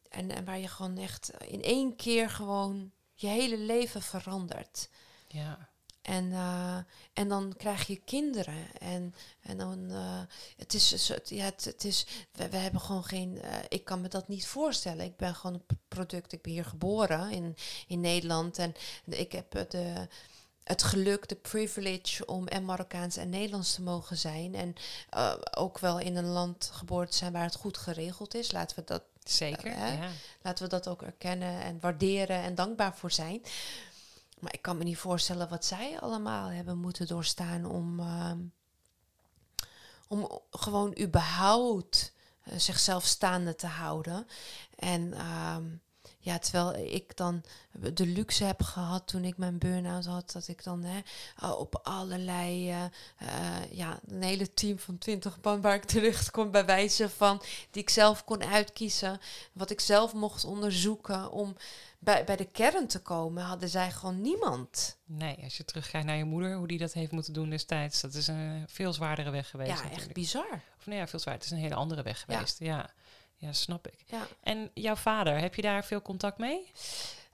en, 0.09 0.31
en 0.31 0.45
waar 0.45 0.59
je 0.59 0.69
gewoon 0.69 0.99
echt 0.99 1.31
in 1.31 1.63
één 1.63 1.97
keer 1.97 2.31
gewoon 2.31 2.93
je 3.15 3.27
hele 3.27 3.59
leven 3.59 4.03
verandert. 4.03 4.89
Ja. 5.29 5.71
En, 6.03 6.25
uh, 6.25 6.77
en 7.13 7.29
dan 7.29 7.55
krijg 7.57 7.87
je 7.87 8.01
kinderen. 8.05 8.79
En, 8.79 9.15
en 9.43 9.59
dan, 9.59 9.91
uh, 9.91 10.21
het 10.57 10.75
is, 10.75 11.13
ja, 11.25 11.45
het, 11.45 11.65
het 11.65 11.85
is, 11.85 12.07
we, 12.33 12.49
we, 12.49 12.57
hebben 12.57 12.81
gewoon 12.81 13.05
geen, 13.05 13.35
uh, 13.35 13.55
ik 13.69 13.85
kan 13.85 14.01
me 14.01 14.09
dat 14.09 14.29
niet 14.29 14.47
voorstellen. 14.47 15.05
Ik 15.05 15.17
ben 15.17 15.35
gewoon 15.35 15.55
een 15.69 15.79
product, 15.89 16.33
ik 16.33 16.43
ben 16.43 16.53
hier 16.53 16.65
geboren 16.65 17.31
in, 17.31 17.57
in 17.87 18.01
Nederland. 18.01 18.59
En 18.59 18.75
ik 19.05 19.33
heb 19.33 19.71
de, 19.71 20.09
het 20.65 20.83
geluk, 20.83 21.29
de 21.29 21.37
privilege 21.37 22.27
om 22.27 22.47
en 22.47 22.65
Marokkaans 22.65 23.17
en 23.17 23.29
Nederlands 23.29 23.75
te 23.75 23.83
mogen 23.83 24.17
zijn. 24.17 24.55
En 24.55 24.75
ook 25.57 25.79
wel 25.79 25.99
in 25.99 26.17
een 26.17 26.29
land 26.29 26.71
geboren 26.73 27.11
te 27.11 27.17
zijn 27.17 27.33
waar 27.33 27.45
het 27.45 27.55
goed 27.55 27.79
geregeld 27.79 28.35
is. 28.35 28.53
Laten 28.53 28.77
we 28.77 28.85
dat, 28.85 29.03
Zeker, 29.25 29.71
ja. 29.71 30.11
laten 30.43 30.65
we 30.65 30.71
dat 30.71 30.89
ook 30.89 31.03
erkennen 31.03 31.61
en 31.61 31.79
waarderen 31.81 32.43
en 32.43 32.55
dankbaar 32.55 32.97
voor 32.97 33.11
zijn. 33.11 33.43
Maar 34.43 34.53
ik 34.53 34.63
kan 34.63 34.79
me 34.79 34.85
niet 34.85 34.99
voorstellen 34.99 35.49
wat 35.49 35.65
zij 35.65 36.01
allemaal 36.01 36.49
hebben 36.49 36.79
moeten 36.79 37.07
doorstaan 37.07 37.65
om, 37.65 38.01
uh, 38.01 38.33
om 40.09 40.41
gewoon 40.51 40.99
überhaupt 40.99 42.13
uh, 42.45 42.59
zichzelf 42.59 43.05
staande 43.05 43.55
te 43.55 43.67
houden. 43.67 44.27
En 44.77 45.03
uh, 45.03 45.57
ja, 46.25 46.39
terwijl 46.39 46.75
ik 46.75 47.17
dan 47.17 47.43
de 47.95 48.07
luxe 48.07 48.45
heb 48.45 48.63
gehad 48.63 49.07
toen 49.07 49.25
ik 49.25 49.37
mijn 49.37 49.59
burn-out 49.59 50.05
had, 50.05 50.33
dat 50.33 50.49
ik 50.49 50.65
dan 50.65 50.85
hè, 50.85 51.01
op 51.51 51.81
allerlei, 51.83 52.71
uh, 52.71 52.85
ja, 53.71 54.01
een 54.07 54.23
hele 54.23 54.55
team 54.55 54.79
van 54.79 54.99
20 54.99 55.39
man 55.43 55.61
waar 55.61 55.75
ik 55.75 55.85
terecht 55.85 56.31
kon 56.31 56.51
bij 56.51 56.65
wijze 56.65 57.09
van, 57.09 57.43
die 57.71 57.83
ik 57.83 57.91
zelf 57.91 58.25
kon 58.25 58.45
uitkiezen, 58.45 59.21
wat 59.53 59.71
ik 59.71 59.81
zelf 59.81 60.15
mocht 60.15 60.45
onderzoeken 60.45 61.31
om 61.31 61.57
bij, 61.99 62.25
bij 62.25 62.37
de 62.37 62.45
kern 62.45 62.87
te 62.87 63.03
komen, 63.03 63.43
hadden 63.43 63.69
zij 63.69 63.91
gewoon 63.91 64.21
niemand. 64.21 64.99
Nee, 65.05 65.39
als 65.43 65.57
je 65.57 65.65
teruggaat 65.65 66.05
naar 66.05 66.17
je 66.17 66.25
moeder, 66.25 66.57
hoe 66.57 66.67
die 66.67 66.79
dat 66.79 66.93
heeft 66.93 67.13
moeten 67.13 67.33
doen 67.33 67.51
destijds, 67.51 68.01
dat 68.01 68.15
is 68.15 68.27
een 68.27 68.65
veel 68.69 68.93
zwaardere 68.93 69.31
weg 69.31 69.51
geweest. 69.51 69.71
Ja, 69.71 69.77
natuurlijk. 69.77 70.03
echt 70.03 70.13
bizar. 70.13 70.61
Of 70.79 70.87
nee, 70.87 70.99
ja, 70.99 71.07
veel 71.07 71.19
zwaar. 71.19 71.35
Het 71.35 71.45
is 71.45 71.51
een 71.51 71.59
hele 71.59 71.75
andere 71.75 72.03
weg 72.03 72.21
geweest. 72.21 72.59
Ja, 72.59 72.67
ja, 72.67 72.91
ja 73.43 73.53
snap 73.53 73.87
ik. 73.87 74.05
Ja. 74.07 74.27
En 74.41 74.71
jouw 74.75 74.97
vader, 74.97 75.39
heb 75.39 75.55
je 75.55 75.63
daar 75.63 75.85
veel 75.85 76.03
contact 76.03 76.39
mee? 76.39 76.73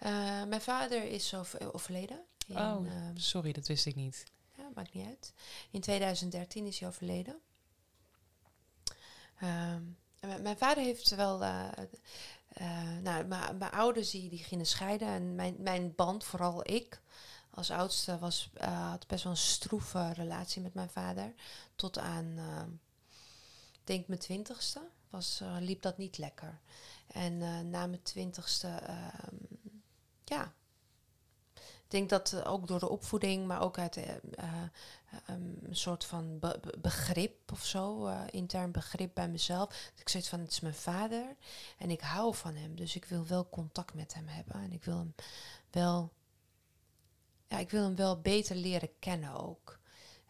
Uh, 0.03 0.45
mijn 0.45 0.61
vader 0.61 1.05
is 1.05 1.35
overleden. 1.73 2.21
In, 2.47 2.59
oh, 2.59 2.87
uh, 2.87 2.93
sorry, 3.15 3.53
dat 3.53 3.67
wist 3.67 3.87
ik 3.87 3.95
niet. 3.95 4.25
Ja, 4.57 4.69
maakt 4.75 4.93
niet 4.93 5.07
uit. 5.07 5.33
In 5.71 5.81
2013 5.81 6.67
is 6.67 6.79
hij 6.79 6.89
overleden. 6.89 7.41
Uh, 9.43 9.75
mijn 10.21 10.59
vader 10.59 10.85
heeft 10.85 11.15
wel 11.15 11.43
uh, 11.43 11.69
uh, 12.61 12.97
nou, 13.03 13.25
mijn 13.25 13.71
ouders 13.71 14.11
die, 14.11 14.29
die 14.29 14.45
gingen 14.45 14.67
scheiden 14.67 15.09
en 15.09 15.35
mijn, 15.35 15.55
mijn 15.59 15.95
band, 15.95 16.25
vooral 16.25 16.71
ik 16.71 17.01
als 17.51 17.71
oudste, 17.71 18.19
was, 18.19 18.51
uh, 18.61 18.91
had 18.91 19.07
best 19.07 19.23
wel 19.23 19.33
een 19.33 19.39
stroeve 19.39 20.13
relatie 20.13 20.63
met 20.63 20.75
mijn 20.75 20.91
vader. 20.91 21.35
Tot 21.75 21.99
aan, 21.99 22.35
uh, 22.37 22.63
denk 23.85 24.07
mijn 24.07 24.21
twintigste, 24.21 24.81
was, 25.11 25.43
liep 25.59 25.83
dat 25.83 25.99
niet 25.99 26.19
lekker. 26.19 26.61
En 27.07 27.39
na 27.71 27.87
mijn 27.87 28.03
twintigste, 28.03 28.69
ehm, 28.69 29.37
ja, 30.25 30.53
ik 31.89 31.95
denk 31.95 32.09
dat 32.09 32.45
ook 32.45 32.67
door 32.67 32.79
de 32.79 32.89
opvoeding, 32.89 33.47
maar 33.47 33.61
ook 33.61 33.79
uit 33.79 33.99
een 35.27 35.67
soort 35.71 36.05
van 36.05 36.41
begrip 36.81 37.53
of 37.53 37.65
zo, 37.65 38.07
uh, 38.07 38.21
intern 38.31 38.71
begrip 38.71 39.15
bij 39.15 39.29
mezelf. 39.29 39.93
Ik 39.97 40.09
zoiets 40.09 40.29
van, 40.29 40.41
het 40.41 40.51
is 40.51 40.61
mijn 40.61 40.75
vader 40.75 41.37
en 41.79 41.91
ik 41.91 42.01
hou 42.01 42.35
van 42.35 42.55
hem, 42.55 42.77
dus 42.77 42.97
ik 42.97 43.05
wil 43.05 43.27
wel 43.27 43.49
contact 43.49 43.95
met 43.95 44.15
hem 44.15 44.27
hebben. 44.27 44.55
En 44.55 44.73
ik 44.73 44.85
wil 44.85 44.97
hem 44.97 45.15
wel, 45.71 46.13
ja, 47.49 47.59
ik 47.59 47.71
wil 47.71 47.83
hem 47.83 47.97
wel 47.97 48.21
beter 48.21 48.57
leren 48.57 48.99
kennen 48.99 49.41
ook. 49.41 49.79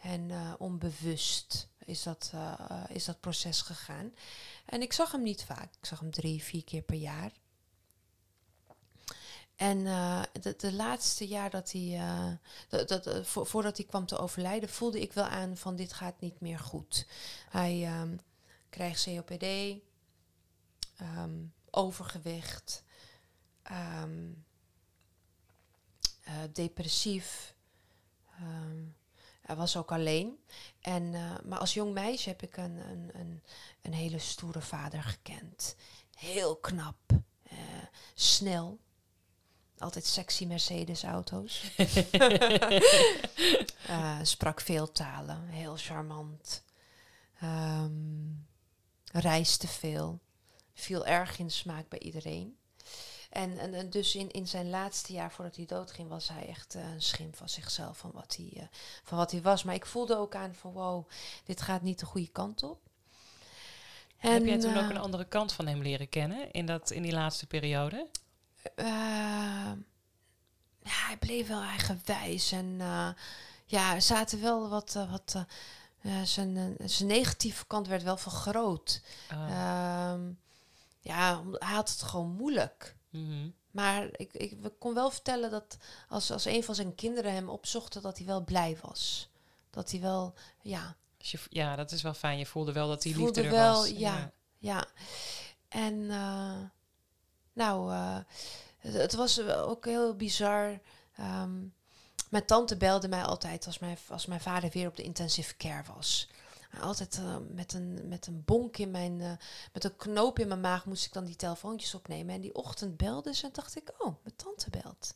En 0.01 0.29
uh, 0.29 0.55
onbewust 0.59 1.69
is 1.89 2.03
dat, 2.03 2.33
uh, 2.35 2.85
is 2.89 3.05
dat 3.05 3.21
proces 3.21 3.61
gegaan. 3.61 4.15
En 4.67 4.83
ik 4.83 4.93
zag 4.93 5.13
hem 5.13 5.23
niet 5.23 5.45
vaak. 5.45 5.75
Ik 5.81 5.87
zag 5.87 6.01
hem 6.01 6.11
drie, 6.11 6.43
vier 6.43 6.65
keer 6.65 6.83
per 6.83 6.97
jaar. 6.97 7.33
En 9.57 9.79
uh, 9.79 10.23
de, 10.41 10.55
de, 10.57 10.73
laatste 10.73 11.27
jaar 11.27 11.51
dat 11.51 11.73
hij, 11.73 11.83
uh, 11.83 12.31
dat, 12.69 12.89
dat, 12.89 13.27
vo 13.27 13.45
voordat 13.45 13.77
hij 13.77 13.87
kwam 13.87 14.07
te 14.07 14.19
overlijden, 14.19 14.69
voelde 14.69 15.01
ik 15.01 15.13
wel 15.13 15.25
aan 15.25 15.57
van 15.57 15.77
dit 15.77 15.93
gaat 15.93 16.21
niet 16.21 16.41
meer 16.41 16.59
goed. 16.59 17.07
Hij 17.49 18.01
um, 18.01 18.21
krijgt 18.69 19.05
COPD, 19.05 19.45
um, 21.01 21.53
overgewicht, 21.71 22.85
um, 24.03 24.45
depressief. 26.53 27.55
hij 29.41 29.57
was 29.57 29.77
ook 29.77 29.93
alleen. 29.93 30.39
En, 30.89 31.15
eh, 31.15 31.35
maar 31.45 31.59
als 31.59 31.75
jong 31.75 31.93
meisje 31.93 32.29
heb 32.29 32.43
ik 32.43 32.57
een, 32.57 32.77
een, 32.91 33.11
een, 33.13 33.43
een 33.83 33.93
hele 33.93 34.19
stoere 34.19 34.61
vader 34.61 35.03
gekend. 35.03 35.77
Heel 36.15 36.57
knap, 36.57 36.97
eh, 37.43 37.57
snel. 38.15 38.79
Altijd 39.79 40.07
sexy 40.07 40.47
Mercedes-auto's. 40.47 41.63
Eh, 43.89 44.19
sprak 44.23 44.61
veel 44.61 44.93
talen, 44.93 45.49
heel 45.49 45.77
charmant. 45.77 46.63
Ehm, 47.41 48.33
reisde 49.13 49.69
veel. 49.69 50.21
Viel 50.75 51.07
erg 51.07 51.39
in 51.39 51.51
smaak 51.51 51.89
bij 51.89 51.99
iedereen. 51.99 52.58
En, 53.39 53.59
en, 53.59 53.75
en 53.75 53.91
dus 53.91 54.15
in, 54.15 54.31
in 54.31 54.47
zijn 54.49 54.71
laatste 54.71 55.13
jaar 55.13 55.33
voordat 55.33 55.57
hij 55.57 55.67
doodging, 55.67 56.09
was 56.09 56.29
hij 56.29 56.49
echt 56.49 56.75
eh, 56.75 56.93
een 56.93 57.03
schim 57.03 57.35
van 57.35 57.49
zichzelf, 57.49 57.99
van 57.99 58.11
wat, 58.15 58.37
hij, 58.37 58.51
eh, 58.57 58.63
van 59.03 59.19
wat 59.19 59.31
hij 59.31 59.43
was. 59.43 59.63
Maar 59.63 59.75
ik 59.75 59.87
voelde 59.87 60.17
ook 60.17 60.35
aan 60.35 60.55
van 60.55 60.73
wow, 60.73 61.09
dit 61.45 61.61
gaat 61.61 61.83
niet 61.83 61.99
de 61.99 62.07
goede 62.07 62.29
kant 62.29 62.63
op. 62.63 62.79
Heb 64.17 64.45
jij 64.45 64.59
toen 64.59 64.75
eh, 64.75 64.83
ook 64.83 64.91
een 64.91 64.97
andere 64.99 65.25
kant 65.25 65.53
van 65.53 65.67
hem 65.67 65.83
leren 65.83 66.09
kennen 66.09 66.51
in, 66.51 66.67
dat, 66.67 66.91
in 66.91 67.03
die 67.03 67.13
laatste 67.13 67.47
periode? 67.47 68.07
eh, 68.75 68.85
ja, 70.83 71.07
hij 71.07 71.17
bleef 71.19 71.49
wel 71.49 71.63
eigenwijs. 71.63 72.53
En 72.53 72.77
eh, 72.81 73.09
ja, 73.65 73.95
er 73.95 74.03
zaten 74.03 74.41
wel 74.41 74.69
wat. 74.69 74.95
eh, 74.97 75.11
wat 75.11 75.35
eh, 75.37 75.43
eh, 76.21 76.27
zijn, 76.27 76.57
eh, 76.79 76.89
zijn 76.89 77.09
negatieve 77.09 77.67
kant 77.67 77.87
werd 77.87 78.03
wel 78.03 78.17
vergroot. 78.17 79.03
Oh. 79.33 79.51
Ehm, 79.51 80.21
ja, 81.01 81.43
hij 81.53 81.75
had 81.75 81.91
het 81.91 82.03
gewoon 82.03 82.31
moeilijk. 82.31 82.97
Mhm. 83.11 83.51
Maar 83.71 84.09
ik, 84.13 84.33
ik 84.33 84.57
kon 84.79 84.95
wel 84.95 85.11
vertellen 85.11 85.51
dat 85.51 85.77
als, 86.09 86.31
als 86.31 86.45
een 86.45 86.65
van 86.65 86.75
zijn 86.75 86.95
kinderen 86.95 87.33
hem 87.33 87.49
opzochten, 87.49 88.03
dat 88.03 88.19
hij 88.19 88.27
wel 88.27 88.45
blij 88.45 88.77
was. 88.81 89.29
Dat 89.71 89.91
hij 89.91 90.01
wel, 90.01 90.35
ja, 90.63 90.97
Dus 91.17 91.31
je, 91.31 91.39
ja, 91.51 91.77
dat 91.77 91.93
is 91.93 92.03
wel 92.03 92.15
fijn. 92.15 92.39
Je 92.39 92.47
voelde 92.47 92.73
wel 92.73 92.89
dat 92.89 93.03
die 93.03 93.15
Voelde 93.15 93.41
liefde 93.41 93.57
er 93.57 93.63
wel, 93.63 93.75
was. 93.81 93.91
ja. 93.91 94.33
ja. 94.59 94.87
En 95.69 96.11
eh, 96.11 96.59
nou, 97.53 97.93
eh, 97.93 98.19
het, 98.79 98.95
het 98.95 99.15
was 99.15 99.41
ook 99.41 99.85
heel 99.85 100.17
bizar. 100.17 100.81
Ehm, 101.17 101.59
mijn 102.31 102.47
tante 102.47 102.77
belde 102.77 103.09
mij 103.09 103.23
altijd 103.23 103.67
als 103.67 103.79
mijn, 103.79 103.99
als 104.09 104.27
mijn 104.27 104.41
vader 104.41 104.71
weer 104.71 104.89
op 104.89 104.97
de 104.97 105.03
intensive 105.03 105.57
care 105.57 105.83
was. 105.95 106.29
Altijd 106.81 107.17
eh, 107.19 107.37
met, 107.49 107.73
een, 107.73 108.09
met 108.09 108.27
een 108.27 108.45
bonk 108.45 108.77
in 108.79 108.91
mijn, 108.91 109.21
eh, 109.21 109.33
met 109.73 109.85
een 109.85 109.97
knoop 109.97 110.39
in 110.39 110.49
mijn 110.49 110.61
maag 110.61 110.87
moest 110.87 111.07
ik 111.07 111.13
dan 111.13 111.25
die 111.25 111.37
telefoontjes 111.37 111.95
opnemen. 111.95 112.35
En 112.35 112.41
die 112.41 112.55
ochtend 112.55 112.97
belde 112.97 113.35
ze 113.35 113.47
en 113.47 113.53
dacht 113.53 113.77
ik, 113.77 113.93
oh, 113.99 114.17
mijn 114.23 114.37
tante 114.37 114.71
belt. 114.71 115.15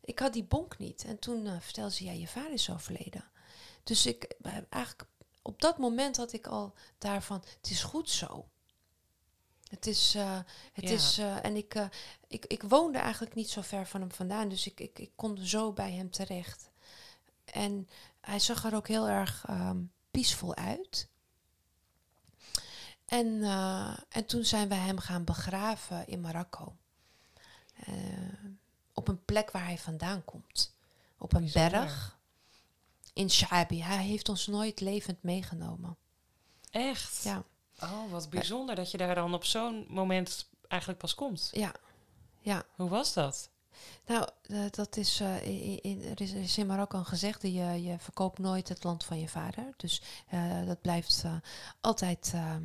Ik 0.00 0.18
had 0.18 0.32
die 0.32 0.44
bonk 0.44 0.78
niet. 0.78 1.04
En 1.04 1.18
toen 1.18 1.46
eh, 1.46 1.60
vertelde 1.60 1.94
ze, 1.94 2.04
ja, 2.04 2.12
je 2.12 2.28
vader 2.28 2.52
is 2.52 2.70
overleden. 2.70 3.24
Dus 3.82 4.06
ik, 4.06 4.36
eigenlijk 4.68 5.04
op 5.42 5.60
dat 5.60 5.78
moment 5.78 6.16
had 6.16 6.32
ik 6.32 6.46
al 6.46 6.74
daarvan, 6.98 7.42
het 7.60 7.70
is 7.70 7.82
goed 7.82 8.10
zo. 8.10 8.48
Het 9.68 9.86
is, 9.86 10.14
het 10.72 10.88
Ja. 10.88 10.90
is 10.90 11.18
en 11.18 11.56
ik, 11.56 11.88
ik, 12.26 12.46
ik 12.46 12.62
woonde 12.62 12.98
eigenlijk 12.98 13.34
niet 13.34 13.50
zo 13.50 13.60
ver 13.60 13.86
van 13.86 14.00
hem 14.00 14.12
vandaan, 14.12 14.48
dus 14.48 14.66
ik, 14.66 14.80
ik, 14.80 14.98
ik 14.98 15.10
kon 15.14 15.38
zo 15.38 15.72
bij 15.72 15.92
hem 15.92 16.10
terecht. 16.10 16.70
En 17.44 17.88
hij 18.20 18.38
zag 18.38 18.64
er 18.64 18.74
ook 18.74 18.88
heel 18.88 19.08
erg 19.08 19.44
ehm 19.46 19.78
peaceful 20.14 20.54
uit. 20.54 21.08
En, 23.06 23.42
eh, 23.42 23.96
en 24.08 24.26
toen 24.26 24.44
zijn 24.44 24.68
we 24.68 24.74
hem 24.74 24.98
gaan 24.98 25.24
begraven 25.24 26.06
in 26.06 26.20
Marokko. 26.20 26.76
Eh, 27.74 27.94
op 28.92 29.08
een 29.08 29.24
plek 29.24 29.50
waar 29.50 29.64
hij 29.64 29.78
vandaan 29.78 30.24
komt. 30.24 30.74
Op 31.18 31.32
een 31.32 31.40
Bijzonder. 31.40 31.70
berg 31.70 32.18
in 33.12 33.30
Shabi. 33.30 33.82
Hij 33.82 34.04
heeft 34.04 34.28
ons 34.28 34.46
nooit 34.46 34.80
levend 34.80 35.22
meegenomen. 35.22 35.96
Echt? 36.70 37.22
Ja, 37.22 37.42
Oh, 37.82 38.10
wat 38.10 38.30
bijzonder 38.30 38.74
dat 38.74 38.90
je 38.90 38.96
daar 38.98 39.14
dan 39.14 39.34
op 39.34 39.44
zo'n 39.44 39.86
moment 39.88 40.48
eigenlijk 40.68 41.00
pas 41.00 41.14
komt. 41.14 41.48
ja, 41.52 41.72
ja. 42.40 42.62
Hoe 42.74 42.88
was 42.88 43.12
dat? 43.12 43.48
Nou, 44.06 44.28
eh, 44.42 44.64
dat 44.70 44.96
is, 44.96 45.20
eh, 45.20 45.46
in, 45.46 45.82
in, 45.82 46.02
er 46.02 46.20
is, 46.20 46.32
er 46.32 46.40
is 46.40 46.58
in 46.58 46.66
Marokko 46.66 46.98
een 46.98 47.06
gezegde, 47.06 47.52
je, 47.52 47.82
je 47.82 47.98
verkoopt 47.98 48.38
nooit 48.38 48.68
het 48.68 48.84
land 48.84 49.04
van 49.04 49.20
je 49.20 49.28
vader. 49.28 49.64
Dus 49.76 50.02
eh, 50.28 50.66
dat 50.66 50.80
blijft 50.80 51.24
altijd, 51.80 52.30
ehm, 52.34 52.62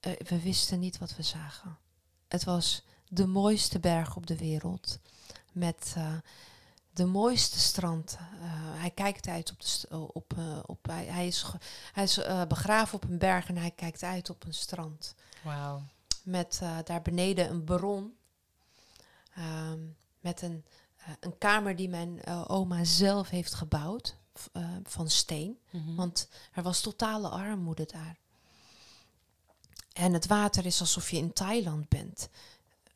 eh, 0.00 0.12
we 0.28 0.42
wisten 0.42 0.78
niet 0.78 0.98
wat 0.98 1.16
we 1.16 1.22
zagen. 1.22 1.78
Het 2.28 2.44
was 2.44 2.84
de 3.08 3.26
mooiste 3.26 3.80
berg 3.80 4.16
op 4.16 4.26
de 4.26 4.36
wereld, 4.36 4.98
met 5.52 5.96
de 6.90 7.04
mooiste 7.04 7.58
strand. 7.58 8.18
Hij 8.76 8.90
kijkt 8.90 9.26
uit 9.28 9.50
op 9.50 9.60
de, 9.60 10.12
op, 10.12 10.34
op 10.66 10.86
hij, 10.86 11.04
hij 11.04 11.26
is, 11.26 11.44
hij 11.92 12.04
is 12.04 12.20
begraven 12.48 12.94
op 12.94 13.04
een 13.04 13.18
berg 13.18 13.48
en 13.48 13.56
hij 13.56 13.70
kijkt 13.70 14.02
uit 14.02 14.30
op 14.30 14.44
een 14.44 14.54
strand. 14.54 15.14
Wauw. 15.42 15.82
met 16.22 16.60
daar 16.84 17.02
beneden 17.02 17.50
een 17.50 17.64
bron. 17.64 18.16
Ehm, 19.34 19.80
met 20.20 20.42
een, 20.42 20.64
eh, 20.96 21.08
een 21.20 21.38
kamer 21.38 21.76
die 21.76 21.88
mijn 21.88 22.22
eh, 22.22 22.44
oma 22.46 22.84
zelf 22.84 23.28
heeft 23.28 23.54
gebouwd. 23.54 24.20
eh, 24.52 24.68
van 24.82 25.10
steen. 25.10 25.58
Mhm. 25.70 25.94
Want 25.94 26.28
er 26.52 26.62
was 26.62 26.80
totale 26.80 27.28
armoede 27.28 27.86
daar. 27.86 28.18
En 29.92 30.12
het 30.12 30.26
water 30.26 30.66
is 30.66 30.80
alsof 30.80 31.10
je 31.10 31.16
in 31.16 31.32
Thailand 31.32 31.88
bent. 31.88 32.28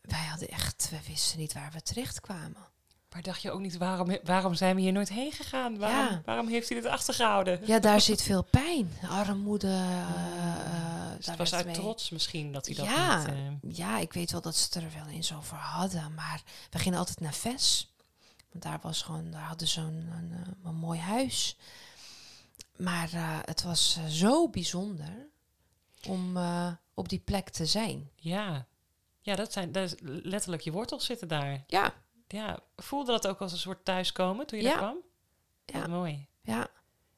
Wij 0.00 0.24
hadden 0.24 0.48
echt, 0.48 0.88
we 0.90 0.98
wisten 1.06 1.38
niet 1.38 1.52
waar 1.52 1.72
we 1.72 1.82
terecht 1.82 2.20
kwamen. 2.20 2.66
Maar 3.16 3.24
dacht 3.24 3.42
je 3.42 3.50
ook 3.50 3.60
niet, 3.60 3.76
waarom, 3.76 4.16
waarom 4.24 4.54
zijn 4.54 4.74
we 4.74 4.80
hier 4.80 4.92
nooit 4.92 5.08
heen 5.08 5.32
gegaan? 5.32 5.78
Waarom, 5.78 6.14
Ja. 6.14 6.22
waarom 6.24 6.48
heeft 6.48 6.68
hij 6.68 6.80
dit 6.80 6.90
achtergehouden? 6.90 7.60
Ja, 7.66 7.78
daar 7.78 8.00
zit 8.00 8.22
veel 8.22 8.42
pijn. 8.42 8.90
Armoede. 9.08 9.66
Dus 11.16 11.26
daar 11.26 11.36
het 11.36 11.36
was 11.36 11.54
uit 11.54 11.64
mee- 11.66 11.74
trots 11.74 12.10
misschien 12.10 12.52
dat 12.52 12.66
hij 12.66 12.74
dat 12.74 12.84
Ja. 12.86 13.18
niet... 13.18 13.26
eh, 13.28 13.76
Ja, 13.76 13.98
ik 13.98 14.12
weet 14.12 14.30
wel 14.32 14.40
dat 14.40 14.56
ze 14.56 14.80
er 14.80 14.92
wel 14.94 15.06
eens 15.06 15.34
over 15.34 15.56
hadden. 15.56 16.14
Maar 16.14 16.42
we 16.70 16.78
gingen 16.78 16.98
altijd 16.98 17.20
naar 17.20 17.34
Ves. 17.34 17.94
Want 18.52 18.64
daar, 18.64 18.78
was 18.82 19.02
gewoon, 19.02 19.30
daar 19.30 19.42
hadden 19.42 19.68
ze 19.68 19.80
een, 19.80 20.10
een, 20.12 20.56
een 20.64 20.74
mooi 20.74 20.98
huis. 21.00 21.56
Maar 22.76 23.08
het 23.44 23.62
was 23.62 23.98
zo 24.08 24.48
bijzonder 24.48 25.28
om 26.08 26.38
op 26.94 27.08
die 27.08 27.20
plek 27.20 27.48
te 27.48 27.66
zijn. 27.66 28.10
ja. 28.14 28.66
Ja, 29.20 29.34
dat 29.36 29.52
zijn 29.52 29.72
dat 29.72 29.84
is 29.84 29.94
letterlijk 30.22 30.62
je 30.62 30.72
wortels 30.72 31.04
zitten 31.04 31.28
daar. 31.28 31.64
Ja, 31.66 31.94
Ja, 32.28 32.58
voelde 32.76 33.12
dat 33.12 33.26
ook 33.26 33.40
als 33.40 33.52
een 33.52 33.58
soort 33.58 33.84
thuiskomen 33.84 34.46
toen 34.46 34.58
je 34.58 34.64
Ja. 34.64 34.70
daar 34.70 34.78
kwam? 34.78 34.98
Ja. 35.64 35.78
Wat 35.80 35.88
mooi. 35.88 36.26
ja, 36.42 36.68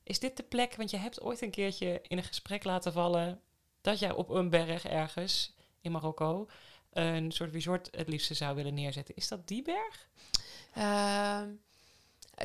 Is 0.03 0.19
dit 0.19 0.37
de 0.37 0.43
plek, 0.43 0.75
want 0.77 0.91
je 0.91 0.97
hebt 0.97 1.21
ooit 1.21 1.43
een 1.43 1.51
keertje 1.51 2.01
in 2.03 2.19
een 2.19 2.25
gesprek 2.25 2.65
laten 2.65 2.93
vallen 2.93 3.41
dat 3.81 3.99
jij 3.99 4.11
op 4.13 4.29
een 4.29 4.51
berg 4.51 4.85
ergens 4.87 5.55
in 5.81 5.93
Marokko 5.93 6.49
een 6.93 7.33
soort 7.33 7.53
resort 7.53 7.89
het 7.97 8.09
liefste 8.09 8.35
zou 8.35 8.55
willen 8.57 8.75
neerzetten. 8.75 9.15
Is 9.17 9.29
dat 9.29 9.49
die 9.49 9.63
berg? 9.63 10.09
Ehm, 10.75 11.49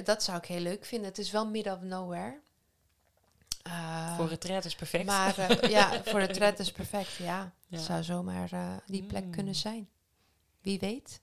dat 0.04 0.24
zou 0.24 0.38
ik 0.38 0.46
heel 0.46 0.60
leuk 0.60 0.86
vinden. 0.86 1.08
Het 1.08 1.18
is 1.18 1.32
wel 1.32 1.48
middle 1.48 1.74
of 1.76 1.82
nowhere. 1.82 2.40
Eh, 3.64 4.16
Voor 4.18 4.28
retreat 4.28 4.66
is 4.66 4.76
perfect. 4.76 5.06
Maar 5.06 5.38
eh, 5.38 5.70
ja, 5.78 6.04
voor 6.04 6.20
het 6.20 6.38
red 6.38 6.60
is 6.60 6.72
perfect. 6.72 7.14
Ja, 7.16 7.54
zou 7.70 8.04
zomaar 8.04 8.52
eh, 8.52 8.76
die 8.86 9.04
plek 9.04 9.24
Mm. 9.24 9.32
kunnen 9.32 9.56
zijn. 9.56 9.90
Wie 10.62 10.80
weet. 10.80 11.22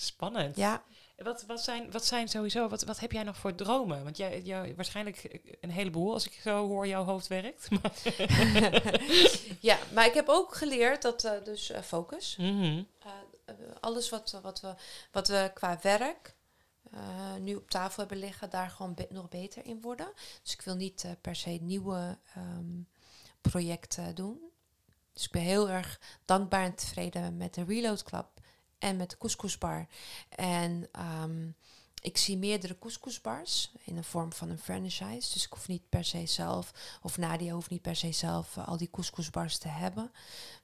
Spannend. 0.00 0.56
Ja. 0.56 0.82
Wat, 1.16 1.44
wat, 1.46 1.60
zijn, 1.60 1.90
wat 1.90 2.04
zijn 2.04 2.28
sowieso, 2.28 2.68
wat, 2.68 2.82
wat 2.84 2.98
heb 3.00 3.12
jij 3.12 3.22
nog 3.22 3.36
voor 3.36 3.54
dromen? 3.54 4.04
Want 4.04 4.16
jij, 4.16 4.42
jij 4.42 4.74
waarschijnlijk 4.74 5.40
een 5.60 5.70
heleboel 5.70 6.12
als 6.12 6.26
ik 6.26 6.32
zo 6.42 6.66
hoor 6.66 6.86
jouw 6.86 7.04
hoofd 7.04 7.26
werkt. 7.26 7.68
Maar- 7.70 7.92
ja, 9.60 9.78
maar 9.92 10.06
ik 10.06 10.14
heb 10.14 10.28
ook 10.28 10.54
geleerd 10.54 11.02
dat 11.02 11.24
eh, 11.24 11.44
dus 11.44 11.70
eh, 11.70 11.82
focus. 11.82 12.36
Mhm. 12.36 12.82
Eh, 12.98 13.54
alles 13.80 14.08
wat, 14.10 14.38
wat, 14.42 14.60
we, 14.60 14.74
wat 15.12 15.28
we 15.28 15.50
qua 15.54 15.78
werk 15.82 16.36
nu 17.40 17.54
op 17.54 17.70
tafel 17.70 17.98
hebben 18.00 18.18
liggen, 18.18 18.50
daar 18.50 18.70
gewoon 18.70 18.94
be- 18.94 19.06
nog 19.10 19.28
beter 19.28 19.64
in 19.64 19.80
worden. 19.80 20.12
Dus 20.42 20.52
ik 20.52 20.60
wil 20.60 20.74
niet 20.74 21.04
per 21.20 21.36
se 21.36 21.50
nieuwe 21.50 22.18
ehm, 22.34 22.80
projecten 23.40 24.14
doen. 24.14 24.40
Dus 25.12 25.24
ik 25.24 25.30
ben 25.30 25.42
heel 25.42 25.68
erg 25.70 26.00
dankbaar 26.24 26.64
en 26.64 26.74
tevreden 26.74 27.36
met 27.36 27.54
de 27.54 27.64
Reload 27.64 28.02
Club 28.02 28.26
en 28.78 28.96
met 28.96 29.10
de 29.10 29.18
Couscousbar. 29.18 29.86
En 30.28 30.88
ehm, 30.92 31.50
ik 32.00 32.16
zie 32.16 32.36
meerdere 32.36 32.78
couscousbars 32.78 33.72
in 33.84 33.94
de 33.94 34.02
vorm 34.02 34.32
van 34.32 34.48
een 34.48 34.58
franchise. 34.58 35.32
Dus 35.32 35.44
ik 35.44 35.52
hoef 35.52 35.68
niet 35.68 35.88
per 35.88 36.04
se 36.04 36.26
zelf, 36.26 36.98
of 37.02 37.18
Nadia 37.18 37.52
hoeft 37.52 37.70
niet 37.70 37.82
per 37.82 37.96
se 37.96 38.12
zelf 38.12 38.56
eh, 38.56 38.68
al 38.68 38.76
die 38.76 38.90
couscousbars 38.90 39.58
te 39.58 39.68
hebben. 39.68 40.12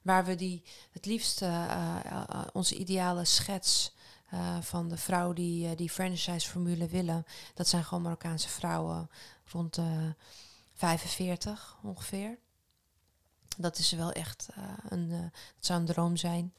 Waar 0.03 0.25
we 0.25 0.35
die 0.35 0.62
het 0.91 1.07
liefst 1.07 1.43
eh, 1.43 1.65
eh, 2.05 2.47
onze 2.53 2.77
ideale 2.77 3.25
schets 3.25 3.93
van 4.61 4.89
de 4.89 4.97
vrouw 4.97 5.33
die 5.33 5.75
die 5.75 5.91
franchise-formule 5.91 6.87
willen. 6.87 7.27
Dat 7.55 7.69
zijn 7.69 7.85
gewoon 7.85 8.03
Marokkaanse 8.03 8.49
vrouwen 8.49 9.11
rond 9.45 9.75
de 9.75 10.15
45 10.75 11.77
ongeveer. 11.83 12.39
Dat 13.57 13.79
is 13.79 13.93
wel 13.93 14.12
echt 14.12 14.49
een, 14.89 15.11
het 15.11 15.33
zou 15.67 15.81
een 15.81 15.87
droom 15.87 16.17
zijn. 16.17 16.53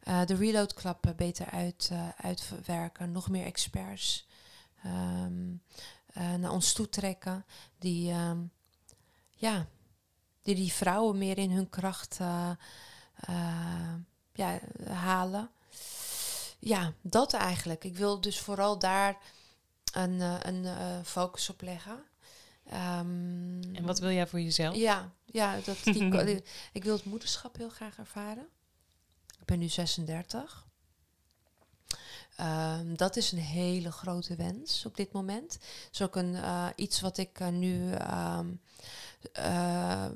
Eh, 0.00 0.24
de 0.24 0.34
Reload 0.34 0.74
Club 0.74 1.06
eh, 1.06 1.14
beter 1.14 1.46
uit, 1.50 1.88
eh, 1.92 2.08
uitwerken, 2.16 3.12
nog 3.12 3.28
meer 3.28 3.44
experts. 3.44 4.26
Eh, 4.82 5.26
naar 6.36 6.50
ons 6.50 6.72
toe 6.72 6.88
trekken. 6.88 7.44
Die, 7.78 8.10
ehm, 8.10 8.38
ja, 9.30 9.66
die 10.42 10.54
die 10.54 10.72
vrouwen 10.72 11.18
meer 11.18 11.38
in 11.38 11.50
hun 11.50 11.68
kracht 11.70 12.16
ja, 14.32 14.58
halen. 14.88 15.50
Ja, 16.58 16.92
dat 17.02 17.32
eigenlijk. 17.32 17.84
Ik 17.84 17.96
wil 17.96 18.20
dus 18.20 18.38
vooral 18.40 18.78
daar 18.78 19.16
een, 19.92 20.20
een 20.48 21.04
focus 21.04 21.48
op 21.50 21.60
leggen. 21.60 22.02
Ehm, 22.64 23.74
En 23.74 23.84
wat 23.84 23.98
wil 23.98 24.10
jij 24.10 24.26
voor 24.26 24.40
jezelf? 24.40 24.76
ja, 24.76 25.12
ja 25.24 25.58
dat, 25.64 25.76
die- 25.84 26.42
ik 26.72 26.84
wil 26.84 26.96
het 26.96 27.04
moederschap 27.04 27.56
heel 27.56 27.68
graag 27.70 27.98
ervaren. 27.98 28.48
Ben 29.48 29.58
nu 29.58 29.68
36. 29.68 30.66
Ehm, 32.36 32.94
dat 32.94 33.16
is 33.16 33.32
een 33.32 33.38
hele 33.38 33.92
grote 33.92 34.36
wens 34.36 34.86
op 34.86 34.96
dit 34.96 35.12
moment. 35.12 35.52
Het 35.52 35.88
is 35.92 36.02
ook 36.02 36.16
een, 36.16 36.34
eh, 36.34 36.66
iets 36.76 37.00
wat 37.00 37.18
ik 37.18 37.40
eh, 37.40 37.48
nu 37.48 37.92
ehm, 37.92 38.46
eh, 39.32 40.06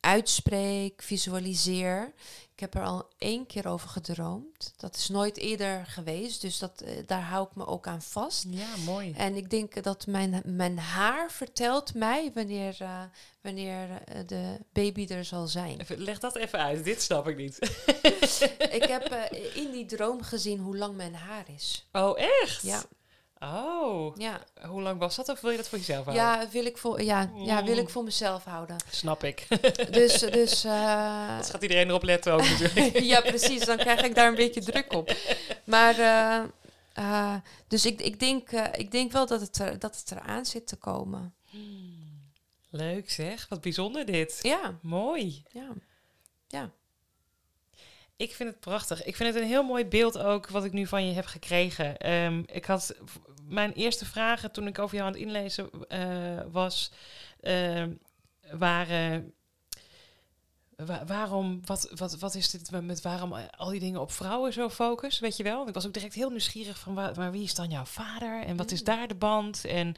uitspreek, 0.00 1.02
visualiseer. 1.02 2.12
Ik 2.52 2.60
heb 2.60 2.74
er 2.74 2.88
al 2.88 3.08
één 3.18 3.46
keer 3.46 3.66
over 3.66 3.88
gedroomd. 3.88 4.74
Dat 4.76 4.96
is 4.96 5.08
nooit 5.08 5.36
eerder 5.36 5.86
geweest, 5.86 6.40
dus 6.40 6.58
dat, 6.58 6.80
eh, 6.80 6.92
daar 7.06 7.22
hou 7.22 7.46
ik 7.46 7.54
me 7.54 7.66
ook 7.66 7.86
aan 7.86 8.02
vast. 8.02 8.46
Ja, 8.48 8.76
mooi. 8.84 9.12
En 9.16 9.36
ik 9.36 9.50
denk 9.50 9.82
dat 9.82 10.06
mijn, 10.06 10.42
mijn 10.44 10.78
haar 10.78 11.30
vertelt 11.30 11.94
mij 11.94 12.30
wanneer, 12.34 12.76
eh, 12.78 13.02
wanneer 13.40 14.02
eh, 14.04 14.20
de 14.26 14.58
baby 14.72 15.06
er 15.06 15.24
zal 15.24 15.46
zijn. 15.46 15.80
Even, 15.80 15.98
leg 15.98 16.18
dat 16.18 16.36
even 16.36 16.58
uit, 16.58 16.84
dit 16.84 17.02
snap 17.02 17.28
ik 17.28 17.36
niet. 17.36 17.58
ik 18.78 18.84
heb 18.88 19.30
in 19.54 19.70
die 19.70 19.86
droom 19.86 20.22
gezien 20.22 20.58
hoe 20.58 20.76
lang 20.76 20.96
mijn 20.96 21.14
haar 21.14 21.44
is. 21.54 21.88
Oh, 21.92 22.18
echt? 22.18 22.62
Ja, 22.62 22.82
Oh, 23.42 24.16
ja. 24.16 24.40
hoe 24.66 24.82
lang 24.82 24.98
was 24.98 25.16
dat 25.16 25.28
of 25.28 25.40
wil 25.40 25.50
je 25.50 25.56
dat 25.56 25.68
voor 25.68 25.78
jezelf 25.78 26.04
houden? 26.04 26.24
ja, 26.24 26.48
wil, 26.50 26.64
ik 26.64 26.78
voor, 26.78 27.02
ja, 27.02 27.30
ja 27.36 27.64
wil 27.64 27.76
ik 27.76 27.88
voor 27.88 28.04
mezelf 28.04 28.44
houden. 28.44 28.76
Snap 28.90 29.24
ik. 29.24 29.46
Dus, 29.90 30.18
dus 30.18 30.64
eh, 30.64 31.36
Dus 31.38 31.50
gaat 31.50 31.62
iedereen 31.62 31.88
erop 31.88 32.02
letten 32.02 32.32
ook 32.32 32.48
natuurlijk. 32.48 32.98
ja, 33.12 33.20
precies. 33.20 33.64
Dan 33.64 33.76
krijg 33.76 34.02
ik 34.02 34.14
daar 34.14 34.28
een 34.28 34.34
beetje 34.34 34.60
druk 34.60 34.92
op. 34.92 35.16
Maar, 35.64 35.98
eh, 35.98 36.42
eh, 36.92 37.34
dus 37.68 37.86
ik, 37.86 38.00
ik, 38.00 38.20
denk, 38.20 38.50
ik 38.72 38.90
denk 38.90 39.12
wel 39.12 39.26
dat 39.26 39.40
het, 39.40 39.58
er, 39.58 39.78
dat 39.78 39.96
het 39.96 40.10
eraan 40.10 40.46
zit 40.46 40.66
te 40.66 40.76
komen. 40.76 41.34
Leuk 42.70 43.10
zeg, 43.10 43.46
wat 43.48 43.60
bijzonder 43.60 44.06
dit. 44.06 44.38
Ja, 44.42 44.78
Mooi. 44.82 45.42
ja, 45.52 45.68
ja. 46.48 46.70
Ik 48.20 48.34
vind 48.34 48.48
het 48.50 48.60
prachtig. 48.60 49.04
Ik 49.04 49.16
vind 49.16 49.34
het 49.34 49.42
een 49.42 49.48
heel 49.48 49.62
mooi 49.62 49.84
beeld 49.86 50.18
ook 50.18 50.48
wat 50.48 50.64
ik 50.64 50.72
nu 50.72 50.86
van 50.86 51.06
je 51.06 51.12
heb 51.14 51.24
gekregen. 51.26 51.98
Ehm, 51.98 52.42
ik 52.46 52.64
had 52.64 52.94
mijn 53.48 53.72
eerste 53.72 54.04
vragen 54.04 54.50
toen 54.52 54.66
ik 54.66 54.78
over 54.78 54.96
jou 54.96 55.06
aan 55.08 55.12
het 55.14 55.22
inlezen 55.22 55.70
eh, 55.88 56.40
was, 56.50 56.92
ehm, 57.40 57.92
waren 58.52 59.32
wa- 60.76 61.04
waarom, 61.06 61.60
wat, 61.64 61.90
wat, 61.94 62.18
wat 62.18 62.34
is 62.34 62.50
dit 62.50 62.70
met- 62.70 63.02
waarom 63.02 63.32
al 63.32 63.68
die 63.70 63.80
dingen 63.80 64.00
op 64.00 64.12
vrouwen 64.12 64.52
zo 64.52 64.68
focus, 64.70 65.18
weet 65.18 65.36
je 65.36 65.42
wel? 65.42 65.68
Ik 65.68 65.74
was 65.74 65.86
ook 65.86 65.92
direct 65.94 66.14
heel 66.14 66.30
nieuwsgierig 66.30 66.78
van, 66.78 66.94
waar, 66.94 67.12
maar 67.16 67.30
wie 67.32 67.42
is 67.42 67.54
dan 67.54 67.70
jouw 67.70 67.84
vader 67.84 68.42
en 68.42 68.56
wat 68.56 68.70
is 68.70 68.78
Mm. 68.78 68.84
daar 68.84 69.08
de 69.08 69.14
band 69.14 69.64
en 69.64 69.94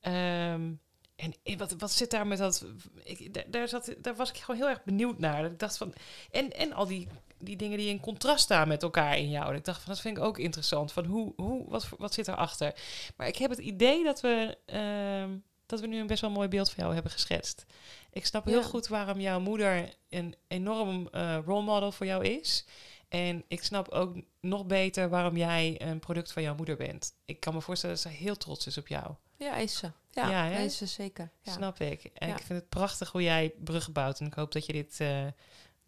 ehm, 0.00 0.72
en 1.16 1.34
en 1.42 1.58
wat, 1.58 1.74
wat 1.78 1.92
zit 1.92 2.10
daar 2.10 2.26
met 2.26 2.38
dat? 2.38 2.64
Ik, 3.04 3.34
daar, 3.34 3.44
daar, 3.50 3.68
zat, 3.68 3.94
daar 3.98 4.16
was 4.16 4.30
ik 4.30 4.36
gewoon 4.36 4.60
heel 4.60 4.68
erg 4.68 4.84
benieuwd 4.84 5.18
naar. 5.18 5.42
Dat 5.42 5.50
ik 5.52 5.58
dacht 5.58 5.76
van. 5.76 5.94
En, 6.30 6.50
en 6.56 6.72
al 6.72 6.86
die, 6.86 7.08
die 7.40 7.56
dingen 7.56 7.78
die 7.78 7.88
in 7.88 8.00
contrast 8.00 8.42
staan 8.44 8.68
met 8.68 8.82
elkaar 8.82 9.18
in 9.18 9.30
jou. 9.30 9.46
Dat 9.46 9.56
ik 9.58 9.64
dacht 9.64 9.82
van 9.82 9.92
dat 9.92 10.00
vind 10.00 10.16
ik 10.16 10.22
ook 10.22 10.38
interessant. 10.38 10.92
Van 10.92 11.04
hoe, 11.04 11.32
hoe, 11.36 11.64
wat, 11.68 11.88
wat 11.98 12.14
zit 12.14 12.28
erachter? 12.28 12.74
Maar 13.16 13.26
ik 13.26 13.36
heb 13.36 13.50
het 13.50 13.58
idee 13.58 14.04
dat 14.04 14.20
we, 14.20 14.58
ehm, 14.66 15.30
dat 15.66 15.80
we 15.80 15.86
nu 15.86 15.98
een 15.98 16.06
best 16.06 16.20
wel 16.20 16.30
mooi 16.30 16.48
beeld 16.48 16.70
van 16.70 16.82
jou 16.82 16.94
hebben 16.94 17.12
geschetst. 17.12 17.64
Ik 18.12 18.26
snap 18.26 18.44
heel 18.44 18.58
Ja. 18.60 18.64
goed 18.66 18.88
waarom 18.88 19.20
jouw 19.20 19.40
moeder 19.40 19.94
een 20.08 20.34
enorm 20.48 21.08
eh 21.12 21.38
role 21.44 21.62
model 21.62 21.92
voor 21.92 22.06
jou 22.06 22.24
is. 22.24 22.64
En 23.08 23.44
ik 23.48 23.62
snap 23.64 23.88
ook 23.88 24.16
nog 24.40 24.66
beter 24.66 25.08
waarom 25.08 25.36
jij 25.36 25.80
een 25.82 25.98
product 25.98 26.32
van 26.32 26.42
jouw 26.42 26.54
moeder 26.54 26.76
bent. 26.76 27.12
Ik 27.24 27.40
kan 27.40 27.54
me 27.54 27.60
voorstellen 27.60 27.94
dat 27.96 28.04
ze 28.04 28.10
heel 28.18 28.36
trots 28.36 28.66
is 28.66 28.78
op 28.78 28.88
jou. 28.88 29.14
Ja, 29.36 29.56
is 29.56 29.78
ze. 29.78 29.90
Ja, 30.10 30.46
is 30.48 30.76
ze 30.76 30.86
zeker. 30.86 31.30
Ja. 31.42 31.52
Snap 31.52 31.80
ik. 31.80 32.10
En 32.14 32.28
ik 32.28 32.36
vind 32.38 32.58
het 32.60 32.68
prachtig 32.68 33.10
hoe 33.12 33.22
jij 33.22 33.52
bruggen 33.64 33.92
bouwt. 33.92 34.20
En 34.20 34.26
ik 34.26 34.34
hoop 34.34 34.52
dat 34.52 34.66
je 34.66 34.72
dit 34.72 35.00
eh, 35.00 35.26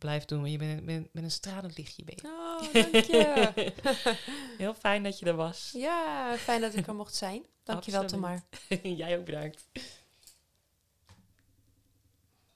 blijft 0.03 0.29
doen. 0.29 0.41
Want 0.41 0.53
je 0.53 0.59
bent, 0.59 0.85
bent 0.85 1.09
een 1.13 1.31
stralend 1.31 1.77
lichtje. 1.77 2.03
Je. 2.07 2.25
Oh, 2.25 2.73
dank 2.73 3.05
je. 3.05 3.73
Heel 4.59 4.75
fijn 4.75 5.03
dat 5.03 5.19
je 5.19 5.27
er 5.27 5.37
was. 5.37 5.71
ja, 5.77 6.37
fijn 6.37 6.61
dat 6.61 6.75
ik 6.75 6.87
er 6.87 6.95
mocht 6.95 7.15
zijn. 7.15 7.43
Dankjewel. 7.65 8.07
Tamar. 8.07 8.43
jij 8.83 9.19
ook 9.19 9.25
bedankt. 9.25 9.65